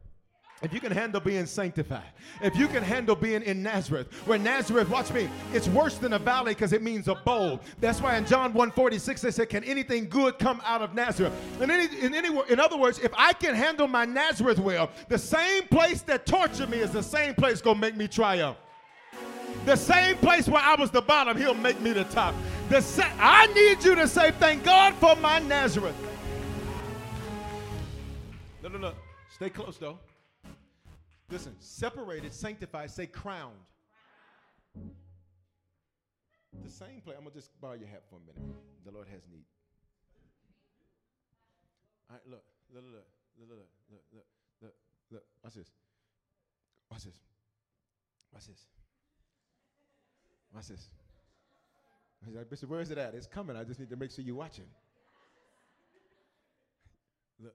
if 0.63 0.73
you 0.73 0.81
can 0.81 0.91
handle 0.91 1.21
being 1.21 1.45
sanctified, 1.45 2.11
if 2.41 2.57
you 2.57 2.67
can 2.67 2.83
handle 2.83 3.15
being 3.15 3.43
in 3.43 3.63
Nazareth, 3.63 4.11
where 4.27 4.39
Nazareth, 4.39 4.89
watch 4.89 5.13
me, 5.13 5.29
it's 5.53 5.69
worse 5.69 5.99
than 5.99 6.15
a 6.15 6.19
valley 6.19 6.55
because 6.55 6.73
it 6.73 6.83
means 6.83 7.09
a 7.09 7.15
bowl. 7.15 7.61
That's 7.79 8.01
why 8.01 8.17
in 8.17 8.25
John 8.25 8.55
1:46 8.55 9.21
they 9.21 9.31
said, 9.31 9.51
"Can 9.51 9.65
anything 9.65 10.09
good 10.09 10.39
come 10.39 10.63
out 10.65 10.81
of 10.81 10.95
Nazareth?" 10.95 11.33
In 11.61 11.71
any, 11.71 12.01
in 12.01 12.15
any, 12.15 12.29
in 12.49 12.59
other 12.59 12.77
words, 12.77 12.99
if 12.99 13.13
I 13.17 13.35
can 13.35 13.55
handle 13.55 13.87
my 13.87 14.07
Nazareth 14.07 14.59
well, 14.59 14.91
the 15.09 15.19
same 15.19 15.65
place 15.65 16.01
that 16.03 16.25
tortured 16.25 16.71
me 16.71 16.79
is 16.79 16.91
the 16.91 17.03
same 17.03 17.35
place 17.35 17.61
gonna 17.61 17.79
make 17.79 17.97
me 17.97 18.09
triumph. 18.09 18.57
The 19.67 19.77
same 19.77 20.17
place 20.19 20.49
where 20.49 20.63
I 20.63 20.75
was 20.77 20.91
the 20.91 21.03
bottom, 21.03 21.37
he'll 21.37 21.55
make 21.55 21.81
me 21.81 21.93
the 21.93 22.05
top. 22.05 22.35
The 22.69 22.81
sa- 22.81 23.11
I 23.19 23.47
need 23.49 23.85
you 23.85 23.95
to 23.95 24.07
say, 24.09 24.31
thank 24.33 24.65
God 24.65 24.95
for 24.95 25.17
my 25.17 25.39
Nazareth. 25.41 25.97
No, 28.63 28.69
no, 28.69 28.79
no. 28.79 28.93
Stay 29.35 29.51
close 29.51 29.77
though. 29.77 29.99
Listen, 31.29 31.57
separated, 31.59 32.33
sanctified, 32.33 32.91
say 32.91 33.07
crowned. 33.07 33.55
The 36.63 36.71
same 36.71 37.01
place. 37.05 37.17
I'm 37.19 37.25
gonna 37.25 37.35
just 37.35 37.51
borrow 37.61 37.75
your 37.75 37.89
hat 37.89 38.05
for 38.09 38.17
a 38.17 38.21
minute. 38.21 38.57
The 38.85 38.93
Lord 38.93 39.09
has 39.13 39.23
need. 39.31 39.45
All 42.09 42.17
right, 42.17 42.23
look, 42.31 42.45
look, 42.73 42.85
look, 42.85 43.05
look, 43.39 43.49
look, 43.49 43.59
look, 43.59 43.97
look, 44.13 44.25
look, 44.63 44.75
look. 45.11 45.25
Watch 45.43 45.55
this. 45.55 45.71
Watch 46.91 47.05
this. 47.05 47.17
Watch 48.33 48.47
this. 48.47 48.67
Watch 50.55 50.69
this. 50.69 50.89
He's 52.25 52.35
like, 52.35 52.49
Bishop, 52.49 52.71
where 52.71 52.81
is 52.81 52.91
it 52.91 52.99
at? 52.99 53.15
It's 53.15 53.27
coming. 53.27 53.57
I 53.57 53.65
just 53.65 53.79
need 53.81 53.91
to 53.91 53.97
make 53.97 54.11
sure 54.11 54.25
you're 54.25 54.37
watching. 54.37 54.65
Look, 57.43 57.55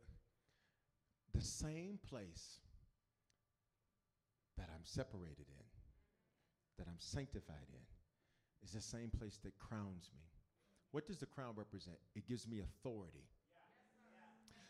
the 1.33 1.41
same 1.41 1.97
place 2.09 2.59
that 4.57 4.69
I'm 4.73 4.83
separated 4.83 5.47
in, 5.47 5.65
that 6.77 6.87
I'm 6.87 6.99
sanctified 6.99 7.67
in, 7.69 7.85
is 8.63 8.73
the 8.73 8.81
same 8.81 9.09
place 9.09 9.39
that 9.43 9.57
crowns 9.59 10.09
me. 10.15 10.23
What 10.91 11.07
does 11.07 11.17
the 11.17 11.25
crown 11.25 11.53
represent? 11.55 11.97
It 12.15 12.27
gives 12.27 12.47
me 12.47 12.59
authority. 12.59 13.25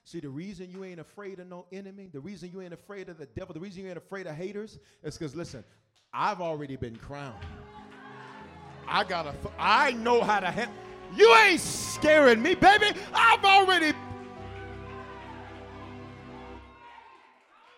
See, 0.03 0.19
the 0.19 0.29
reason 0.29 0.69
you 0.69 0.83
ain't 0.83 0.99
afraid 0.99 1.39
of 1.39 1.47
no 1.47 1.65
enemy, 1.71 2.09
the 2.11 2.19
reason 2.19 2.49
you 2.51 2.61
ain't 2.61 2.73
afraid 2.73 3.07
of 3.09 3.17
the 3.17 3.27
devil, 3.27 3.53
the 3.53 3.59
reason 3.59 3.83
you 3.83 3.89
ain't 3.89 3.97
afraid 3.97 4.27
of 4.27 4.35
haters 4.35 4.79
is 5.03 5.17
because, 5.17 5.35
listen, 5.35 5.63
I've 6.13 6.41
already 6.41 6.75
been 6.75 6.95
crowned. 6.95 7.35
I 8.87 9.03
got 9.03 9.23
to, 9.23 9.51
I 9.59 9.91
know 9.91 10.21
how 10.21 10.39
to 10.39 10.51
handle. 10.51 10.75
You 11.15 11.33
ain't 11.35 11.61
scaring 11.61 12.41
me, 12.41 12.55
baby. 12.55 12.87
I've 13.13 13.43
already. 13.43 13.93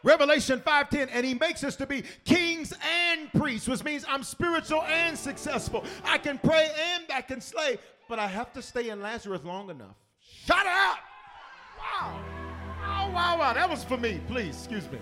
Revelation 0.03 0.59
5:10, 0.59 1.09
and 1.11 1.25
he 1.25 1.33
makes 1.33 1.63
us 1.63 1.77
to 1.77 1.87
be 1.87 2.03
kings 2.25 2.73
and 3.09 3.31
priests, 3.33 3.67
which 3.67 3.83
means 3.83 4.05
I'm 4.07 4.23
spiritual 4.23 4.81
and 4.83 5.17
successful. 5.17 5.85
I 6.03 6.17
can 6.17 6.37
pray 6.37 6.69
and 6.93 7.05
I 7.13 7.21
can 7.21 7.39
slay, 7.39 7.79
but 8.09 8.19
I 8.19 8.27
have 8.27 8.51
to 8.53 8.61
stay 8.61 8.89
in 8.89 9.01
Lazarus 9.01 9.41
long 9.43 9.69
enough. 9.69 9.95
Shut 10.19 10.65
it 10.65 10.67
up! 10.67 10.97
Wow. 11.79 12.19
Oh, 12.85 13.11
wow, 13.11 13.39
wow. 13.39 13.53
That 13.53 13.69
was 13.69 13.83
for 13.83 13.97
me. 13.97 14.19
Please, 14.27 14.55
excuse 14.57 14.91
me. 14.91 14.99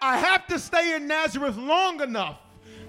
I 0.00 0.16
have 0.16 0.46
to 0.46 0.58
stay 0.58 0.94
in 0.94 1.06
Nazareth 1.06 1.58
long 1.58 2.00
enough 2.00 2.38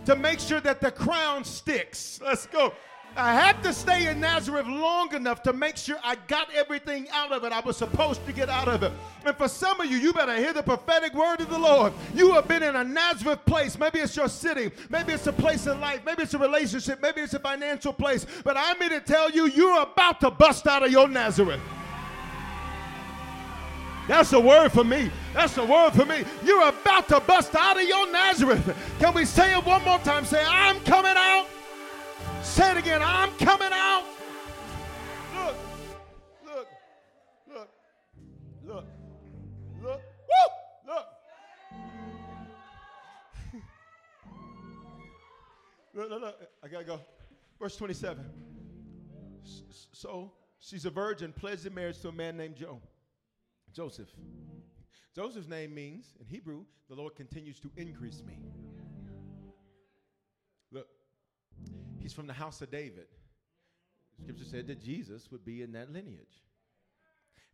to 0.05 0.15
make 0.15 0.39
sure 0.39 0.61
that 0.61 0.79
the 0.79 0.91
crown 0.91 1.43
sticks. 1.43 2.21
Let's 2.23 2.47
go. 2.47 2.73
I 3.15 3.33
have 3.33 3.61
to 3.63 3.73
stay 3.73 4.09
in 4.09 4.21
Nazareth 4.21 4.67
long 4.67 5.13
enough 5.13 5.43
to 5.43 5.51
make 5.51 5.75
sure 5.75 5.97
I 6.03 6.15
got 6.27 6.47
everything 6.53 7.09
out 7.11 7.33
of 7.33 7.43
it 7.43 7.51
I 7.51 7.59
was 7.59 7.75
supposed 7.75 8.25
to 8.25 8.31
get 8.31 8.49
out 8.49 8.69
of 8.69 8.83
it. 8.83 8.93
And 9.25 9.35
for 9.35 9.49
some 9.49 9.81
of 9.81 9.91
you, 9.91 9.97
you 9.97 10.13
better 10.13 10.35
hear 10.37 10.53
the 10.53 10.63
prophetic 10.63 11.13
word 11.13 11.41
of 11.41 11.49
the 11.49 11.59
Lord. 11.59 11.91
You 12.15 12.31
have 12.33 12.47
been 12.47 12.63
in 12.63 12.75
a 12.75 12.83
Nazareth 12.83 13.45
place. 13.45 13.77
Maybe 13.77 13.99
it's 13.99 14.15
your 14.15 14.29
city. 14.29 14.71
Maybe 14.89 15.11
it's 15.11 15.27
a 15.27 15.33
place 15.33 15.67
in 15.67 15.81
life. 15.81 16.01
Maybe 16.05 16.23
it's 16.23 16.33
a 16.33 16.39
relationship. 16.39 17.01
Maybe 17.01 17.21
it's 17.21 17.33
a 17.33 17.39
financial 17.39 17.91
place. 17.91 18.25
But 18.45 18.55
I'm 18.57 18.77
here 18.77 18.89
to 18.89 19.01
tell 19.01 19.29
you, 19.29 19.47
you're 19.47 19.81
about 19.81 20.21
to 20.21 20.31
bust 20.31 20.65
out 20.67 20.83
of 20.83 20.91
your 20.91 21.09
Nazareth. 21.09 21.61
That's 24.07 24.33
a 24.33 24.39
word 24.39 24.71
for 24.71 24.83
me. 24.83 25.11
That's 25.33 25.57
a 25.57 25.65
word 25.65 25.91
for 25.91 26.05
me. 26.05 26.23
You're 26.43 26.67
about 26.67 27.07
to 27.09 27.19
bust 27.19 27.55
out 27.55 27.77
of 27.77 27.83
your 27.83 28.11
Nazareth. 28.11 28.75
Can 28.99 29.13
we 29.13 29.25
say 29.25 29.53
it 29.53 29.65
one 29.65 29.83
more 29.83 29.99
time? 29.99 30.25
Say, 30.25 30.43
I'm 30.45 30.79
coming 30.81 31.13
out. 31.15 31.47
Say 32.43 32.71
it 32.71 32.77
again. 32.77 33.01
I'm 33.03 33.31
coming 33.37 33.69
out. 33.71 34.03
Look, 35.35 35.55
look, 36.45 36.67
look, 37.47 37.69
look, 38.65 38.85
look, 39.81 40.01
woo, 40.29 40.47
look. 40.87 41.05
look, 45.93 46.09
look, 46.09 46.21
look. 46.21 46.35
I 46.63 46.67
gotta 46.67 46.83
go. 46.85 46.99
Verse 47.59 47.75
27. 47.75 48.25
So 49.93 50.31
she's 50.59 50.85
a 50.85 50.89
virgin, 50.89 51.33
pledged 51.33 51.65
in 51.67 51.73
marriage 51.73 51.99
to 52.01 52.09
a 52.09 52.11
man 52.11 52.37
named 52.37 52.55
Joe. 52.55 52.81
Joseph. 53.71 54.09
Joseph's 55.15 55.47
name 55.47 55.73
means, 55.73 56.15
in 56.19 56.25
Hebrew, 56.25 56.65
the 56.89 56.95
Lord 56.95 57.15
continues 57.15 57.59
to 57.59 57.71
increase 57.77 58.23
me. 58.25 58.39
He's 62.01 62.13
from 62.13 62.27
the 62.27 62.33
house 62.33 62.61
of 62.61 62.71
David. 62.71 63.05
Scripture 64.21 64.45
said 64.45 64.67
that 64.67 64.81
Jesus 64.81 65.31
would 65.31 65.43
be 65.45 65.61
in 65.61 65.71
that 65.73 65.91
lineage. 65.91 66.43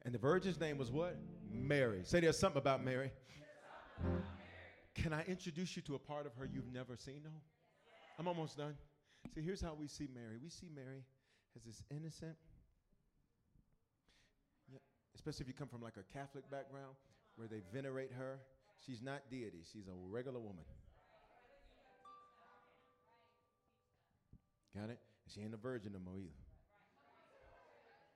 And 0.03 0.13
the 0.13 0.19
virgin's 0.19 0.59
name 0.59 0.77
was 0.77 0.91
what? 0.91 1.17
Mary. 1.49 2.01
Say 2.03 2.19
there's 2.19 2.37
something 2.39 2.59
about 2.59 2.83
Mary. 2.83 3.11
Can 4.95 5.13
I 5.13 5.23
introduce 5.23 5.75
you 5.75 5.81
to 5.83 5.95
a 5.95 5.99
part 5.99 6.25
of 6.25 6.33
her 6.35 6.45
you've 6.45 6.71
never 6.71 6.95
seen? 6.97 7.21
No. 7.23 7.31
I'm 8.19 8.27
almost 8.27 8.57
done. 8.57 8.75
See, 9.33 9.41
here's 9.41 9.61
how 9.61 9.73
we 9.73 9.87
see 9.87 10.07
Mary. 10.13 10.37
We 10.41 10.49
see 10.49 10.67
Mary 10.73 11.03
as 11.55 11.63
this 11.63 11.83
innocent, 11.91 12.35
especially 15.15 15.43
if 15.43 15.47
you 15.47 15.53
come 15.53 15.67
from 15.67 15.81
like 15.81 15.97
a 15.97 16.13
Catholic 16.17 16.49
background 16.49 16.95
where 17.35 17.47
they 17.47 17.61
venerate 17.73 18.11
her. 18.17 18.39
She's 18.85 19.01
not 19.01 19.29
deity, 19.29 19.63
she's 19.71 19.87
a 19.87 19.93
regular 20.09 20.39
woman. 20.39 20.63
Got 24.77 24.89
it? 24.91 24.99
She 25.33 25.41
ain't 25.41 25.53
a 25.53 25.57
virgin 25.57 25.93
no 25.93 25.99
more 25.99 26.19
either. 26.19 26.29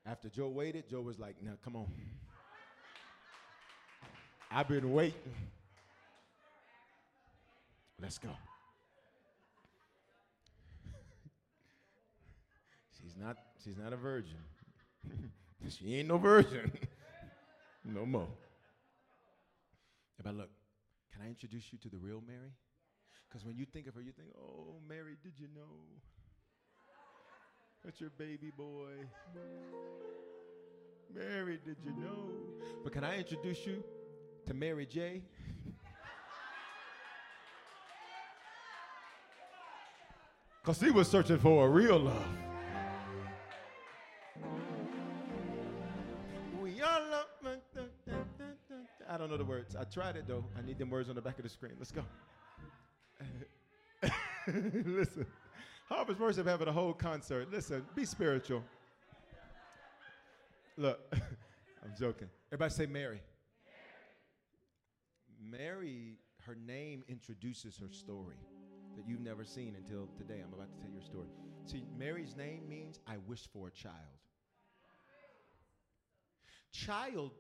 After 0.05 0.30
Joe 0.30 0.49
waited, 0.49 0.88
Joe 0.89 1.01
was 1.01 1.18
like, 1.18 1.41
now 1.41 1.53
come 1.64 1.76
on. 1.76 1.88
I've 4.51 4.68
been 4.68 4.91
waiting. 4.91 5.34
Let's 7.99 8.20
go. 8.20 8.30
she's 13.01 13.16
not 13.20 13.38
she's 13.64 13.78
not 13.78 13.93
a 13.93 13.97
virgin. 13.97 14.38
she 15.70 15.95
ain't 15.95 16.09
no 16.09 16.18
virgin. 16.18 16.72
no 17.86 18.05
more. 18.05 18.28
But 20.24 20.36
look, 20.36 20.49
can 21.12 21.24
I 21.24 21.28
introduce 21.28 21.64
you 21.72 21.80
to 21.80 21.89
the 21.89 21.97
real 21.97 22.22
Mary? 22.28 22.51
Because 23.28 23.43
when 23.45 23.55
you 23.55 23.66
think 23.66 23.88
of 23.88 23.95
her, 23.95 24.01
you 24.01 24.12
think, 24.12 24.30
oh, 24.38 24.76
Mary, 24.88 25.16
did 25.24 25.34
you 25.38 25.47
know? 25.55 25.88
That's 27.84 28.00
your 28.00 28.12
baby 28.12 28.52
boy. 28.56 28.94
Mary, 31.14 31.60
did 31.66 31.78
you 31.84 31.92
know? 31.92 32.30
But 32.84 32.94
can 32.94 33.04
I 33.04 33.18
introduce 33.18 33.66
you 33.66 33.84
to 34.46 34.54
Mary 34.54 34.86
J? 34.86 35.22
Because 40.62 40.80
he 40.80 40.92
was 40.92 41.08
searching 41.08 41.40
for 41.40 41.66
a 41.66 41.70
real 41.70 41.98
love. 41.98 42.28
We 46.62 46.82
all 46.82 47.02
love. 47.10 47.26
I 49.10 49.18
don't 49.18 49.30
know 49.30 49.38
the 49.38 49.44
words. 49.44 49.76
I 49.76 49.86
tried 49.86 50.18
it 50.18 50.28
though. 50.28 50.46
I 50.58 50.62
need 50.66 50.78
them 50.78 50.92
words 50.92 51.10
on 51.10 51.16
the 51.16 51.22
back 51.22 51.38
of 51.38 51.44
the 51.44 51.50
screen. 51.50 51.74
Let's 51.80 51.92
go. 51.92 52.04
Listen. 54.48 55.26
Harvest 55.92 56.22
Worship 56.22 56.48
having 56.48 56.70
a 56.70 56.72
whole 56.72 56.94
concert. 56.94 57.52
Listen, 57.52 57.86
be 57.96 58.06
spiritual. 58.06 58.64
Look, 60.78 61.02
I'm 61.14 61.94
joking. 62.00 62.30
Everybody 62.48 62.74
say 62.74 62.86
Mary. 62.86 63.22
Mary, 65.44 66.18
her 66.46 66.56
name 66.56 67.04
introduces 67.10 67.78
her 67.78 67.89
story 67.92 68.38
that 68.96 69.06
you've 69.06 69.20
never 69.20 69.44
seen 69.44 69.76
until 69.76 70.08
today. 70.18 70.42
I'm 70.42 70.54
about 70.54 70.70
to 70.74 70.82
tell 70.82 70.94
your 70.94 71.02
story. 71.02 71.28
See, 71.66 71.84
Mary's 72.00 72.38
name 72.38 72.70
means 72.70 73.02
I 73.06 73.18
wish 73.28 73.50
for 73.52 73.68
a 73.68 73.72
child. 73.72 73.96
Child 76.72 77.32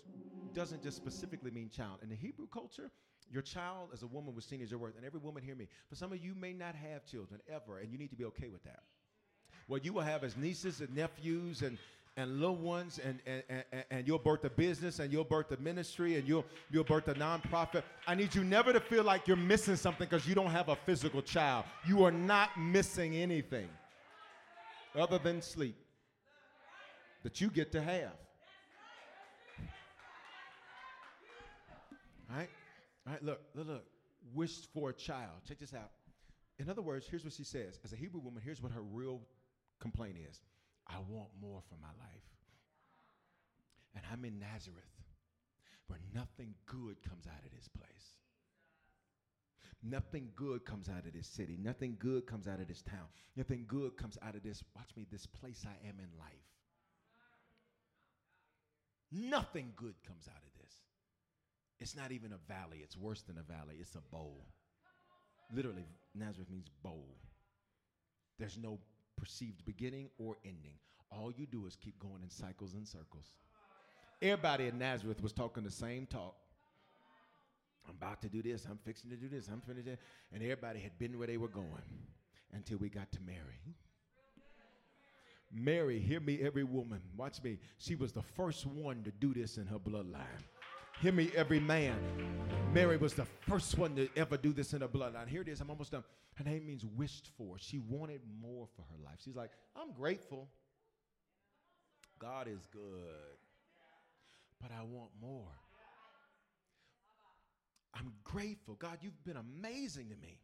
doesn't 0.53 0.83
just 0.83 0.97
specifically 0.97 1.51
mean 1.51 1.69
child. 1.69 1.99
In 2.03 2.09
the 2.09 2.15
Hebrew 2.15 2.47
culture, 2.53 2.91
your 3.31 3.41
child 3.41 3.89
as 3.93 4.03
a 4.03 4.07
woman 4.07 4.35
was 4.35 4.45
seen 4.45 4.61
as 4.61 4.71
your 4.71 4.79
worth. 4.79 4.95
And 4.97 5.05
every 5.05 5.19
woman, 5.19 5.43
hear 5.43 5.55
me. 5.55 5.67
For 5.89 5.95
some 5.95 6.11
of 6.11 6.23
you 6.23 6.35
may 6.35 6.53
not 6.53 6.75
have 6.75 7.05
children 7.05 7.39
ever, 7.49 7.79
and 7.79 7.91
you 7.91 7.97
need 7.97 8.09
to 8.09 8.15
be 8.15 8.25
okay 8.25 8.49
with 8.49 8.63
that. 8.63 8.83
What 9.67 9.85
you 9.85 9.93
will 9.93 10.01
have 10.01 10.23
as 10.23 10.35
nieces 10.35 10.81
and 10.81 10.93
nephews 10.95 11.61
and 11.61 11.77
and 12.17 12.39
little 12.39 12.57
ones 12.57 12.99
and, 13.03 13.19
and, 13.25 13.43
and, 13.49 13.83
and 13.89 14.07
you'll 14.07 14.19
birth 14.19 14.43
a 14.43 14.49
business 14.49 14.99
and 14.99 15.11
you'll 15.11 15.23
birth 15.23 15.51
a 15.51 15.57
ministry 15.57 16.17
and 16.17 16.27
you'll, 16.27 16.45
you'll 16.69 16.83
birth 16.83 17.07
a 17.07 17.13
nonprofit. 17.13 17.83
I 18.05 18.15
need 18.15 18.35
you 18.35 18.43
never 18.43 18.73
to 18.73 18.79
feel 18.79 19.03
like 19.03 19.27
you're 19.27 19.37
missing 19.37 19.75
something 19.75 20.07
because 20.09 20.27
you 20.27 20.35
don't 20.35 20.51
have 20.51 20.69
a 20.69 20.75
physical 20.75 21.21
child. 21.21 21.65
You 21.87 22.03
are 22.03 22.11
not 22.11 22.49
missing 22.59 23.15
anything 23.15 23.69
other 24.95 25.19
than 25.19 25.41
sleep 25.41 25.77
that 27.23 27.39
you 27.39 27.49
get 27.49 27.71
to 27.71 27.81
have. 27.81 28.11
All 32.29 32.37
right? 32.37 32.49
All 33.05 33.13
right, 33.13 33.23
look, 33.23 33.41
look, 33.55 33.67
look. 33.67 33.85
Wished 34.33 34.67
for 34.73 34.89
a 34.89 34.93
child. 34.93 35.41
Check 35.47 35.59
this 35.59 35.73
out. 35.73 35.91
In 36.59 36.69
other 36.69 36.81
words, 36.81 37.07
here's 37.09 37.23
what 37.23 37.33
she 37.33 37.43
says. 37.43 37.79
As 37.83 37.91
a 37.91 37.95
Hebrew 37.95 38.21
woman, 38.21 38.41
here's 38.43 38.61
what 38.61 38.71
her 38.71 38.81
real 38.81 39.21
complaint 39.79 40.17
is. 40.29 40.41
I 40.87 40.97
want 41.09 41.29
more 41.41 41.61
for 41.69 41.75
my 41.81 41.87
life. 41.99 42.23
And 43.95 44.03
I'm 44.11 44.23
in 44.25 44.39
Nazareth 44.39 44.83
where 45.87 45.99
nothing 46.13 46.53
good 46.65 47.01
comes 47.07 47.25
out 47.27 47.43
of 47.43 47.51
this 47.51 47.67
place. 47.67 48.17
Nothing 49.83 50.29
good 50.35 50.63
comes 50.63 50.87
out 50.87 51.05
of 51.05 51.13
this 51.13 51.27
city. 51.27 51.57
Nothing 51.59 51.97
good 51.99 52.27
comes 52.27 52.47
out 52.47 52.59
of 52.59 52.67
this 52.67 52.83
town. 52.83 53.07
Nothing 53.35 53.65
good 53.67 53.97
comes 53.97 54.17
out 54.21 54.35
of 54.35 54.43
this, 54.43 54.63
watch 54.75 54.89
me, 54.95 55.07
this 55.11 55.25
place 55.25 55.65
I 55.65 55.87
am 55.87 55.95
in 55.99 56.07
life. 56.19 56.29
Nothing 59.11 59.73
good 59.75 59.95
comes 60.07 60.27
out 60.27 60.41
of. 60.45 60.50
It's 61.81 61.95
not 61.95 62.11
even 62.11 62.31
a 62.31 62.37
valley, 62.47 62.81
it's 62.83 62.95
worse 62.95 63.23
than 63.23 63.39
a 63.39 63.41
valley, 63.41 63.77
it's 63.79 63.95
a 63.95 64.15
bowl. 64.15 64.45
Literally, 65.53 65.87
Nazareth 66.13 66.49
means 66.51 66.69
bowl. 66.83 67.17
There's 68.37 68.57
no 68.57 68.79
perceived 69.17 69.65
beginning 69.65 70.09
or 70.19 70.37
ending. 70.45 70.75
All 71.11 71.31
you 71.35 71.47
do 71.47 71.65
is 71.65 71.75
keep 71.75 71.99
going 71.99 72.21
in 72.23 72.29
cycles 72.29 72.75
and 72.75 72.87
circles. 72.87 73.33
Everybody 74.21 74.67
in 74.67 74.77
Nazareth 74.77 75.21
was 75.23 75.33
talking 75.33 75.63
the 75.63 75.71
same 75.71 76.05
talk. 76.05 76.35
I'm 77.87 77.95
about 77.95 78.21
to 78.21 78.29
do 78.29 78.43
this. 78.43 78.67
I'm 78.69 78.77
fixing 78.85 79.09
to 79.09 79.15
do 79.15 79.27
this. 79.27 79.47
I'm 79.47 79.61
finishing. 79.61 79.95
to 79.95 79.99
And 80.31 80.43
everybody 80.43 80.79
had 80.79 80.97
been 80.99 81.17
where 81.17 81.27
they 81.27 81.37
were 81.37 81.47
going 81.47 81.65
until 82.53 82.77
we 82.77 82.89
got 82.89 83.11
to 83.13 83.19
Mary. 83.25 83.59
Mary, 85.51 85.99
hear 85.99 86.19
me, 86.19 86.39
every 86.41 86.63
woman. 86.63 87.01
Watch 87.17 87.41
me. 87.43 87.57
She 87.79 87.95
was 87.95 88.11
the 88.13 88.21
first 88.21 88.67
one 88.67 89.03
to 89.03 89.11
do 89.11 89.33
this 89.33 89.57
in 89.57 89.65
her 89.65 89.79
bloodline. 89.79 90.43
Hear 91.01 91.13
me, 91.13 91.31
every 91.35 91.59
man. 91.59 91.97
Mary 92.73 92.95
was 92.95 93.15
the 93.15 93.25
first 93.49 93.75
one 93.75 93.95
to 93.95 94.07
ever 94.15 94.37
do 94.37 94.53
this 94.53 94.73
in 94.73 94.81
her 94.81 94.87
bloodline. 94.87 95.27
Here 95.27 95.41
it 95.41 95.47
is. 95.47 95.59
I'm 95.59 95.71
almost 95.71 95.91
done. 95.91 96.03
Her 96.35 96.43
name 96.43 96.67
means 96.67 96.85
wished 96.85 97.31
for. 97.35 97.57
She 97.57 97.79
wanted 97.79 98.21
more 98.39 98.67
for 98.75 98.83
her 98.83 99.03
life. 99.03 99.15
She's 99.17 99.35
like, 99.35 99.49
I'm 99.75 99.93
grateful. 99.93 100.47
God 102.19 102.47
is 102.47 102.67
good. 102.71 103.39
But 104.61 104.69
I 104.79 104.83
want 104.83 105.09
more. 105.19 105.51
I'm 107.95 108.13
grateful. 108.23 108.75
God, 108.75 108.99
you've 109.01 109.23
been 109.23 109.37
amazing 109.37 110.09
to 110.09 110.15
me. 110.15 110.39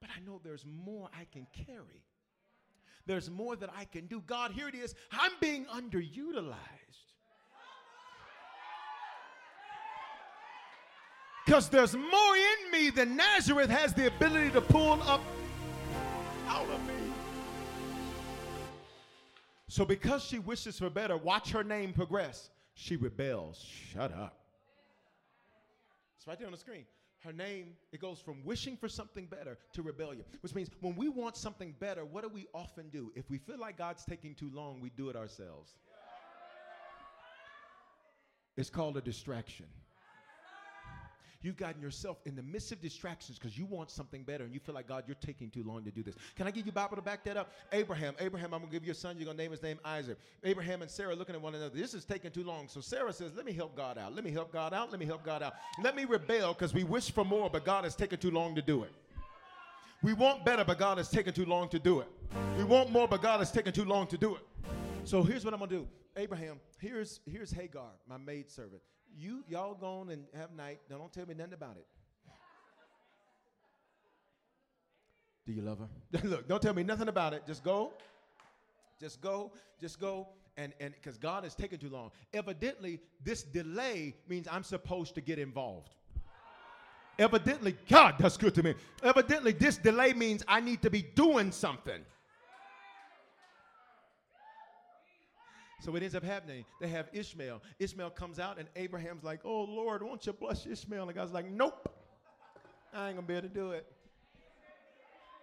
But 0.00 0.08
I 0.16 0.24
know 0.24 0.40
there's 0.42 0.64
more 0.64 1.10
I 1.12 1.26
can 1.30 1.46
carry. 1.66 2.02
There's 3.04 3.28
more 3.30 3.54
that 3.56 3.68
I 3.76 3.84
can 3.84 4.06
do. 4.06 4.22
God, 4.22 4.52
here 4.52 4.66
it 4.66 4.74
is. 4.74 4.94
I'm 5.12 5.32
being 5.40 5.66
underutilized. 5.66 6.54
Because 11.44 11.68
there's 11.68 11.94
more 11.94 12.36
in 12.36 12.70
me 12.72 12.90
than 12.90 13.16
Nazareth 13.16 13.68
has 13.68 13.92
the 13.92 14.06
ability 14.06 14.50
to 14.52 14.60
pull 14.60 15.02
up 15.02 15.20
out 16.48 16.68
of 16.70 16.86
me. 16.86 16.94
So, 19.68 19.84
because 19.84 20.24
she 20.24 20.38
wishes 20.38 20.78
for 20.78 20.88
better, 20.88 21.16
watch 21.16 21.50
her 21.50 21.64
name 21.64 21.92
progress. 21.92 22.50
She 22.74 22.96
rebels. 22.96 23.64
Shut 23.92 24.12
up. 24.12 24.38
It's 26.16 26.26
right 26.26 26.38
there 26.38 26.46
on 26.46 26.52
the 26.52 26.58
screen. 26.58 26.84
Her 27.22 27.32
name, 27.32 27.72
it 27.92 28.00
goes 28.00 28.18
from 28.20 28.44
wishing 28.44 28.76
for 28.76 28.88
something 28.88 29.26
better 29.26 29.58
to 29.72 29.82
rebellion, 29.82 30.24
which 30.42 30.54
means 30.54 30.68
when 30.80 30.94
we 30.94 31.08
want 31.08 31.36
something 31.36 31.74
better, 31.78 32.04
what 32.04 32.22
do 32.22 32.28
we 32.28 32.46
often 32.54 32.88
do? 32.90 33.10
If 33.14 33.30
we 33.30 33.38
feel 33.38 33.58
like 33.58 33.78
God's 33.78 34.04
taking 34.04 34.34
too 34.34 34.50
long, 34.52 34.80
we 34.80 34.90
do 34.90 35.08
it 35.08 35.16
ourselves. 35.16 35.72
It's 38.56 38.70
called 38.70 38.96
a 38.96 39.00
distraction. 39.00 39.66
You've 41.44 41.58
gotten 41.58 41.82
yourself 41.82 42.16
in 42.24 42.34
the 42.36 42.42
midst 42.42 42.72
of 42.72 42.80
distractions 42.80 43.38
because 43.38 43.58
you 43.58 43.66
want 43.66 43.90
something 43.90 44.22
better 44.22 44.44
and 44.44 44.54
you 44.54 44.60
feel 44.60 44.74
like, 44.74 44.88
God, 44.88 45.04
you're 45.06 45.14
taking 45.20 45.50
too 45.50 45.62
long 45.62 45.84
to 45.84 45.90
do 45.90 46.02
this. 46.02 46.14
Can 46.36 46.46
I 46.46 46.50
give 46.50 46.64
you 46.64 46.72
Bible 46.72 46.96
to 46.96 47.02
back 47.02 47.22
that 47.24 47.36
up? 47.36 47.52
Abraham, 47.70 48.14
Abraham, 48.18 48.54
I'm 48.54 48.60
going 48.60 48.70
to 48.70 48.72
give 48.72 48.86
you 48.86 48.92
a 48.92 48.94
son. 48.94 49.16
You're 49.18 49.26
going 49.26 49.36
to 49.36 49.42
name 49.42 49.50
his 49.50 49.62
name 49.62 49.78
Isaac. 49.84 50.16
Abraham 50.42 50.80
and 50.80 50.90
Sarah 50.90 51.14
looking 51.14 51.34
at 51.34 51.42
one 51.42 51.54
another. 51.54 51.76
This 51.76 51.92
is 51.92 52.06
taking 52.06 52.30
too 52.30 52.44
long. 52.44 52.66
So 52.68 52.80
Sarah 52.80 53.12
says, 53.12 53.32
Let 53.36 53.44
me 53.44 53.52
help 53.52 53.76
God 53.76 53.98
out. 53.98 54.14
Let 54.14 54.24
me 54.24 54.30
help 54.30 54.54
God 54.54 54.72
out. 54.72 54.90
Let 54.90 54.98
me 54.98 55.04
help 55.04 55.22
God 55.22 55.42
out. 55.42 55.52
Let 55.82 55.94
me 55.94 56.06
rebel 56.06 56.54
because 56.54 56.72
we 56.72 56.82
wish 56.82 57.10
for 57.10 57.26
more, 57.26 57.50
but 57.50 57.66
God 57.66 57.84
has 57.84 57.94
taken 57.94 58.18
too 58.18 58.30
long 58.30 58.54
to 58.54 58.62
do 58.62 58.82
it. 58.82 58.92
We 60.02 60.14
want 60.14 60.46
better, 60.46 60.64
but 60.64 60.78
God 60.78 60.96
has 60.96 61.10
taken 61.10 61.34
too 61.34 61.44
long 61.44 61.68
to 61.68 61.78
do 61.78 62.00
it. 62.00 62.08
We 62.56 62.64
want 62.64 62.90
more, 62.90 63.06
but 63.06 63.20
God 63.20 63.40
has 63.40 63.52
taken 63.52 63.74
too 63.74 63.84
long 63.84 64.06
to 64.06 64.16
do 64.16 64.36
it. 64.36 64.42
So 65.04 65.22
here's 65.22 65.44
what 65.44 65.52
I'm 65.52 65.60
gonna 65.60 65.72
do. 65.72 65.86
Abraham, 66.16 66.58
here's 66.78 67.20
here's 67.30 67.50
Hagar, 67.50 67.90
my 68.08 68.16
maid 68.16 68.50
servant. 68.50 68.80
You 69.16 69.44
y'all 69.48 69.74
go 69.74 70.00
on 70.00 70.10
and 70.10 70.24
have 70.34 70.52
night. 70.52 70.80
Now 70.90 70.98
don't 70.98 71.12
tell 71.12 71.26
me 71.26 71.34
nothing 71.34 71.54
about 71.54 71.76
it. 71.76 71.86
Do 75.46 75.52
you 75.52 75.62
love 75.62 75.78
her? 75.78 76.20
Look, 76.28 76.48
don't 76.48 76.62
tell 76.62 76.74
me 76.74 76.82
nothing 76.82 77.08
about 77.08 77.34
it. 77.34 77.46
Just 77.46 77.62
go. 77.62 77.92
Just 78.98 79.20
go. 79.20 79.52
Just 79.80 80.00
go. 80.00 80.28
And 80.56 80.72
and 80.80 80.94
because 80.94 81.18
God 81.18 81.44
has 81.44 81.54
taken 81.54 81.78
too 81.78 81.90
long. 81.90 82.10
Evidently, 82.32 83.00
this 83.22 83.42
delay 83.42 84.14
means 84.28 84.48
I'm 84.50 84.62
supposed 84.62 85.14
to 85.16 85.20
get 85.20 85.38
involved. 85.38 85.94
Evidently, 87.18 87.76
God, 87.88 88.16
that's 88.18 88.36
good 88.36 88.54
to 88.56 88.62
me. 88.62 88.74
Evidently, 89.02 89.52
this 89.52 89.76
delay 89.76 90.12
means 90.12 90.42
I 90.48 90.60
need 90.60 90.82
to 90.82 90.90
be 90.90 91.02
doing 91.02 91.52
something. 91.52 92.00
So 95.84 95.92
what 95.92 96.02
ends 96.02 96.14
up 96.14 96.24
happening, 96.24 96.64
they 96.80 96.88
have 96.88 97.10
Ishmael. 97.12 97.60
Ishmael 97.78 98.08
comes 98.08 98.38
out, 98.38 98.58
and 98.58 98.66
Abraham's 98.74 99.22
like, 99.22 99.40
Oh 99.44 99.64
Lord, 99.64 100.02
won't 100.02 100.24
you 100.24 100.32
bless 100.32 100.64
Ishmael? 100.64 101.02
And 101.02 101.14
God's 101.14 101.32
like, 101.32 101.50
Nope, 101.50 101.92
I 102.94 103.08
ain't 103.08 103.16
gonna 103.16 103.26
be 103.26 103.34
able 103.34 103.48
to 103.48 103.54
do 103.54 103.72
it. 103.72 103.86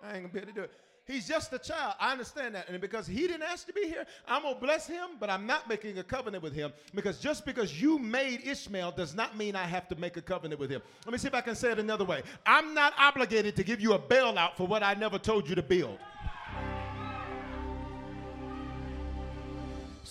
I 0.04 0.16
ain't 0.16 0.24
gonna 0.24 0.34
be 0.34 0.40
able 0.40 0.48
to 0.48 0.54
do 0.54 0.62
it. 0.62 0.72
He's 1.06 1.28
just 1.28 1.54
a 1.54 1.60
child. 1.60 1.94
I 2.00 2.12
understand 2.12 2.56
that. 2.56 2.70
And 2.70 2.80
because 2.80 3.06
he 3.06 3.28
didn't 3.28 3.44
ask 3.44 3.68
to 3.68 3.74
be 3.74 3.86
here, 3.86 4.06
I'm 4.28 4.44
going 4.44 4.54
to 4.54 4.62
bless 4.62 4.88
him, 4.88 5.10
but 5.20 5.30
I'm 5.30 5.46
not 5.46 5.68
making 5.68 5.98
a 5.98 6.04
covenant 6.04 6.44
with 6.44 6.54
him. 6.54 6.72
Because 6.94 7.20
just 7.20 7.44
because 7.44 7.82
you 7.82 7.98
made 8.00 8.48
Ishmael 8.48 8.92
does 8.92 9.16
not 9.16 9.36
mean 9.36 9.56
I 9.56 9.66
have 9.66 9.88
to 9.90 9.96
make 9.96 10.16
a 10.16 10.22
covenant 10.22 10.60
with 10.60 10.70
him. 10.70 10.82
Let 11.06 11.12
me 11.12 11.18
see 11.18 11.28
if 11.28 11.34
I 11.34 11.42
can 11.42 11.56
say 11.56 11.72
it 11.72 11.80
another 11.80 12.06
way. 12.06 12.22
I'm 12.46 12.74
not 12.74 12.94
obligated 12.98 13.56
to 13.58 13.64
give 13.64 13.82
you 13.82 13.94
a 13.94 14.00
bailout 14.00 14.56
for 14.56 14.68
what 14.68 14.84
I 14.84 14.94
never 14.94 15.18
told 15.18 15.50
you 15.50 15.56
to 15.56 15.64
build. 15.64 15.98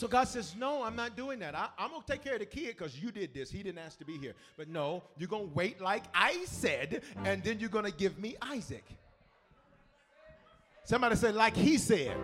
So 0.01 0.09
God 0.09 0.29
says, 0.29 0.57
No, 0.57 0.83
I'm 0.83 0.97
not 0.97 1.15
doing 1.15 1.41
that. 1.41 1.55
I, 1.55 1.69
am 1.79 1.91
going 1.91 2.01
to 2.01 2.07
take 2.11 2.25
care 2.25 2.33
of 2.33 2.39
the 2.39 2.47
kid 2.47 2.69
because 2.69 2.99
you 2.99 3.13
did 3.13 3.35
this. 3.35 3.51
He 3.51 3.63
didn't 3.63 3.81
ask 3.81 3.99
to 3.99 4.07
be 4.07 4.17
here. 4.17 4.33
But 4.57 4.71
no, 4.71 5.03
you're 5.19 5.29
going 5.29 5.49
to 5.51 5.55
wait 5.55 5.79
like 5.79 6.05
I 6.15 6.43
said, 6.47 7.03
and 7.23 7.45
then 7.45 7.61
you're 7.61 7.69
going 7.69 7.85
to 7.85 7.91
give 7.91 8.19
me 8.19 8.35
Isaac. 8.41 8.87
Somebody 10.85 11.17
said, 11.17 11.35
like 11.35 11.55
he 11.55 11.77
said. 11.77 12.17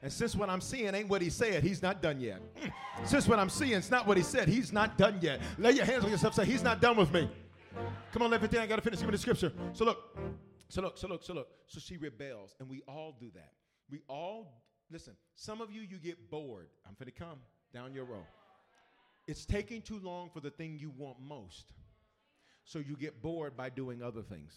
And 0.00 0.10
since 0.10 0.34
what 0.34 0.48
I'm 0.48 0.62
seeing 0.62 0.94
ain't 0.94 1.10
what 1.10 1.20
he 1.20 1.28
said, 1.28 1.62
he's 1.62 1.82
not 1.82 2.00
done 2.00 2.22
yet. 2.22 2.40
Since 3.04 3.28
what 3.28 3.38
I'm 3.38 3.50
seeing 3.50 3.72
is 3.72 3.90
not 3.90 4.06
what 4.06 4.16
he 4.16 4.22
said, 4.22 4.48
he's 4.48 4.72
not 4.72 4.96
done 4.96 5.18
yet. 5.20 5.40
Lay 5.58 5.72
your 5.72 5.84
hands 5.84 6.04
on 6.04 6.10
yourself, 6.10 6.34
say, 6.34 6.44
He's 6.46 6.62
not 6.62 6.80
done 6.80 6.96
with 6.96 7.12
me. 7.12 7.28
Come 8.12 8.22
on, 8.22 8.30
me 8.30 8.36
I 8.36 8.66
got 8.66 8.76
to 8.76 8.82
finish. 8.82 9.00
Give 9.00 9.08
me 9.08 9.12
the 9.12 9.18
scripture. 9.18 9.52
So 9.74 9.84
look, 9.84 10.16
So 10.68 10.80
look, 10.80 10.96
so 10.96 11.06
look, 11.06 11.22
so 11.22 11.34
look. 11.34 11.48
So 11.66 11.80
she 11.80 11.98
rebels, 11.98 12.54
and 12.60 12.68
we 12.68 12.80
all 12.88 13.14
do 13.20 13.30
that. 13.34 13.52
We 13.90 14.00
all 14.08 14.67
listen. 14.90 15.14
Some 15.34 15.60
of 15.60 15.70
you, 15.70 15.82
you 15.82 15.98
get 15.98 16.30
bored. 16.30 16.68
I'm 16.86 16.94
finna 16.94 17.14
come 17.14 17.38
down 17.72 17.92
your 17.92 18.04
row. 18.04 18.24
It's 19.26 19.44
taking 19.44 19.82
too 19.82 20.00
long 20.02 20.30
for 20.30 20.40
the 20.40 20.50
thing 20.50 20.78
you 20.80 20.90
want 20.96 21.18
most, 21.20 21.72
so 22.64 22.78
you 22.78 22.96
get 22.96 23.20
bored 23.22 23.56
by 23.56 23.68
doing 23.68 24.02
other 24.02 24.22
things. 24.22 24.52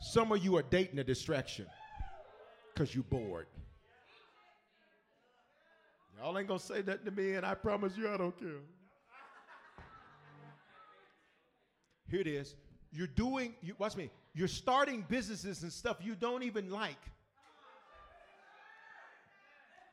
Some 0.00 0.30
of 0.32 0.44
you 0.44 0.56
are 0.56 0.62
dating 0.62 0.98
a 0.98 1.04
distraction 1.04 1.66
because 2.72 2.94
you're 2.94 3.04
bored. 3.04 3.46
Y'all 6.18 6.38
ain't 6.38 6.46
gonna 6.46 6.60
say 6.60 6.82
that 6.82 7.04
to 7.04 7.10
me, 7.10 7.32
and 7.34 7.44
I 7.44 7.54
promise 7.54 7.96
you 7.96 8.08
I 8.08 8.16
don't 8.16 8.38
care. 8.38 8.60
Here 12.08 12.20
it 12.20 12.26
is. 12.26 12.54
You're 12.92 13.08
doing, 13.08 13.54
you, 13.60 13.74
watch 13.78 13.96
me, 13.96 14.10
you're 14.34 14.46
starting 14.46 15.04
businesses 15.08 15.64
and 15.64 15.72
stuff 15.72 15.96
you 16.00 16.14
don't 16.14 16.44
even 16.44 16.70
like 16.70 17.00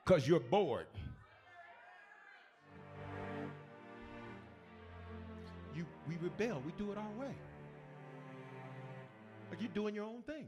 because 0.05 0.27
you're 0.27 0.39
bored. 0.39 0.87
You, 5.75 5.85
we 6.07 6.17
rebel, 6.21 6.61
we 6.65 6.71
do 6.77 6.91
it 6.91 6.97
our 6.97 7.19
way. 7.19 7.33
Like 9.49 9.61
you're 9.61 9.71
doing 9.71 9.95
your 9.95 10.05
own 10.05 10.21
thing. 10.23 10.47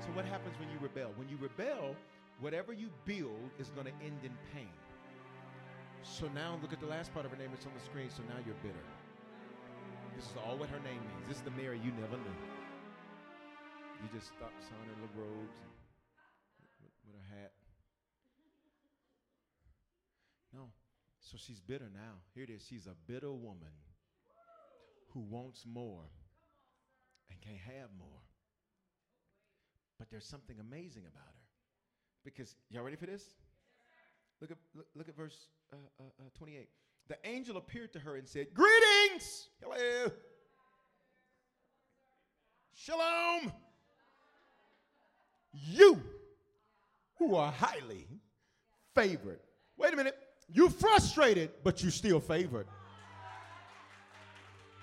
So, 0.00 0.08
what 0.08 0.24
happens 0.24 0.58
when 0.58 0.68
you 0.70 0.76
rebel? 0.80 1.12
When 1.16 1.28
you 1.28 1.36
rebel, 1.40 1.96
whatever 2.40 2.72
you 2.72 2.90
build 3.04 3.50
is 3.58 3.70
going 3.70 3.86
to 3.86 3.92
end 4.04 4.18
in 4.22 4.32
pain. 4.52 4.68
So 6.02 6.28
now 6.34 6.58
look 6.60 6.72
at 6.72 6.80
the 6.80 6.86
last 6.86 7.14
part 7.14 7.24
of 7.24 7.32
her 7.32 7.38
name. 7.38 7.50
It's 7.54 7.64
on 7.64 7.72
the 7.72 7.84
screen. 7.84 8.10
So 8.10 8.22
now 8.28 8.36
you're 8.44 8.58
bitter. 8.60 8.84
This 10.14 10.26
is 10.26 10.36
all 10.44 10.56
what 10.56 10.68
her 10.68 10.78
name 10.80 11.00
means. 11.00 11.26
This 11.26 11.38
is 11.38 11.42
the 11.42 11.56
Mary 11.56 11.80
you 11.82 11.90
never 11.96 12.16
knew. 12.20 12.38
You 14.02 14.08
just 14.12 14.28
stopped 14.28 14.62
her 14.68 14.80
little 14.84 15.08
robes 15.16 15.56
and 15.64 15.72
with, 16.84 16.92
with 17.08 17.16
her 17.16 17.26
hat. 17.40 17.52
No. 20.52 20.68
So 21.24 21.38
she's 21.38 21.58
bitter 21.58 21.90
now. 21.92 22.20
Here 22.34 22.44
it 22.44 22.50
is. 22.50 22.66
She's 22.68 22.86
a 22.86 22.94
bitter 23.06 23.32
woman 23.32 23.72
who 25.12 25.20
wants 25.20 25.64
more 25.66 26.04
and 27.30 27.40
can't 27.40 27.56
have 27.56 27.88
more. 27.98 28.20
But 29.98 30.10
there's 30.10 30.26
something 30.26 30.56
amazing 30.60 31.04
about 31.06 31.24
her. 31.24 31.44
Because, 32.24 32.56
y'all 32.70 32.82
ready 32.82 32.96
for 32.96 33.06
this? 33.06 33.24
Look 34.40 34.50
at, 34.50 34.58
look, 34.74 34.86
look 34.94 35.08
at 35.08 35.16
verse 35.16 35.48
uh, 35.72 35.76
uh, 35.98 36.04
uh, 36.20 36.30
28. 36.36 36.68
The 37.08 37.16
angel 37.24 37.56
appeared 37.56 37.92
to 37.94 37.98
her 38.00 38.16
and 38.16 38.28
said, 38.28 38.48
Greetings! 38.52 39.48
Hello! 39.62 40.10
Shalom! 42.74 43.52
You 45.52 46.02
who 47.18 47.36
are 47.36 47.52
highly 47.52 48.08
favored. 48.94 49.40
Wait 49.78 49.92
a 49.92 49.96
minute. 49.96 50.16
You 50.52 50.68
frustrated, 50.68 51.50
but 51.62 51.82
you 51.82 51.90
still 51.90 52.20
favored. 52.20 52.66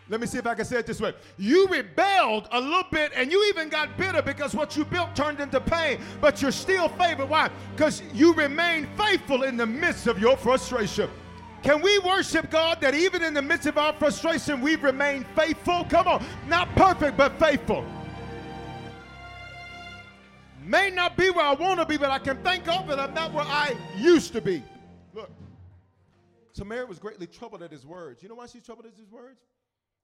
Let 0.09 0.19
me 0.19 0.27
see 0.27 0.39
if 0.39 0.45
I 0.45 0.55
can 0.55 0.65
say 0.65 0.77
it 0.77 0.85
this 0.85 0.99
way. 0.99 1.13
You 1.37 1.67
rebelled 1.67 2.49
a 2.51 2.59
little 2.59 2.83
bit 2.91 3.13
and 3.15 3.31
you 3.31 3.47
even 3.47 3.69
got 3.69 3.97
bitter 3.97 4.21
because 4.21 4.53
what 4.53 4.75
you 4.75 4.83
built 4.83 5.15
turned 5.15 5.39
into 5.39 5.61
pain, 5.61 6.01
but 6.19 6.41
you're 6.41 6.51
still 6.51 6.89
favored. 6.89 7.29
Why? 7.29 7.49
Because 7.73 8.03
you 8.13 8.33
remain 8.33 8.89
faithful 8.97 9.43
in 9.43 9.55
the 9.55 9.65
midst 9.65 10.07
of 10.07 10.19
your 10.19 10.35
frustration. 10.35 11.09
Can 11.63 11.81
we 11.81 11.97
worship 11.99 12.49
God 12.49 12.81
that 12.81 12.93
even 12.93 13.23
in 13.23 13.33
the 13.33 13.41
midst 13.41 13.67
of 13.67 13.77
our 13.77 13.93
frustration, 13.93 14.59
we 14.59 14.75
remain 14.75 15.25
faithful? 15.35 15.85
Come 15.85 16.07
on, 16.07 16.25
not 16.47 16.67
perfect, 16.75 17.15
but 17.15 17.39
faithful. 17.39 17.85
May 20.65 20.89
not 20.89 21.15
be 21.15 21.29
where 21.29 21.45
I 21.45 21.53
want 21.53 21.79
to 21.79 21.85
be, 21.85 21.97
but 21.97 22.09
I 22.09 22.19
can 22.19 22.41
thank 22.43 22.65
God 22.65 22.87
that 22.89 22.99
I'm 22.99 23.13
not 23.13 23.31
where 23.31 23.45
I 23.45 23.75
used 23.95 24.33
to 24.33 24.41
be. 24.41 24.61
Look. 25.13 25.29
So 26.53 26.65
Mary 26.65 26.85
was 26.85 26.99
greatly 26.99 27.27
troubled 27.27 27.63
at 27.63 27.71
his 27.71 27.85
words. 27.85 28.21
You 28.21 28.29
know 28.29 28.35
why 28.35 28.47
she's 28.47 28.63
troubled 28.63 28.85
at 28.85 28.97
his 28.97 29.09
words? 29.09 29.39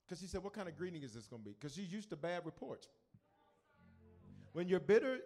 Because 0.06 0.22
she 0.22 0.28
said, 0.28 0.44
What 0.44 0.54
kind 0.54 0.68
of 0.68 0.78
greeting 0.78 1.04
is 1.04 1.14
this 1.14 1.28
going 1.28 1.42
to 1.42 1.50
be? 1.50 1.56
Because 1.60 1.76
she's 1.76 1.92
used 1.92 2.10
to 2.10 2.16
bad 2.16 2.46
reports. 2.46 2.88
When 4.54 4.68
you're 4.68 4.80
bitter, 4.80 5.20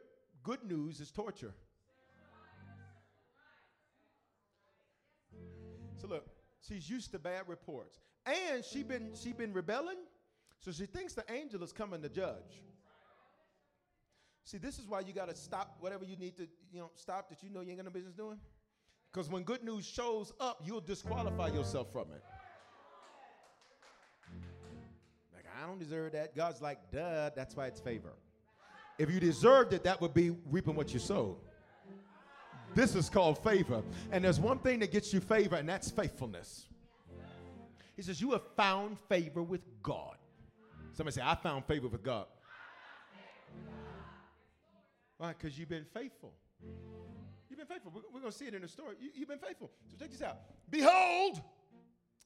good 0.44 0.64
news 0.64 1.00
is 1.00 1.12
torture. 1.12 1.54
So 5.98 6.08
look, 6.08 6.26
she's 6.68 6.90
used 6.90 7.12
to 7.12 7.20
bad 7.20 7.44
reports. 7.48 8.00
And 8.26 8.66
she 8.66 8.82
been 8.82 9.12
she 9.14 9.34
been 9.34 9.54
rebelling, 9.54 9.98
so 10.60 10.72
she 10.72 10.86
thinks 10.86 11.14
the 11.14 11.24
angel 11.32 11.64
is 11.64 11.72
coming 11.72 12.02
to 12.02 12.10
judge. 12.10 12.64
See, 14.44 14.58
this 14.58 14.80
is 14.80 14.88
why 14.88 15.02
you 15.02 15.14
got 15.14 15.30
to 15.30 15.36
stop 15.36 15.78
whatever 15.80 16.04
you 16.04 16.18
need 16.18 16.36
to, 16.38 16.48
you 16.74 16.80
know, 16.80 16.90
stop 16.96 17.30
that 17.30 17.44
you 17.44 17.50
know 17.50 17.62
you 17.62 17.70
ain't 17.70 17.78
got 17.78 17.86
no 17.86 17.92
business 17.92 18.16
doing. 18.16 18.40
Because 19.12 19.30
when 19.30 19.44
good 19.44 19.64
news 19.64 19.86
shows 19.86 20.32
up, 20.40 20.62
you'll 20.66 20.82
disqualify 20.82 21.50
yourself 21.50 21.92
from 21.92 22.06
it. 22.12 22.24
Like, 25.34 25.44
I 25.62 25.68
don't 25.68 25.80
deserve 25.80 26.14
that. 26.14 26.36
God's 26.36 26.62
like, 26.62 26.80
duh, 26.92 27.30
that's 27.36 27.56
why 27.56 27.68
it's 27.68 27.82
favor. 27.82 28.14
If 28.98 29.12
you 29.12 29.20
deserved 29.20 29.74
it, 29.74 29.84
that 29.84 30.00
would 30.00 30.14
be 30.14 30.36
reaping 30.50 30.76
what 30.76 30.94
you 30.94 31.00
sowed. 31.00 31.38
This 32.74 32.96
is 32.96 33.10
called 33.10 33.44
favor. 33.44 33.84
And 34.12 34.24
there's 34.24 34.40
one 34.40 34.60
thing 34.60 34.80
that 34.80 34.92
gets 34.92 35.14
you 35.14 35.20
favor, 35.20 35.58
and 35.58 35.68
that's 35.68 35.92
faithfulness. 35.92 36.68
He 37.98 38.02
says, 38.02 38.22
You 38.22 38.32
have 38.32 38.44
found 38.56 38.98
favor 39.10 39.44
with 39.44 39.62
God. 39.84 40.16
Somebody 40.94 41.16
say, 41.16 41.22
I 41.24 41.36
found 41.36 41.66
favor 41.66 41.90
with 41.90 42.04
God. 42.04 42.28
Why? 45.18 45.34
Because 45.34 45.60
you've 45.60 45.70
been 45.70 45.86
faithful. 45.94 46.34
Been 47.62 47.68
faithful. 47.68 47.92
We're, 47.94 48.02
we're 48.12 48.22
going 48.22 48.32
to 48.32 48.38
see 48.38 48.46
it 48.46 48.56
in 48.56 48.64
the 48.64 48.68
story. 48.68 48.96
You, 49.00 49.10
you've 49.14 49.30
been 49.30 49.38
faithful. 49.38 49.70
So 49.88 49.96
check 50.00 50.10
this 50.10 50.24
out. 50.24 50.40
Behold, 50.72 51.40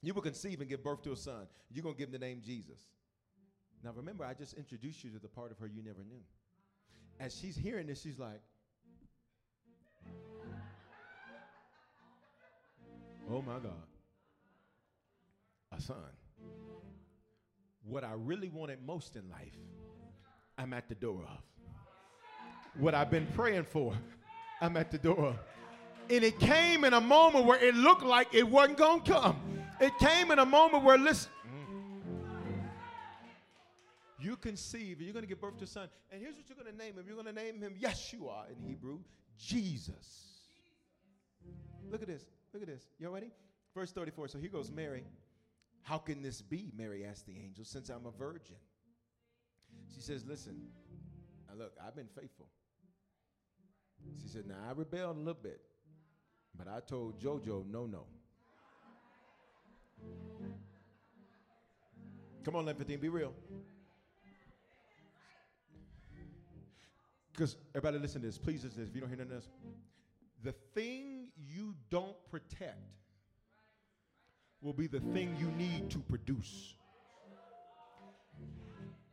you 0.01 0.13
will 0.13 0.21
conceive 0.21 0.61
and 0.61 0.69
give 0.69 0.81
birth 0.81 1.01
to 1.03 1.11
a 1.11 1.17
son. 1.17 1.47
You're 1.69 1.83
going 1.83 1.95
to 1.95 1.99
give 1.99 2.07
him 2.07 2.13
the 2.13 2.25
name 2.25 2.41
Jesus. 2.41 2.79
Now 3.83 3.91
remember, 3.93 4.23
I 4.23 4.33
just 4.33 4.53
introduced 4.53 5.03
you 5.03 5.09
to 5.09 5.19
the 5.19 5.27
part 5.27 5.51
of 5.51 5.59
her 5.59 5.67
you 5.67 5.83
never 5.83 6.05
knew. 6.07 6.21
As 7.19 7.37
she's 7.37 7.57
hearing 7.57 7.87
this, 7.87 8.01
she's 8.01 8.17
like, 8.17 8.39
Oh 13.29 13.41
my 13.41 13.59
God. 13.59 13.73
A 15.77 15.81
son. 15.81 15.97
What 17.83 18.05
I 18.05 18.13
really 18.15 18.47
wanted 18.47 18.79
most 18.85 19.17
in 19.17 19.29
life, 19.29 19.57
I'm 20.57 20.71
at 20.71 20.87
the 20.87 20.95
door 20.95 21.25
of. 21.27 21.43
What 22.79 22.95
I've 22.95 23.11
been 23.11 23.27
praying 23.35 23.63
for, 23.63 23.93
I'm 24.65 24.77
at 24.77 24.89
the 24.89 24.97
door. 24.97 25.35
And 26.09 26.23
it 26.23 26.39
came 26.39 26.83
in 26.85 26.93
a 26.93 27.01
moment 27.01 27.45
where 27.45 27.63
it 27.63 27.75
looked 27.75 28.03
like 28.03 28.33
it 28.33 28.47
wasn't 28.47 28.79
going 28.79 29.01
to 29.01 29.13
come. 29.13 29.39
It 29.79 29.95
came 29.99 30.31
in 30.31 30.39
a 30.39 30.45
moment 30.45 30.83
where, 30.83 30.97
listen, 30.97 31.31
you 34.19 34.35
conceive, 34.37 34.97
and 34.97 35.05
you're 35.05 35.13
going 35.13 35.23
to 35.23 35.29
give 35.29 35.39
birth 35.39 35.57
to 35.57 35.65
a 35.65 35.67
son. 35.67 35.87
And 36.11 36.19
here's 36.19 36.35
what 36.35 36.45
you're 36.49 36.57
going 36.57 36.75
to 36.75 36.83
name 36.83 36.97
him. 36.97 37.03
You're 37.07 37.21
going 37.21 37.33
to 37.35 37.43
name 37.43 37.61
him 37.61 37.75
Yeshua 37.79 38.49
in 38.49 38.67
Hebrew, 38.67 38.99
Jesus. 39.37 40.23
Look 41.91 42.01
at 42.01 42.07
this. 42.07 42.25
Look 42.51 42.63
at 42.63 42.67
this. 42.67 42.87
You 42.97 43.09
ready? 43.09 43.29
Verse 43.75 43.91
34. 43.91 44.29
So 44.29 44.39
here 44.39 44.49
goes 44.49 44.71
Mary. 44.71 45.03
How 45.83 45.99
can 45.99 46.23
this 46.23 46.41
be? 46.41 46.71
Mary 46.75 47.05
asked 47.05 47.27
the 47.27 47.35
angel, 47.37 47.65
since 47.65 47.89
I'm 47.89 48.07
a 48.07 48.11
virgin. 48.11 48.55
She 49.93 50.01
says, 50.01 50.25
Listen, 50.25 50.59
now 51.47 51.63
look, 51.65 51.73
I've 51.85 51.95
been 51.95 52.09
faithful. 52.19 52.47
She 54.21 54.27
said, 54.27 54.45
Now 54.47 54.55
I 54.67 54.71
rebelled 54.73 55.17
a 55.17 55.19
little 55.19 55.41
bit, 55.41 55.61
but 56.57 56.67
I 56.67 56.79
told 56.79 57.19
JoJo, 57.19 57.65
no, 57.69 57.85
no. 57.85 58.05
Come 62.43 62.55
on, 62.55 62.65
Lemphitine, 62.65 63.01
be 63.01 63.09
real. 63.09 63.33
Because 67.31 67.57
everybody 67.71 67.99
listen 67.99 68.21
to 68.21 68.27
this. 68.27 68.37
Please 68.37 68.63
listen 68.63 68.77
to 68.77 68.81
this. 68.81 68.89
If 68.89 68.95
you 68.95 69.01
don't 69.01 69.09
hear 69.09 69.17
none 69.17 69.27
of 69.27 69.33
this, 69.33 69.49
The 70.43 70.53
thing 70.73 71.29
you 71.35 71.73
don't 71.89 72.15
protect 72.29 72.77
will 74.61 74.73
be 74.73 74.87
the 74.87 74.99
thing 74.99 75.35
you 75.39 75.47
need 75.51 75.89
to 75.91 75.99
produce. 75.99 76.75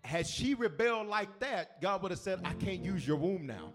Had 0.05 0.27
she 0.27 0.55
rebelled 0.55 1.07
like 1.09 1.41
that, 1.41 1.81
God 1.81 2.03
would 2.03 2.11
have 2.11 2.21
said, 2.21 2.41
I 2.45 2.53
can't 2.55 2.85
use 2.85 3.07
your 3.07 3.17
womb 3.17 3.47
now. 3.47 3.73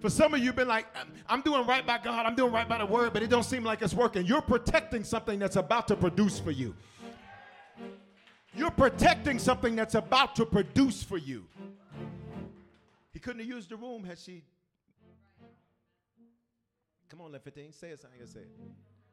For 0.00 0.10
some 0.10 0.34
of 0.34 0.40
you, 0.40 0.46
have 0.46 0.56
been 0.56 0.68
like, 0.68 0.86
um, 1.00 1.08
I'm 1.28 1.40
doing 1.40 1.66
right 1.66 1.86
by 1.86 1.98
God, 1.98 2.26
I'm 2.26 2.34
doing 2.34 2.52
right 2.52 2.68
by 2.68 2.78
the 2.78 2.86
word, 2.86 3.12
but 3.12 3.22
it 3.22 3.30
don't 3.30 3.44
seem 3.44 3.64
like 3.64 3.82
it's 3.82 3.94
working. 3.94 4.26
You're 4.26 4.42
protecting 4.42 5.04
something 5.04 5.38
that's 5.38 5.56
about 5.56 5.88
to 5.88 5.96
produce 5.96 6.38
for 6.38 6.50
you. 6.50 6.74
You're 8.54 8.70
protecting 8.70 9.38
something 9.38 9.76
that's 9.76 9.94
about 9.94 10.36
to 10.36 10.46
produce 10.46 11.02
for 11.02 11.18
you. 11.18 11.44
He 13.12 13.18
couldn't 13.18 13.40
have 13.40 13.48
used 13.48 13.70
the 13.70 13.76
room 13.76 14.04
had 14.04 14.18
she. 14.18 14.44
Come 17.08 17.20
on, 17.20 17.32
15. 17.32 17.72
Say 17.72 17.88
it, 17.88 18.00
something. 18.00 18.18
Say 18.26 18.40
it. 18.40 18.48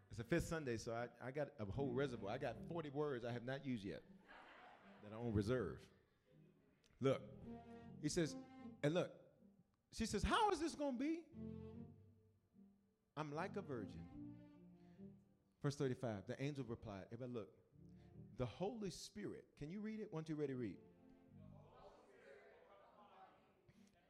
It's 0.09 0.17
the 0.17 0.23
fifth 0.23 0.47
Sunday, 0.47 0.77
so 0.77 0.91
I, 0.91 1.27
I 1.27 1.31
got 1.31 1.47
a 1.59 1.65
whole 1.71 1.91
reservoir. 1.91 2.31
I 2.31 2.37
got 2.37 2.55
40 2.69 2.89
words 2.89 3.25
I 3.25 3.31
have 3.31 3.45
not 3.45 3.65
used 3.65 3.83
yet. 3.83 4.01
that 5.03 5.15
are 5.15 5.19
on 5.19 5.33
reserve. 5.33 5.77
Look, 7.01 7.21
he 8.01 8.09
says, 8.09 8.35
and 8.83 8.93
look, 8.93 9.09
she 9.95 10.05
says, 10.05 10.23
How 10.23 10.49
is 10.51 10.59
this 10.59 10.75
going 10.75 10.97
to 10.97 10.99
be? 10.99 11.19
I'm 13.15 13.33
like 13.33 13.51
a 13.57 13.61
virgin. 13.61 14.01
Verse 15.61 15.75
35, 15.75 16.27
the 16.27 16.41
angel 16.43 16.65
replied, 16.67 17.03
Everybody 17.13 17.39
look, 17.39 17.49
the 18.37 18.45
Holy 18.45 18.89
Spirit, 18.89 19.45
can 19.59 19.71
you 19.71 19.79
read 19.79 19.99
it? 19.99 20.09
Once 20.11 20.27
you're 20.27 20.37
ready, 20.37 20.53
read. 20.53 20.75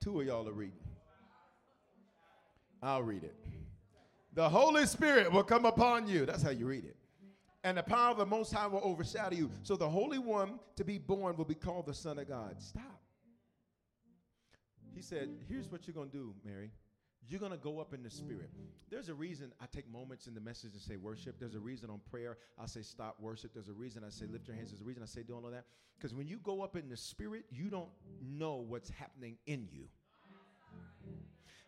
Two 0.01 0.19
of 0.19 0.27
y'all 0.27 0.47
are 0.47 0.53
reading. 0.53 0.79
I'll 2.81 3.03
read 3.03 3.23
it. 3.23 3.35
The 4.33 4.49
Holy 4.49 4.85
Spirit 4.85 5.31
will 5.31 5.43
come 5.43 5.65
upon 5.65 6.07
you. 6.07 6.25
That's 6.25 6.41
how 6.41 6.49
you 6.49 6.65
read 6.65 6.85
it. 6.85 6.97
And 7.63 7.77
the 7.77 7.83
power 7.83 8.11
of 8.11 8.17
the 8.17 8.25
Most 8.25 8.51
High 8.51 8.67
will 8.67 8.81
overshadow 8.83 9.35
you. 9.35 9.49
So 9.61 9.75
the 9.75 9.87
Holy 9.87 10.19
One 10.19 10.59
to 10.75 10.83
be 10.83 10.97
born 10.97 11.37
will 11.37 11.45
be 11.45 11.55
called 11.55 11.85
the 11.85 11.93
Son 11.93 12.19
of 12.19 12.27
God. 12.27 12.61
Stop. 12.61 13.02
He 14.95 15.01
said, 15.01 15.29
Here's 15.49 15.71
what 15.71 15.87
you're 15.87 15.93
going 15.93 16.09
to 16.09 16.17
do, 16.17 16.33
Mary. 16.45 16.71
You're 17.29 17.39
going 17.39 17.53
to 17.53 17.57
go 17.57 17.79
up 17.79 17.93
in 17.93 18.03
the 18.03 18.09
spirit. 18.09 18.49
There's 18.89 19.07
a 19.07 19.13
reason 19.13 19.53
I 19.61 19.65
take 19.73 19.89
moments 19.89 20.27
in 20.27 20.33
the 20.33 20.41
message 20.41 20.73
and 20.73 20.81
say 20.81 20.97
worship. 20.97 21.39
There's 21.39 21.55
a 21.55 21.59
reason 21.59 21.89
on 21.89 22.01
prayer 22.11 22.37
I 22.61 22.65
say 22.65 22.81
stop 22.81 23.15
worship. 23.19 23.53
There's 23.53 23.69
a 23.69 23.73
reason 23.73 24.03
I 24.05 24.09
say 24.09 24.25
lift 24.29 24.47
your 24.47 24.57
hands. 24.57 24.71
There's 24.71 24.81
a 24.81 24.85
reason 24.85 25.01
I 25.01 25.05
say 25.05 25.23
do 25.23 25.33
all 25.33 25.41
that. 25.49 25.63
Because 25.97 26.13
when 26.13 26.27
you 26.27 26.37
go 26.43 26.61
up 26.61 26.75
in 26.75 26.89
the 26.89 26.97
spirit, 26.97 27.45
you 27.49 27.69
don't 27.69 27.89
know 28.21 28.55
what's 28.55 28.89
happening 28.89 29.37
in 29.45 29.69
you. 29.71 29.85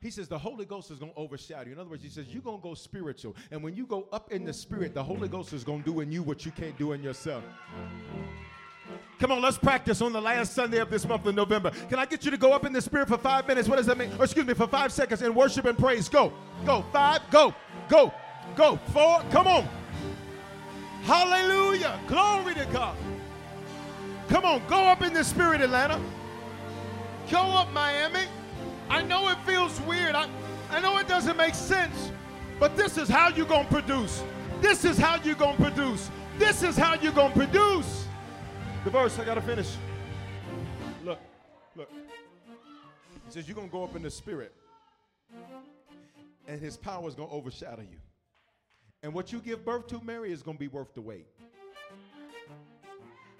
He 0.02 0.12
says 0.12 0.28
the 0.28 0.38
Holy 0.38 0.66
Ghost 0.66 0.92
is 0.92 1.00
going 1.00 1.14
to 1.14 1.18
overshadow 1.18 1.68
you. 1.68 1.74
In 1.74 1.80
other 1.80 1.90
words, 1.90 2.04
he 2.04 2.10
says 2.10 2.28
you're 2.28 2.42
going 2.42 2.58
to 2.58 2.64
go 2.64 2.74
spiritual. 2.74 3.36
And 3.50 3.64
when 3.64 3.76
you 3.76 3.88
go 3.88 4.08
up 4.12 4.32
in 4.32 4.44
the 4.44 4.54
spirit, 4.54 4.94
the 4.94 5.04
Holy 5.04 5.28
Ghost 5.28 5.54
is 5.54 5.64
going 5.64 5.84
to 5.84 5.92
do 5.92 6.00
in 6.02 6.12
you 6.12 6.22
what 6.22 6.46
you 6.46 6.52
can't 6.52 6.78
do 6.78 6.92
in 6.92 7.02
yourself. 7.02 7.44
Come 9.20 9.32
on, 9.32 9.42
let's 9.42 9.58
practice 9.58 10.02
on 10.02 10.12
the 10.12 10.22
last 10.22 10.54
Sunday 10.54 10.80
of 10.80 10.90
this 10.90 11.08
month 11.08 11.26
of 11.26 11.36
November. 11.36 11.72
Can 11.90 12.00
I 12.00 12.06
get 12.06 12.26
you 12.26 12.32
to 12.32 12.38
go 12.38 12.52
up 12.52 12.66
in 12.66 12.74
the 12.74 12.82
spirit 12.82 13.08
for 13.08 13.18
five 13.18 13.48
minutes? 13.48 13.68
What 13.68 13.78
does 13.78 13.86
that 13.86 13.98
mean? 13.98 14.12
Or 14.20 14.26
excuse 14.26 14.46
me, 14.46 14.54
for 14.54 14.68
five 14.68 14.92
seconds 14.92 15.22
and 15.22 15.34
worship 15.36 15.66
and 15.66 15.78
praise. 15.78 16.10
Go, 16.10 16.34
go, 16.66 16.84
five, 16.92 17.22
go, 17.32 17.56
go, 17.88 18.14
go, 18.56 18.78
four, 18.92 19.22
come 19.32 19.48
on. 19.48 19.68
Hallelujah. 21.04 22.00
Glory 22.08 22.56
to 22.56 22.66
God. 22.74 22.98
Come 24.28 24.44
on, 24.44 24.62
go 24.68 24.84
up 24.84 25.02
in 25.02 25.14
the 25.14 25.24
spirit, 25.24 25.62
Atlanta. 25.62 26.02
Go 27.32 27.40
up, 27.40 27.72
Miami. 27.72 28.26
I 28.90 29.02
know 29.04 29.30
it 29.30 29.38
feels 29.46 29.80
weird. 29.82 30.16
I, 30.16 30.28
I 30.70 30.80
know 30.80 30.98
it 30.98 31.08
doesn't 31.08 31.38
make 31.38 31.56
sense. 31.56 32.12
But 32.60 32.76
this 32.76 32.98
is 32.98 33.08
how 33.08 33.30
you're 33.30 33.46
going 33.46 33.66
to 33.68 33.72
produce. 33.74 34.24
This 34.62 34.86
is 34.86 34.98
how 34.98 35.22
you're 35.24 35.36
going 35.36 35.58
to 35.58 35.64
produce. 35.64 36.10
This 36.38 36.64
is 36.64 36.76
how 36.76 36.96
you're 36.96 37.12
going 37.12 37.34
to 37.34 37.38
produce. 37.38 38.05
The 38.86 38.92
verse, 38.92 39.18
I 39.18 39.26
got 39.26 39.34
to 39.34 39.42
finish. 39.42 39.78
Look, 41.04 41.18
look. 41.76 41.90
He 43.26 43.32
says, 43.32 43.48
You're 43.48 43.56
to 43.68 43.68
go 43.68 43.84
up 43.84 43.96
in 43.96 44.04
the 44.04 44.12
spirit, 44.12 44.54
and 46.48 46.62
his 46.62 46.78
power 46.78 47.08
is 47.08 47.16
to 47.16 47.24
overshadow 47.24 47.82
you. 47.82 47.98
And 49.02 49.12
what 49.12 49.34
you 49.34 49.40
give 49.40 49.66
birth 49.66 49.88
to, 49.88 50.00
Mary, 50.04 50.32
is 50.32 50.44
to 50.44 50.60
be 50.60 50.68
worth 50.68 50.94
the 50.94 51.02
wait. 51.02 51.26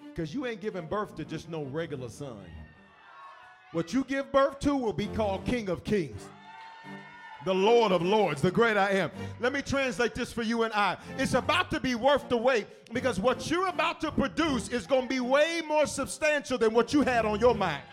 Because 0.04 0.34
you 0.34 0.48
ain't 0.48 0.62
giving 0.62 0.88
birth 0.88 1.16
to 1.18 1.24
just 1.24 1.48
no 1.48 1.66
regular 1.66 2.10
son. 2.10 2.43
What 3.72 3.93
you 3.93 4.04
give 4.04 4.32
birth 4.32 4.60
to 4.62 4.76
will 4.76 4.93
be 4.93 5.06
called 5.08 5.46
King 5.46 5.70
of 5.70 5.84
Kings 5.84 6.28
the 7.46 7.54
Lord 7.54 7.91
of 7.91 8.02
Lords, 8.02 8.41
the 8.41 8.52
great 8.52 8.76
I 8.76 8.89
am. 8.91 9.12
Let 9.39 9.54
me 9.54 9.62
translate 9.62 10.16
this 10.16 10.34
for 10.34 10.41
you 10.41 10.64
and 10.64 10.74
I. 10.74 10.98
It's 11.18 11.36
about 11.36 11.70
to 11.72 11.80
be 11.80 11.96
worth 11.96 12.28
the 12.28 12.38
wait 12.38 12.68
because 12.91 13.20
what 13.20 13.50
you're 13.50 13.68
about 13.68 14.02
to 14.02 14.12
produce 14.12 14.68
is 14.70 14.86
going 14.88 15.04
to 15.04 15.08
be 15.08 15.20
way 15.20 15.62
more 15.66 15.86
substantial 15.86 16.58
than 16.58 16.74
what 16.74 16.91
you 16.91 17.02
had 17.02 17.26
on 17.26 17.39
your 17.39 17.56
mind. 17.56 17.84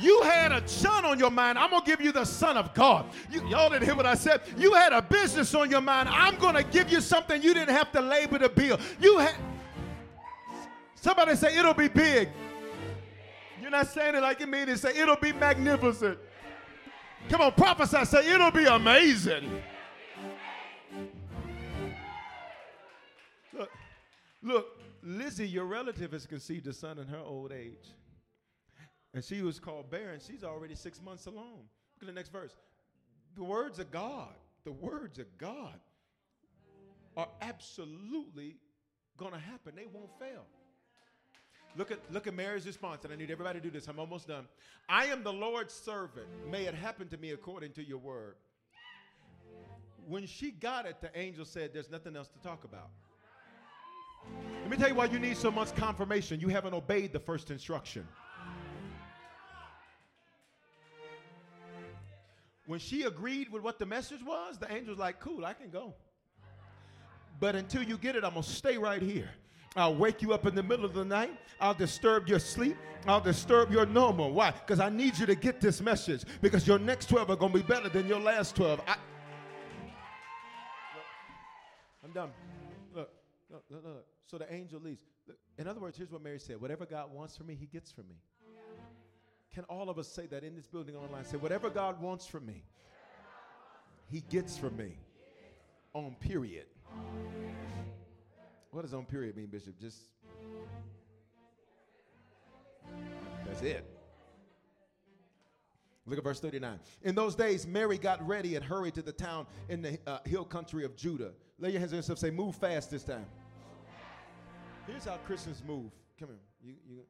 You 0.00 0.20
had 0.22 0.52
a 0.52 0.66
son 0.68 1.06
on 1.06 1.18
your 1.18 1.30
mind. 1.30 1.56
I'm 1.56 1.70
going 1.70 1.82
to 1.82 1.88
give 1.88 2.00
you 2.02 2.12
the 2.12 2.24
son 2.24 2.58
of 2.58 2.74
God. 2.74 3.06
You, 3.30 3.46
y'all 3.48 3.70
didn't 3.70 3.84
hear 3.84 3.94
what 3.94 4.04
I 4.04 4.16
said. 4.16 4.42
You 4.56 4.74
had 4.74 4.92
a 4.92 5.00
business 5.00 5.54
on 5.54 5.70
your 5.70 5.80
mind. 5.80 6.10
I'm 6.10 6.36
going 6.36 6.56
to 6.56 6.62
give 6.62 6.92
you 6.92 7.00
something 7.00 7.40
you 7.40 7.54
didn't 7.54 7.74
have 7.74 7.90
to 7.92 8.00
labor 8.00 8.38
the 8.38 8.50
bill. 8.50 8.78
You 9.00 9.18
had. 9.18 9.34
Somebody 10.96 11.36
say 11.36 11.56
it'll 11.56 11.74
be 11.74 11.88
big. 11.88 12.28
You're 13.62 13.70
not 13.70 13.86
saying 13.88 14.14
it 14.14 14.20
like 14.20 14.40
you 14.40 14.46
mean 14.46 14.68
it. 14.68 14.78
Say 14.78 14.98
it'll 14.98 15.16
be 15.16 15.32
magnificent. 15.32 16.18
Come 17.28 17.42
on, 17.42 17.52
prophesy. 17.52 18.04
Say, 18.04 18.32
it'll 18.32 18.50
be 18.50 18.64
amazing. 18.64 19.62
Look, 23.52 23.70
look, 24.42 24.66
Lizzie, 25.02 25.48
your 25.48 25.66
relative, 25.66 26.12
has 26.12 26.26
conceived 26.26 26.66
a 26.66 26.72
son 26.72 26.98
in 26.98 27.06
her 27.06 27.18
old 27.18 27.52
age. 27.52 27.88
And 29.14 29.22
she 29.22 29.42
was 29.42 29.58
called 29.58 29.90
barren. 29.90 30.20
She's 30.26 30.44
already 30.44 30.74
six 30.74 31.02
months 31.02 31.26
along. 31.26 31.64
Look 31.96 32.02
at 32.02 32.06
the 32.06 32.12
next 32.12 32.30
verse. 32.30 32.56
The 33.36 33.44
words 33.44 33.78
of 33.78 33.90
God, 33.90 34.34
the 34.64 34.72
words 34.72 35.18
of 35.18 35.26
God 35.38 35.78
are 37.16 37.28
absolutely 37.42 38.56
going 39.16 39.32
to 39.32 39.38
happen. 39.38 39.74
They 39.74 39.86
won't 39.92 40.10
fail. 40.18 40.46
Look 41.76 41.90
at 41.90 42.00
look 42.10 42.26
at 42.26 42.34
Mary's 42.34 42.66
response, 42.66 43.04
and 43.04 43.12
I 43.12 43.16
need 43.16 43.30
everybody 43.30 43.60
to 43.60 43.64
do 43.64 43.70
this. 43.70 43.86
I'm 43.88 43.98
almost 43.98 44.28
done. 44.28 44.46
I 44.88 45.06
am 45.06 45.22
the 45.22 45.32
Lord's 45.32 45.74
servant. 45.74 46.26
May 46.50 46.64
it 46.64 46.74
happen 46.74 47.08
to 47.08 47.16
me 47.16 47.32
according 47.32 47.72
to 47.72 47.86
your 47.86 47.98
word. 47.98 48.36
When 50.08 50.26
she 50.26 50.50
got 50.50 50.86
it, 50.86 51.00
the 51.00 51.10
angel 51.18 51.44
said, 51.44 51.72
There's 51.74 51.90
nothing 51.90 52.16
else 52.16 52.28
to 52.28 52.38
talk 52.38 52.64
about. 52.64 52.88
Let 54.62 54.70
me 54.70 54.76
tell 54.76 54.88
you 54.88 54.94
why 54.94 55.06
you 55.06 55.18
need 55.18 55.36
so 55.36 55.50
much 55.50 55.74
confirmation. 55.74 56.40
You 56.40 56.48
haven't 56.48 56.74
obeyed 56.74 57.12
the 57.12 57.20
first 57.20 57.50
instruction. 57.50 58.06
When 62.66 62.80
she 62.80 63.04
agreed 63.04 63.50
with 63.50 63.62
what 63.62 63.78
the 63.78 63.86
message 63.86 64.22
was, 64.22 64.58
the 64.58 64.70
angel's 64.70 64.98
like, 64.98 65.20
Cool, 65.20 65.44
I 65.44 65.52
can 65.52 65.70
go. 65.70 65.94
But 67.40 67.54
until 67.54 67.82
you 67.82 67.96
get 67.96 68.16
it, 68.16 68.24
I'm 68.24 68.32
going 68.32 68.42
to 68.42 68.48
stay 68.48 68.78
right 68.78 69.00
here. 69.00 69.30
I'll 69.76 69.94
wake 69.94 70.22
you 70.22 70.32
up 70.32 70.46
in 70.46 70.54
the 70.54 70.62
middle 70.62 70.84
of 70.84 70.94
the 70.94 71.04
night. 71.04 71.38
I'll 71.60 71.74
disturb 71.74 72.28
your 72.28 72.38
sleep. 72.38 72.76
I'll 73.06 73.20
disturb 73.20 73.70
your 73.70 73.86
normal. 73.86 74.32
Why? 74.32 74.50
Because 74.50 74.80
I 74.80 74.88
need 74.88 75.18
you 75.18 75.26
to 75.26 75.34
get 75.34 75.60
this 75.60 75.80
message. 75.80 76.24
Because 76.40 76.66
your 76.66 76.78
next 76.78 77.08
12 77.08 77.30
are 77.30 77.36
going 77.36 77.52
to 77.52 77.58
be 77.58 77.64
better 77.64 77.88
than 77.88 78.06
your 78.06 78.20
last 78.20 78.56
12. 78.56 78.80
I, 78.86 78.96
I'm 82.04 82.12
done. 82.12 82.30
Look, 82.94 83.10
look, 83.50 83.64
look, 83.70 83.84
look. 83.84 84.06
So 84.26 84.38
the 84.38 84.52
angel 84.52 84.80
leaves. 84.80 85.00
In 85.58 85.66
other 85.66 85.80
words, 85.80 85.96
here's 85.96 86.10
what 86.10 86.22
Mary 86.22 86.38
said 86.38 86.60
Whatever 86.60 86.86
God 86.86 87.12
wants 87.12 87.36
from 87.36 87.46
me, 87.46 87.54
he 87.54 87.66
gets 87.66 87.90
from 87.92 88.08
me. 88.08 88.16
Can 89.54 89.64
all 89.64 89.88
of 89.90 89.98
us 89.98 90.08
say 90.08 90.26
that 90.26 90.44
in 90.44 90.54
this 90.54 90.66
building 90.66 90.94
online? 90.94 91.24
Say, 91.24 91.36
whatever 91.36 91.70
God 91.70 92.00
wants 92.00 92.26
from 92.26 92.46
me, 92.46 92.64
he 94.10 94.20
gets 94.28 94.56
from 94.56 94.76
me. 94.76 94.98
On 95.94 96.14
period. 96.20 96.66
What 98.70 98.82
does 98.82 98.94
on 98.94 99.04
period 99.06 99.36
mean, 99.36 99.46
Bishop? 99.46 99.78
Just 99.80 99.98
that's 103.46 103.62
it. 103.62 103.84
Look 106.06 106.18
at 106.18 106.24
verse 106.24 106.40
39. 106.40 106.78
In 107.02 107.14
those 107.14 107.34
days, 107.34 107.66
Mary 107.66 107.98
got 107.98 108.26
ready 108.26 108.56
and 108.56 108.64
hurried 108.64 108.94
to 108.94 109.02
the 109.02 109.12
town 109.12 109.46
in 109.68 109.82
the 109.82 109.98
uh, 110.06 110.18
hill 110.24 110.44
country 110.44 110.84
of 110.84 110.96
Judah. 110.96 111.32
Lay 111.58 111.70
your 111.70 111.80
hands 111.80 111.92
on 111.92 111.98
yourself. 111.98 112.18
Say, 112.18 112.30
move 112.30 112.56
fast 112.56 112.90
this 112.90 113.04
time. 113.04 113.26
Here's 114.86 115.04
how 115.04 115.16
Christians 115.26 115.62
move. 115.66 115.92
Come 116.18 116.28
here. 116.28 116.38
You, 116.62 116.74
you, 116.88 117.02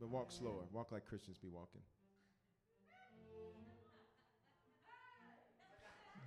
but 0.00 0.08
walk 0.08 0.32
slower. 0.32 0.64
Walk 0.72 0.90
like 0.90 1.06
Christians 1.06 1.38
be 1.38 1.48
walking. 1.48 1.80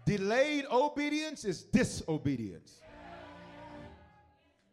Delayed 0.05 0.65
obedience 0.71 1.43
is 1.43 1.63
disobedience. 1.63 2.79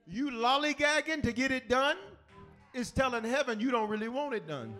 You 0.07 0.30
lollygagging 0.30 1.22
to 1.22 1.32
get 1.32 1.53
it 1.53 1.68
done 1.68 1.96
is 2.74 2.90
telling 2.90 3.24
heaven 3.24 3.61
you 3.61 3.70
don't 3.70 3.88
really 3.88 4.09
want 4.09 4.34
it 4.34 4.46
done. 4.46 4.74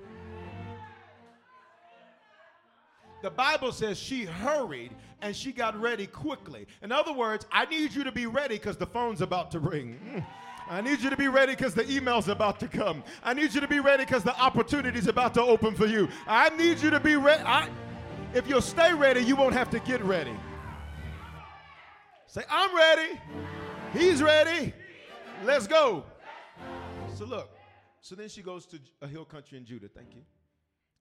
The 3.23 3.31
Bible 3.31 3.71
says 3.71 3.99
she 3.99 4.25
hurried 4.25 4.91
and 5.21 5.35
she 5.35 5.53
got 5.53 5.81
ready 5.81 6.09
quickly. 6.09 6.67
In 6.83 6.91
other 6.91 7.13
words, 7.13 7.47
I 7.53 7.67
need 7.67 7.93
you 7.95 8.03
to 8.03 8.11
be 8.11 8.27
ready 8.27 8.57
because 8.57 8.77
the 8.77 8.87
phone's 8.87 9.21
about 9.21 9.53
to 9.53 9.61
ring. 9.61 10.25
I 10.69 10.81
need 10.81 11.01
you 11.01 11.11
to 11.11 11.17
be 11.17 11.29
ready 11.29 11.53
because 11.55 11.75
the 11.75 11.89
email's 11.89 12.29
about 12.29 12.59
to 12.61 12.69
come. 12.69 13.05
I 13.23 13.33
need 13.35 13.55
you 13.55 13.61
to 13.61 13.69
be 13.69 13.79
ready 13.79 14.05
because 14.05 14.25
the 14.25 14.37
opportunity's 14.41 15.07
about 15.07 15.35
to 15.35 15.43
open 15.43 15.75
for 15.75 15.87
you. 15.87 16.09
I 16.27 16.49
need 16.51 16.81
you 16.81 16.91
to 16.91 16.99
be 16.99 17.15
ready. 17.15 17.45
If 18.35 18.49
you'll 18.49 18.61
stay 18.61 18.93
ready, 18.93 19.21
you 19.21 19.37
won't 19.37 19.55
have 19.55 19.71
to 19.71 19.79
get 19.81 20.03
ready. 20.03 20.35
Say, 22.27 22.43
I'm 22.51 22.75
ready. 22.75 23.21
He's 23.93 24.23
ready. 24.23 24.73
Let's 25.45 25.67
go. 25.67 26.05
So 27.15 27.25
look. 27.25 27.51
So 28.01 28.15
then 28.15 28.29
she 28.29 28.43
goes 28.43 28.67
to 28.67 28.79
a 29.01 29.09
hill 29.09 29.25
country 29.25 29.59
in 29.59 29.65
Judah. 29.65 29.89
Thank 29.89 30.15
you. 30.15 30.23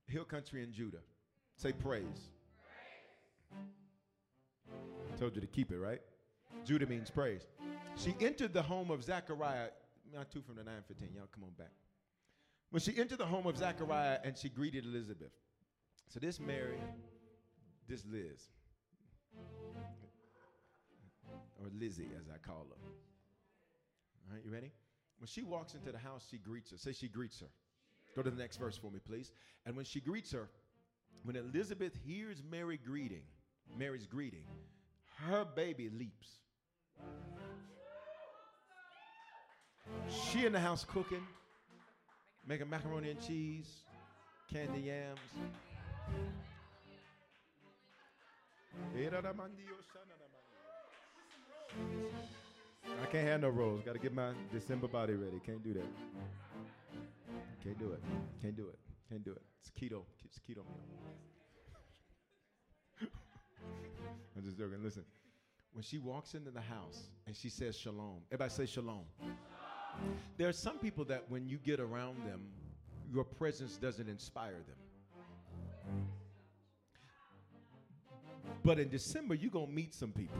Hill 0.07 0.25
country 0.25 0.63
in 0.63 0.71
Judah. 0.71 1.01
Say 1.55 1.71
praise. 1.71 2.31
I 3.53 5.17
told 5.17 5.35
you 5.35 5.41
to 5.41 5.47
keep 5.47 5.71
it, 5.71 5.77
right? 5.77 6.01
Judah 6.65 6.87
means 6.87 7.09
praise. 7.09 7.47
She 7.95 8.15
entered 8.19 8.53
the 8.53 8.61
home 8.61 8.89
of 8.91 9.03
Zechariah. 9.03 9.69
not 10.13 10.31
two 10.31 10.41
from 10.41 10.55
the 10.55 10.63
915. 10.63 11.09
Y'all 11.15 11.27
come 11.33 11.43
on 11.43 11.51
back. 11.57 11.71
When 12.71 12.81
she 12.81 12.97
entered 12.97 13.19
the 13.19 13.25
home 13.25 13.45
of 13.45 13.57
Zechariah 13.57 14.19
and 14.23 14.37
she 14.37 14.49
greeted 14.49 14.85
Elizabeth. 14.85 15.31
So 16.07 16.19
this 16.19 16.39
Mary, 16.39 16.79
this 17.87 18.05
Liz, 18.05 18.49
or 21.59 21.67
Lizzie 21.77 22.09
as 22.19 22.27
I 22.33 22.37
call 22.37 22.67
her. 22.69 23.10
All 24.27 24.35
right, 24.35 24.43
you 24.45 24.51
ready? 24.51 24.71
When 25.19 25.27
she 25.27 25.43
walks 25.43 25.73
into 25.73 25.91
the 25.91 25.97
house, 25.97 26.25
she 26.29 26.37
greets 26.37 26.71
her. 26.71 26.77
Say 26.77 26.93
she 26.93 27.07
greets 27.07 27.39
her. 27.39 27.47
Go 28.15 28.21
to 28.21 28.29
the 28.29 28.37
next 28.37 28.57
verse 28.57 28.77
for 28.77 28.91
me, 28.91 28.99
please. 29.05 29.31
And 29.65 29.75
when 29.75 29.85
she 29.85 29.99
greets 29.99 30.31
her, 30.31 30.49
when 31.23 31.35
Elizabeth 31.35 31.93
hears 32.05 32.41
Mary 32.49 32.79
greeting, 32.83 33.23
Mary's 33.77 34.07
greeting, 34.07 34.43
her 35.17 35.45
baby 35.55 35.89
leaps. 35.89 36.27
She 40.09 40.45
in 40.45 40.53
the 40.53 40.59
house 40.59 40.85
cooking, 40.85 41.25
making 42.47 42.69
macaroni 42.69 43.11
and 43.11 43.21
cheese, 43.21 43.83
candy 44.51 44.81
yams. 44.81 45.19
I 52.85 53.05
can't 53.11 53.27
have 53.27 53.41
no 53.41 53.49
rolls. 53.49 53.81
Got 53.83 53.93
to 53.93 53.99
get 53.99 54.13
my 54.13 54.31
December 54.51 54.87
body 54.87 55.13
ready. 55.13 55.39
Can't 55.45 55.63
do 55.63 55.73
that. 55.73 55.85
Can't 57.63 57.77
do 57.77 57.91
it. 57.91 58.01
Can't 58.41 58.55
do 58.55 58.67
it. 58.69 58.79
Can't 59.09 59.23
do 59.23 59.31
it. 59.31 59.41
It's 59.59 59.69
keto. 59.69 60.03
It's 60.25 60.39
keto 60.39 60.63
meal. 60.65 60.65
I'm 64.35 64.43
just 64.43 64.57
joking. 64.57 64.83
Listen, 64.83 65.03
when 65.73 65.83
she 65.83 65.97
walks 65.97 66.33
into 66.33 66.51
the 66.51 66.61
house 66.61 67.09
and 67.27 67.35
she 67.35 67.49
says 67.49 67.77
shalom, 67.77 68.21
everybody 68.31 68.51
say 68.51 68.65
shalom. 68.65 69.05
There 70.37 70.47
are 70.47 70.53
some 70.53 70.79
people 70.79 71.05
that 71.05 71.25
when 71.29 71.47
you 71.47 71.57
get 71.57 71.79
around 71.79 72.17
them, 72.25 72.41
your 73.13 73.23
presence 73.23 73.77
doesn't 73.77 74.07
inspire 74.07 74.53
them. 74.53 74.77
But 78.63 78.79
in 78.79 78.89
December, 78.89 79.35
you're 79.35 79.51
going 79.51 79.67
to 79.67 79.73
meet 79.73 79.93
some 79.93 80.11
people 80.11 80.37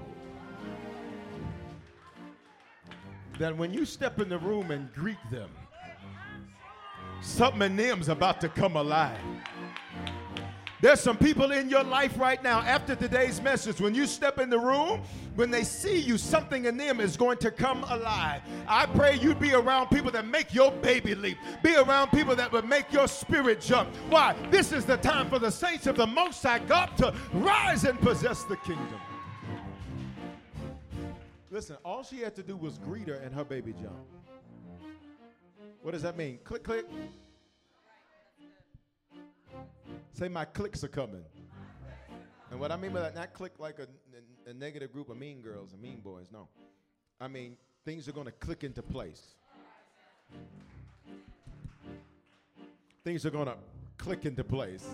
that 3.42 3.58
when 3.58 3.74
you 3.74 3.86
step 3.86 4.20
in 4.20 4.30
the 4.30 4.38
room 4.38 4.70
and 4.72 4.94
greet 4.94 5.18
them, 5.32 5.50
something 7.22 7.62
in 7.62 7.76
them's 7.76 8.08
about 8.08 8.40
to 8.42 8.50
come 8.50 8.76
alive. 8.76 9.20
There's 10.80 11.00
some 11.00 11.18
people 11.18 11.52
in 11.52 11.70
your 11.70 11.84
life 11.84 12.18
right 12.18 12.42
now 12.42 12.62
after 12.62 12.96
today's 12.96 13.40
message. 13.42 13.80
When 13.80 13.94
you 13.94 14.08
step 14.08 14.40
in 14.40 14.50
the 14.50 14.58
room, 14.58 15.02
when 15.36 15.52
they 15.52 15.64
see 15.64 16.00
you, 16.00 16.18
something 16.18 16.66
in 16.66 16.76
them 16.78 17.00
is 17.00 17.16
going 17.18 17.38
to 17.38 17.52
come 17.52 17.84
alive. 17.84 18.42
I 18.68 18.88
pray 18.88 19.18
you'd 19.18 19.40
be 19.40 19.54
around 19.54 19.90
people 19.90 20.12
that 20.12 20.26
make 20.26 20.56
your 20.56 20.72
baby 20.72 21.14
leap, 21.14 21.38
be 21.64 21.76
around 21.76 22.10
people 22.10 22.36
that 22.36 22.52
would 22.52 22.66
make 22.68 22.92
your 22.92 23.08
spirit 23.08 23.62
jump. 23.62 23.90
Why? 24.10 24.36
This 24.50 24.72
is 24.72 24.86
the 24.86 24.98
time 24.98 25.30
for 25.30 25.38
the 25.38 25.52
saints 25.52 25.86
of 25.86 25.98
the 25.98 26.08
Most 26.08 26.42
High 26.42 26.60
God 26.60 26.98
to 26.98 27.14
rise 27.34 27.86
and 27.86 28.00
possess 28.00 28.44
the 28.44 28.58
kingdom. 28.58 29.00
Listen, 31.52 31.76
all 31.84 32.02
she 32.02 32.20
had 32.20 32.34
to 32.38 32.44
do 32.44 32.56
was 32.56 32.78
greet 32.78 33.10
her 33.10 33.16
and 33.16 33.36
her 33.36 33.44
baby 33.44 33.74
jump. 33.74 34.00
What 35.82 35.92
does 35.92 36.02
that 36.04 36.16
mean? 36.16 36.40
Click, 36.46 36.64
click. 36.64 36.86
Say, 40.14 40.30
my 40.30 40.46
clicks 40.46 40.82
are 40.86 40.88
coming. 40.88 41.24
And 42.52 42.60
what 42.60 42.72
I 42.72 42.78
mean 42.78 42.94
by 42.94 43.02
that, 43.02 43.16
not 43.16 43.34
click 43.34 43.54
like 43.60 43.80
a, 43.80 43.88
a, 44.48 44.52
a 44.52 44.54
negative 44.54 44.94
group 44.94 45.10
of 45.10 45.18
mean 45.18 45.42
girls 45.42 45.74
and 45.74 45.82
mean 45.82 46.00
boys. 46.00 46.28
No. 46.32 46.48
I 47.20 47.28
mean, 47.28 47.58
things 47.84 48.08
are 48.08 48.14
going 48.14 48.28
to 48.28 48.32
click 48.32 48.64
into 48.64 48.82
place. 48.82 49.36
Things 53.04 53.26
are 53.26 53.30
going 53.30 53.48
to 53.48 53.56
click 53.98 54.26
into 54.26 54.44
place. 54.44 54.86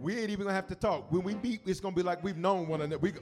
We 0.00 0.14
ain't 0.18 0.30
even 0.30 0.44
going 0.44 0.48
to 0.48 0.54
have 0.54 0.66
to 0.68 0.74
talk. 0.74 1.12
When 1.12 1.22
we 1.22 1.34
meet, 1.36 1.60
it's 1.66 1.78
going 1.78 1.94
to 1.94 1.96
be 1.96 2.04
like 2.04 2.24
we've 2.24 2.36
known 2.36 2.66
one 2.66 2.80
another. 2.80 2.98
We 2.98 3.12
go, 3.12 3.20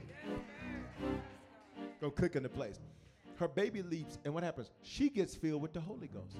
go 2.01 2.09
click 2.09 2.35
into 2.35 2.49
place. 2.49 2.79
Her 3.37 3.47
baby 3.47 3.81
leaps, 3.81 4.17
and 4.25 4.33
what 4.33 4.43
happens? 4.43 4.71
She 4.81 5.09
gets 5.09 5.35
filled 5.35 5.61
with 5.61 5.73
the 5.73 5.81
Holy 5.81 6.07
Ghost 6.07 6.37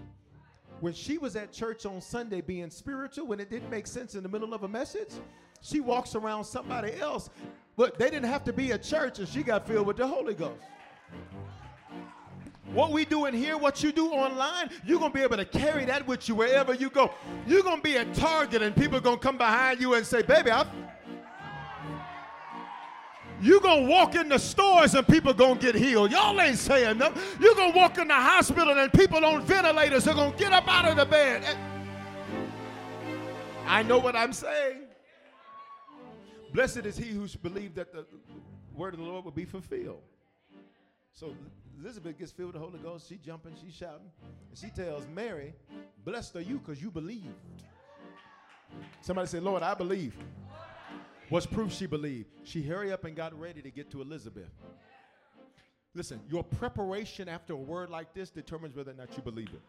when 0.79 0.93
she 0.93 1.17
was 1.17 1.35
at 1.35 1.51
church 1.51 1.85
on 1.85 2.01
Sunday 2.01 2.41
being 2.41 2.69
spiritual, 2.69 3.27
when 3.27 3.39
it 3.39 3.49
didn't 3.49 3.69
make 3.69 3.87
sense 3.87 4.15
in 4.15 4.23
the 4.23 4.29
middle 4.29 4.53
of 4.53 4.63
a 4.63 4.67
message, 4.67 5.09
she 5.61 5.79
walks 5.79 6.15
around 6.15 6.43
somebody 6.43 6.93
else. 6.99 7.29
But 7.75 7.97
they 7.97 8.09
didn't 8.09 8.29
have 8.29 8.43
to 8.45 8.53
be 8.53 8.71
at 8.71 8.83
church, 8.83 9.19
and 9.19 9.27
she 9.27 9.43
got 9.43 9.67
filled 9.67 9.87
with 9.87 9.97
the 9.97 10.07
Holy 10.07 10.33
Ghost. 10.33 10.61
What 12.73 12.91
we 12.91 13.05
do 13.05 13.25
in 13.25 13.33
here, 13.33 13.57
what 13.57 13.81
you 13.81 13.91
do 13.91 14.09
online, 14.09 14.69
you're 14.85 14.99
going 14.99 15.11
to 15.11 15.17
be 15.17 15.23
able 15.23 15.37
to 15.37 15.45
carry 15.45 15.85
that 15.85 16.05
with 16.05 16.27
you 16.27 16.35
wherever 16.35 16.73
you 16.73 16.89
go. 16.89 17.11
You're 17.47 17.63
going 17.63 17.77
to 17.77 17.83
be 17.83 17.97
at 17.97 18.13
Target, 18.13 18.61
and 18.61 18.75
people 18.75 18.97
are 18.97 19.01
going 19.01 19.17
to 19.17 19.23
come 19.23 19.37
behind 19.37 19.79
you 19.79 19.93
and 19.93 20.05
say, 20.05 20.21
Baby, 20.21 20.51
I 20.51 20.67
you're 23.41 23.59
going 23.59 23.85
to 23.85 23.91
walk 23.91 24.15
in 24.15 24.29
the 24.29 24.37
stores 24.37 24.95
and 24.95 25.07
people 25.07 25.33
going 25.33 25.57
to 25.57 25.65
get 25.71 25.75
healed. 25.75 26.11
Y'all 26.11 26.39
ain't 26.39 26.57
saying 26.57 26.97
nothing. 26.97 27.21
You're 27.39 27.55
going 27.55 27.71
to 27.73 27.77
walk 27.77 27.97
in 27.97 28.07
the 28.07 28.13
hospital 28.13 28.77
and 28.77 28.91
people 28.91 29.23
on 29.23 29.43
ventilators 29.43 30.07
are 30.07 30.15
going 30.15 30.31
to 30.31 30.37
get 30.37 30.53
up 30.53 30.67
out 30.67 30.89
of 30.89 30.97
the 30.97 31.05
bed. 31.05 31.43
I 33.65 33.83
know 33.83 33.97
what 33.99 34.15
I'm 34.15 34.33
saying. 34.33 34.83
Blessed 36.53 36.85
is 36.85 36.97
he 36.97 37.09
who 37.09 37.27
believed 37.43 37.75
that 37.75 37.91
the 37.91 38.05
word 38.73 38.93
of 38.93 38.99
the 38.99 39.05
Lord 39.05 39.25
would 39.25 39.35
be 39.35 39.45
fulfilled. 39.45 40.01
So 41.13 41.35
Elizabeth 41.79 42.17
gets 42.17 42.31
filled 42.31 42.53
with 42.53 42.61
the 42.61 42.67
Holy 42.67 42.79
Ghost. 42.79 43.09
She 43.09 43.17
jumping, 43.17 43.53
she 43.63 43.71
shouting. 43.71 44.09
And 44.49 44.57
she 44.57 44.69
tells 44.69 45.05
Mary, 45.13 45.53
Blessed 46.05 46.35
are 46.37 46.41
you 46.41 46.59
because 46.59 46.81
you 46.81 46.89
believed. 46.89 47.25
Somebody 49.01 49.27
say, 49.27 49.39
Lord, 49.39 49.63
I 49.63 49.73
believe. 49.73 50.15
What's 51.29 51.45
proof 51.45 51.73
she 51.73 51.85
believed? 51.87 52.29
She 52.43 52.61
hurried 52.61 52.91
up 52.91 53.03
and 53.03 53.15
got 53.15 53.37
ready 53.37 53.61
to 53.61 53.69
get 53.69 53.91
to 53.91 54.01
Elizabeth. 54.01 54.49
Listen, 55.93 56.21
your 56.29 56.43
preparation 56.43 57.27
after 57.27 57.53
a 57.53 57.57
word 57.57 57.89
like 57.89 58.13
this 58.13 58.29
determines 58.29 58.75
whether 58.75 58.91
or 58.91 58.95
not 58.95 59.09
you 59.17 59.23
believe 59.23 59.49
it. 59.49 59.61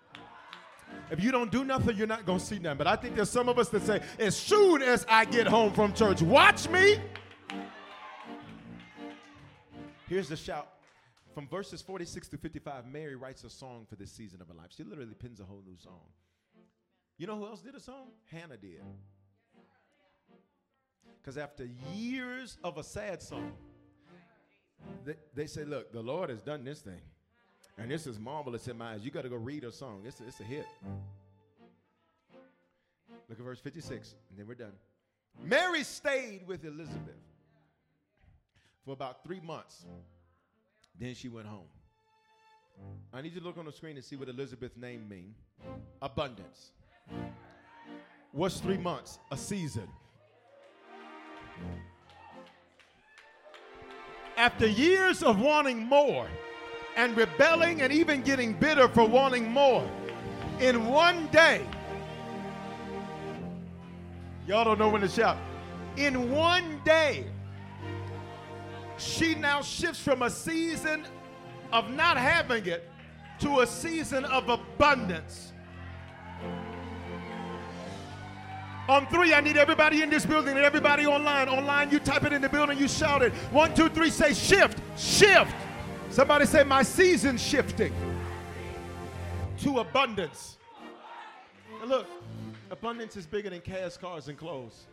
If 1.10 1.22
you 1.22 1.32
don't 1.32 1.50
do 1.50 1.64
nothing, 1.64 1.96
you're 1.96 2.06
not 2.06 2.26
going 2.26 2.38
to 2.38 2.44
see 2.44 2.58
nothing. 2.58 2.78
But 2.78 2.86
I 2.86 2.96
think 2.96 3.16
there's 3.16 3.30
some 3.30 3.48
of 3.48 3.58
us 3.58 3.68
that 3.70 3.82
say, 3.82 4.02
as 4.18 4.36
soon 4.36 4.82
as 4.82 5.04
I 5.08 5.24
get 5.24 5.46
home 5.46 5.72
from 5.72 5.92
church, 5.92 6.22
watch 6.22 6.68
me. 6.68 7.00
Here's 10.06 10.28
the 10.28 10.36
shout. 10.36 10.68
From 11.34 11.46
verses 11.46 11.82
46 11.82 12.28
to 12.28 12.38
55, 12.38 12.86
Mary 12.86 13.14
writes 13.14 13.44
a 13.44 13.50
song 13.50 13.86
for 13.88 13.96
this 13.96 14.10
season 14.10 14.40
of 14.40 14.48
her 14.48 14.54
life. 14.54 14.68
She 14.76 14.84
literally 14.84 15.14
pins 15.14 15.40
a 15.40 15.44
whole 15.44 15.62
new 15.66 15.76
song. 15.76 16.00
You 17.16 17.26
know 17.26 17.36
who 17.36 17.46
else 17.46 17.60
did 17.60 17.74
a 17.74 17.80
song? 17.80 18.08
Hannah 18.30 18.56
did. 18.56 18.82
Because 21.28 21.36
after 21.36 21.68
years 21.94 22.56
of 22.64 22.78
a 22.78 22.82
sad 22.82 23.20
song, 23.20 23.52
they, 25.04 25.12
they 25.34 25.46
say, 25.46 25.62
Look, 25.62 25.92
the 25.92 26.00
Lord 26.00 26.30
has 26.30 26.40
done 26.40 26.64
this 26.64 26.80
thing. 26.80 27.02
And 27.76 27.90
this 27.90 28.06
is 28.06 28.18
marvelous 28.18 28.66
in 28.66 28.78
my 28.78 28.92
eyes. 28.92 29.04
You 29.04 29.10
got 29.10 29.24
to 29.24 29.28
go 29.28 29.36
read 29.36 29.62
a 29.64 29.70
song. 29.70 30.04
It's 30.06 30.20
a, 30.20 30.26
it's 30.26 30.40
a 30.40 30.44
hit. 30.44 30.64
Look 33.28 33.38
at 33.38 33.44
verse 33.44 33.60
56, 33.60 34.14
and 34.30 34.38
then 34.38 34.46
we're 34.46 34.54
done. 34.54 34.72
Mary 35.44 35.84
stayed 35.84 36.46
with 36.46 36.64
Elizabeth 36.64 37.20
for 38.86 38.92
about 38.92 39.22
three 39.22 39.40
months. 39.40 39.84
Then 40.98 41.14
she 41.14 41.28
went 41.28 41.46
home. 41.46 41.68
I 43.12 43.20
need 43.20 43.34
you 43.34 43.40
to 43.40 43.46
look 43.46 43.58
on 43.58 43.66
the 43.66 43.72
screen 43.72 43.96
and 43.96 44.04
see 44.04 44.16
what 44.16 44.30
Elizabeth's 44.30 44.78
name 44.78 45.06
means. 45.06 45.36
Abundance. 46.00 46.70
What's 48.32 48.60
three 48.60 48.78
months? 48.78 49.18
A 49.30 49.36
season. 49.36 49.88
After 54.36 54.66
years 54.66 55.22
of 55.22 55.40
wanting 55.40 55.78
more 55.78 56.28
and 56.96 57.16
rebelling 57.16 57.82
and 57.82 57.92
even 57.92 58.22
getting 58.22 58.52
bitter 58.52 58.88
for 58.88 59.06
wanting 59.06 59.50
more, 59.50 59.88
in 60.60 60.86
one 60.86 61.26
day, 61.28 61.64
y'all 64.46 64.64
don't 64.64 64.78
know 64.78 64.88
when 64.88 65.00
to 65.00 65.08
shout. 65.08 65.36
In 65.96 66.30
one 66.30 66.80
day, 66.84 67.26
she 68.96 69.34
now 69.34 69.62
shifts 69.62 70.00
from 70.00 70.22
a 70.22 70.30
season 70.30 71.04
of 71.72 71.90
not 71.90 72.16
having 72.16 72.66
it 72.66 72.88
to 73.40 73.60
a 73.60 73.66
season 73.66 74.24
of 74.24 74.48
abundance. 74.48 75.52
On 78.88 79.06
three, 79.08 79.34
I 79.34 79.42
need 79.42 79.58
everybody 79.58 80.02
in 80.02 80.08
this 80.08 80.24
building 80.24 80.56
and 80.56 80.64
everybody 80.64 81.06
online. 81.06 81.48
Online, 81.48 81.90
you 81.90 81.98
type 81.98 82.24
it 82.24 82.32
in 82.32 82.40
the 82.40 82.48
building, 82.48 82.78
you 82.78 82.88
shout 82.88 83.20
it. 83.22 83.32
One, 83.52 83.74
two, 83.74 83.90
three, 83.90 84.08
say 84.08 84.32
shift, 84.32 84.78
shift. 84.96 85.54
Somebody 86.08 86.46
say, 86.46 86.64
My 86.64 86.82
season 86.82 87.36
shifting 87.36 87.92
to 89.58 89.80
abundance. 89.80 90.56
And 91.82 91.90
look, 91.90 92.06
abundance 92.70 93.14
is 93.16 93.26
bigger 93.26 93.50
than 93.50 93.60
cash, 93.60 93.98
cars, 93.98 94.28
and 94.28 94.38
clothes. 94.38 94.86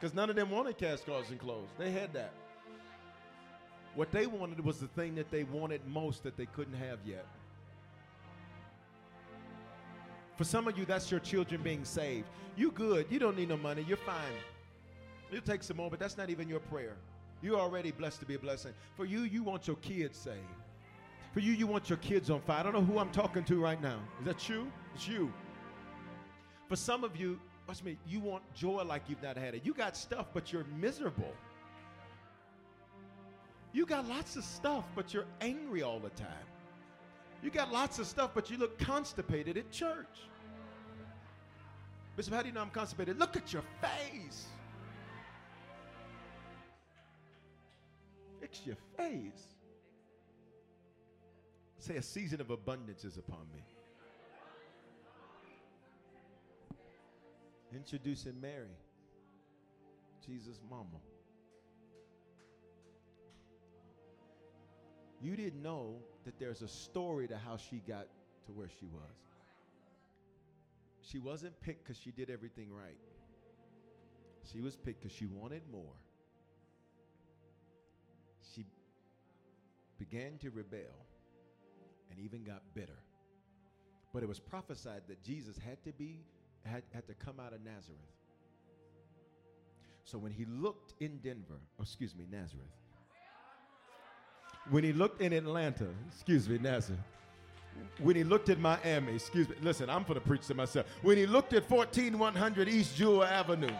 Because 0.00 0.14
none 0.14 0.30
of 0.30 0.36
them 0.36 0.50
wanted 0.50 0.78
cash, 0.78 1.00
cars, 1.00 1.30
and 1.30 1.38
clothes. 1.38 1.68
They 1.78 1.90
had 1.90 2.14
that. 2.14 2.32
What 3.94 4.12
they 4.12 4.26
wanted 4.26 4.64
was 4.64 4.78
the 4.78 4.88
thing 4.88 5.14
that 5.16 5.30
they 5.30 5.44
wanted 5.44 5.86
most 5.86 6.22
that 6.22 6.38
they 6.38 6.46
couldn't 6.46 6.76
have 6.76 6.98
yet. 7.04 7.26
For 10.36 10.44
some 10.44 10.68
of 10.68 10.78
you, 10.78 10.84
that's 10.84 11.10
your 11.10 11.20
children 11.20 11.62
being 11.62 11.84
saved. 11.84 12.26
You 12.56 12.70
good. 12.70 13.06
You 13.10 13.18
don't 13.18 13.36
need 13.36 13.48
no 13.48 13.56
money. 13.56 13.84
You're 13.88 13.96
fine. 13.96 14.32
You 15.30 15.40
take 15.40 15.62
some 15.62 15.78
more, 15.78 15.90
but 15.90 15.98
that's 15.98 16.16
not 16.16 16.30
even 16.30 16.48
your 16.48 16.60
prayer. 16.60 16.96
You're 17.42 17.58
already 17.58 17.90
blessed 17.90 18.20
to 18.20 18.26
be 18.26 18.34
a 18.34 18.38
blessing. 18.38 18.72
For 18.96 19.04
you, 19.04 19.20
you 19.20 19.42
want 19.42 19.66
your 19.66 19.76
kids 19.76 20.18
saved. 20.18 20.36
For 21.32 21.40
you, 21.40 21.52
you 21.52 21.66
want 21.66 21.90
your 21.90 21.98
kids 21.98 22.30
on 22.30 22.40
fire. 22.40 22.60
I 22.60 22.62
don't 22.62 22.72
know 22.72 22.82
who 22.82 22.98
I'm 22.98 23.10
talking 23.10 23.44
to 23.44 23.60
right 23.60 23.80
now. 23.82 23.98
Is 24.20 24.26
that 24.26 24.48
you? 24.48 24.70
It's 24.94 25.06
you. 25.08 25.32
For 26.68 26.76
some 26.76 27.04
of 27.04 27.16
you, 27.16 27.38
watch 27.68 27.82
me, 27.82 27.96
you 28.08 28.20
want 28.20 28.42
joy 28.54 28.82
like 28.84 29.02
you've 29.08 29.22
not 29.22 29.36
had 29.36 29.54
it. 29.54 29.62
You 29.64 29.74
got 29.74 29.96
stuff, 29.96 30.26
but 30.32 30.52
you're 30.52 30.64
miserable. 30.78 31.32
You 33.72 33.84
got 33.84 34.08
lots 34.08 34.36
of 34.36 34.44
stuff, 34.44 34.86
but 34.94 35.12
you're 35.12 35.26
angry 35.40 35.82
all 35.82 35.98
the 35.98 36.10
time. 36.10 36.28
You 37.42 37.50
got 37.50 37.72
lots 37.72 37.98
of 37.98 38.06
stuff, 38.06 38.32
but 38.34 38.50
you 38.50 38.56
look 38.56 38.78
constipated 38.78 39.56
at 39.56 39.70
church. 39.70 40.06
Bishop, 42.16 42.32
how 42.32 42.42
do 42.42 42.48
you 42.48 42.54
know 42.54 42.62
I'm 42.62 42.70
constipated? 42.70 43.18
Look 43.18 43.36
at 43.36 43.52
your 43.52 43.62
face. 43.80 44.46
Fix 48.40 48.60
your 48.64 48.76
face. 48.96 49.54
Say, 51.78 51.96
a 51.96 52.02
season 52.02 52.40
of 52.40 52.50
abundance 52.50 53.04
is 53.04 53.16
upon 53.16 53.46
me. 53.54 53.62
Introducing 57.74 58.40
Mary, 58.40 58.76
Jesus' 60.26 60.60
mama. 60.70 61.00
You 65.20 65.36
didn't 65.36 65.62
know 65.62 65.96
that 66.26 66.38
there's 66.38 66.60
a 66.60 66.68
story 66.68 67.26
to 67.28 67.38
how 67.38 67.56
she 67.56 67.76
got 67.88 68.06
to 68.46 68.52
where 68.52 68.68
she 68.68 68.86
was. 68.86 69.16
She 71.00 71.18
wasn't 71.18 71.58
picked 71.60 71.84
because 71.84 71.98
she 71.98 72.10
did 72.10 72.30
everything 72.30 72.68
right. 72.72 72.98
She 74.52 74.60
was 74.60 74.76
picked 74.76 75.02
because 75.02 75.16
she 75.16 75.26
wanted 75.26 75.62
more. 75.70 75.94
She 78.54 78.66
began 79.98 80.38
to 80.38 80.50
rebel 80.50 81.06
and 82.10 82.18
even 82.20 82.44
got 82.44 82.62
bitter. 82.74 82.98
But 84.12 84.22
it 84.22 84.28
was 84.28 84.40
prophesied 84.40 85.02
that 85.08 85.22
Jesus 85.22 85.56
had 85.58 85.82
to 85.84 85.92
be 85.92 86.24
had, 86.64 86.82
had 86.92 87.06
to 87.06 87.14
come 87.14 87.38
out 87.38 87.52
of 87.52 87.64
Nazareth. 87.64 88.00
So 90.04 90.18
when 90.18 90.32
he 90.32 90.44
looked 90.44 90.94
in 91.00 91.18
Denver, 91.18 91.60
oh, 91.78 91.82
excuse 91.82 92.14
me, 92.16 92.26
Nazareth, 92.30 92.66
when 94.70 94.84
he 94.84 94.92
looked 94.92 95.20
in 95.20 95.32
Atlanta, 95.32 95.86
excuse 96.08 96.48
me, 96.48 96.58
Nazareth, 96.58 97.00
when 97.98 98.16
he 98.16 98.24
looked 98.24 98.48
at 98.48 98.58
Miami, 98.58 99.14
excuse 99.14 99.48
me, 99.48 99.56
listen, 99.62 99.88
I'm 99.88 100.02
going 100.02 100.14
to 100.14 100.20
preach 100.20 100.46
to 100.48 100.54
myself. 100.54 100.86
When 101.02 101.16
he 101.16 101.26
looked 101.26 101.52
at 101.52 101.68
14100 101.68 102.68
East 102.68 102.96
Jewell 102.96 103.24
Avenue, 103.24 103.74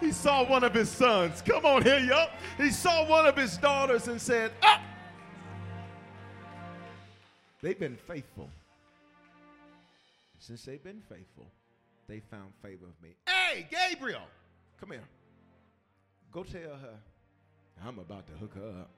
he 0.00 0.12
saw 0.12 0.44
one 0.44 0.64
of 0.64 0.74
his 0.74 0.88
sons. 0.88 1.42
Come 1.42 1.64
on 1.64 1.82
here, 1.82 1.98
y'all. 1.98 2.30
He 2.58 2.70
saw 2.70 3.08
one 3.08 3.26
of 3.26 3.36
his 3.36 3.56
daughters 3.56 4.08
and 4.08 4.20
said, 4.20 4.52
Ah! 4.62 4.82
They've 7.62 7.78
been 7.78 7.96
faithful. 7.96 8.50
Since 10.40 10.64
they've 10.64 10.82
been 10.82 11.02
faithful, 11.08 11.46
they 12.08 12.18
found 12.18 12.52
favor 12.60 12.86
of 12.86 13.00
me. 13.00 13.14
Hey, 13.28 13.68
Gabriel, 13.70 14.26
come 14.80 14.90
here. 14.90 15.04
Go 16.32 16.42
tell 16.42 16.62
her 16.62 16.98
I'm 17.84 17.98
about 17.98 18.26
to 18.26 18.32
hook 18.34 18.54
her 18.54 18.68
up. 18.80 18.90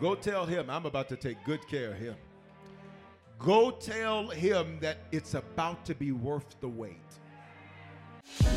Go 0.00 0.14
tell 0.14 0.46
him 0.46 0.70
I'm 0.70 0.86
about 0.86 1.08
to 1.10 1.16
take 1.16 1.42
good 1.44 1.66
care 1.68 1.92
of 1.92 1.98
him. 1.98 2.16
Go 3.38 3.70
tell 3.70 4.28
him 4.28 4.78
that 4.80 4.98
it's 5.12 5.34
about 5.34 5.84
to 5.86 5.94
be 5.94 6.12
worth 6.12 6.58
the 6.60 6.68
wait. 6.68 6.96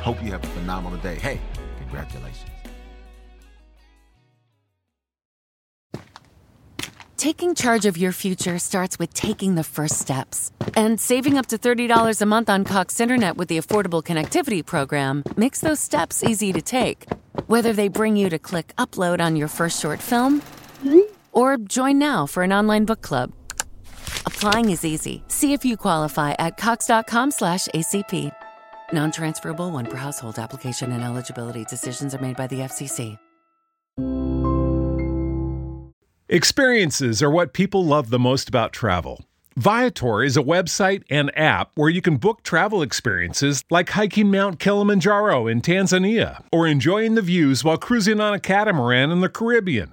Hope 0.00 0.22
you 0.22 0.32
have 0.32 0.42
a 0.42 0.46
phenomenal 0.48 0.98
day. 0.98 1.16
Hey, 1.16 1.40
congratulations. 1.78 2.50
Taking 7.20 7.54
charge 7.54 7.84
of 7.84 7.98
your 7.98 8.12
future 8.12 8.58
starts 8.58 8.98
with 8.98 9.12
taking 9.12 9.54
the 9.54 9.62
first 9.62 9.98
steps. 9.98 10.50
And 10.74 10.98
saving 10.98 11.36
up 11.36 11.48
to 11.48 11.58
$30 11.58 12.22
a 12.22 12.24
month 12.24 12.48
on 12.48 12.64
Cox 12.64 12.98
Internet 12.98 13.36
with 13.36 13.48
the 13.48 13.58
Affordable 13.58 14.02
Connectivity 14.02 14.64
Program 14.64 15.22
makes 15.36 15.60
those 15.60 15.80
steps 15.80 16.24
easy 16.24 16.50
to 16.50 16.62
take. 16.62 17.04
Whether 17.46 17.74
they 17.74 17.88
bring 17.88 18.16
you 18.16 18.30
to 18.30 18.38
click 18.38 18.72
upload 18.78 19.20
on 19.20 19.36
your 19.36 19.48
first 19.48 19.78
short 19.82 20.00
film 20.00 20.42
or 21.32 21.58
join 21.58 21.98
now 21.98 22.24
for 22.24 22.42
an 22.42 22.54
online 22.54 22.86
book 22.86 23.02
club. 23.02 23.32
Applying 24.24 24.70
is 24.70 24.82
easy. 24.82 25.22
See 25.28 25.52
if 25.52 25.62
you 25.62 25.76
qualify 25.76 26.32
at 26.38 26.56
cox.com 26.56 27.32
slash 27.32 27.68
ACP. 27.74 28.32
Non 28.92 29.10
transferable 29.10 29.70
one 29.70 29.86
per 29.86 29.96
household 29.96 30.38
application 30.38 30.92
and 30.92 31.02
eligibility 31.02 31.64
decisions 31.64 32.14
are 32.14 32.20
made 32.20 32.36
by 32.36 32.46
the 32.46 32.60
FCC. 32.60 33.18
Experiences 36.32 37.24
are 37.24 37.30
what 37.30 37.52
people 37.52 37.84
love 37.84 38.10
the 38.10 38.18
most 38.18 38.48
about 38.48 38.72
travel. 38.72 39.24
Viator 39.56 40.22
is 40.22 40.36
a 40.36 40.42
website 40.42 41.02
and 41.10 41.36
app 41.36 41.72
where 41.74 41.90
you 41.90 42.00
can 42.00 42.18
book 42.18 42.44
travel 42.44 42.82
experiences 42.82 43.64
like 43.68 43.90
hiking 43.90 44.30
Mount 44.30 44.60
Kilimanjaro 44.60 45.48
in 45.48 45.60
Tanzania 45.60 46.44
or 46.52 46.68
enjoying 46.68 47.16
the 47.16 47.20
views 47.20 47.64
while 47.64 47.76
cruising 47.76 48.20
on 48.20 48.32
a 48.32 48.38
catamaran 48.38 49.10
in 49.10 49.20
the 49.22 49.28
Caribbean. 49.28 49.92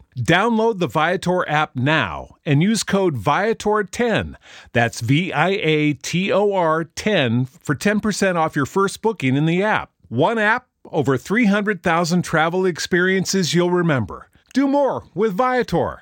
Download 0.17 0.79
the 0.79 0.87
Viator 0.87 1.47
app 1.47 1.75
now 1.75 2.35
and 2.45 2.61
use 2.61 2.83
code 2.83 3.15
Viator10. 3.15 4.35
That's 4.73 4.99
V 4.99 5.31
I 5.31 5.49
A 5.49 5.93
T 5.93 6.31
O 6.31 6.53
R 6.53 6.83
10 6.83 7.45
for 7.45 7.75
10% 7.75 8.35
off 8.35 8.55
your 8.55 8.65
first 8.65 9.01
booking 9.01 9.37
in 9.37 9.45
the 9.45 9.63
app. 9.63 9.91
One 10.09 10.37
app, 10.37 10.67
over 10.91 11.17
300,000 11.17 12.21
travel 12.23 12.65
experiences 12.65 13.53
you'll 13.53 13.71
remember. 13.71 14.27
Do 14.53 14.67
more 14.67 15.05
with 15.13 15.33
Viator. 15.33 16.01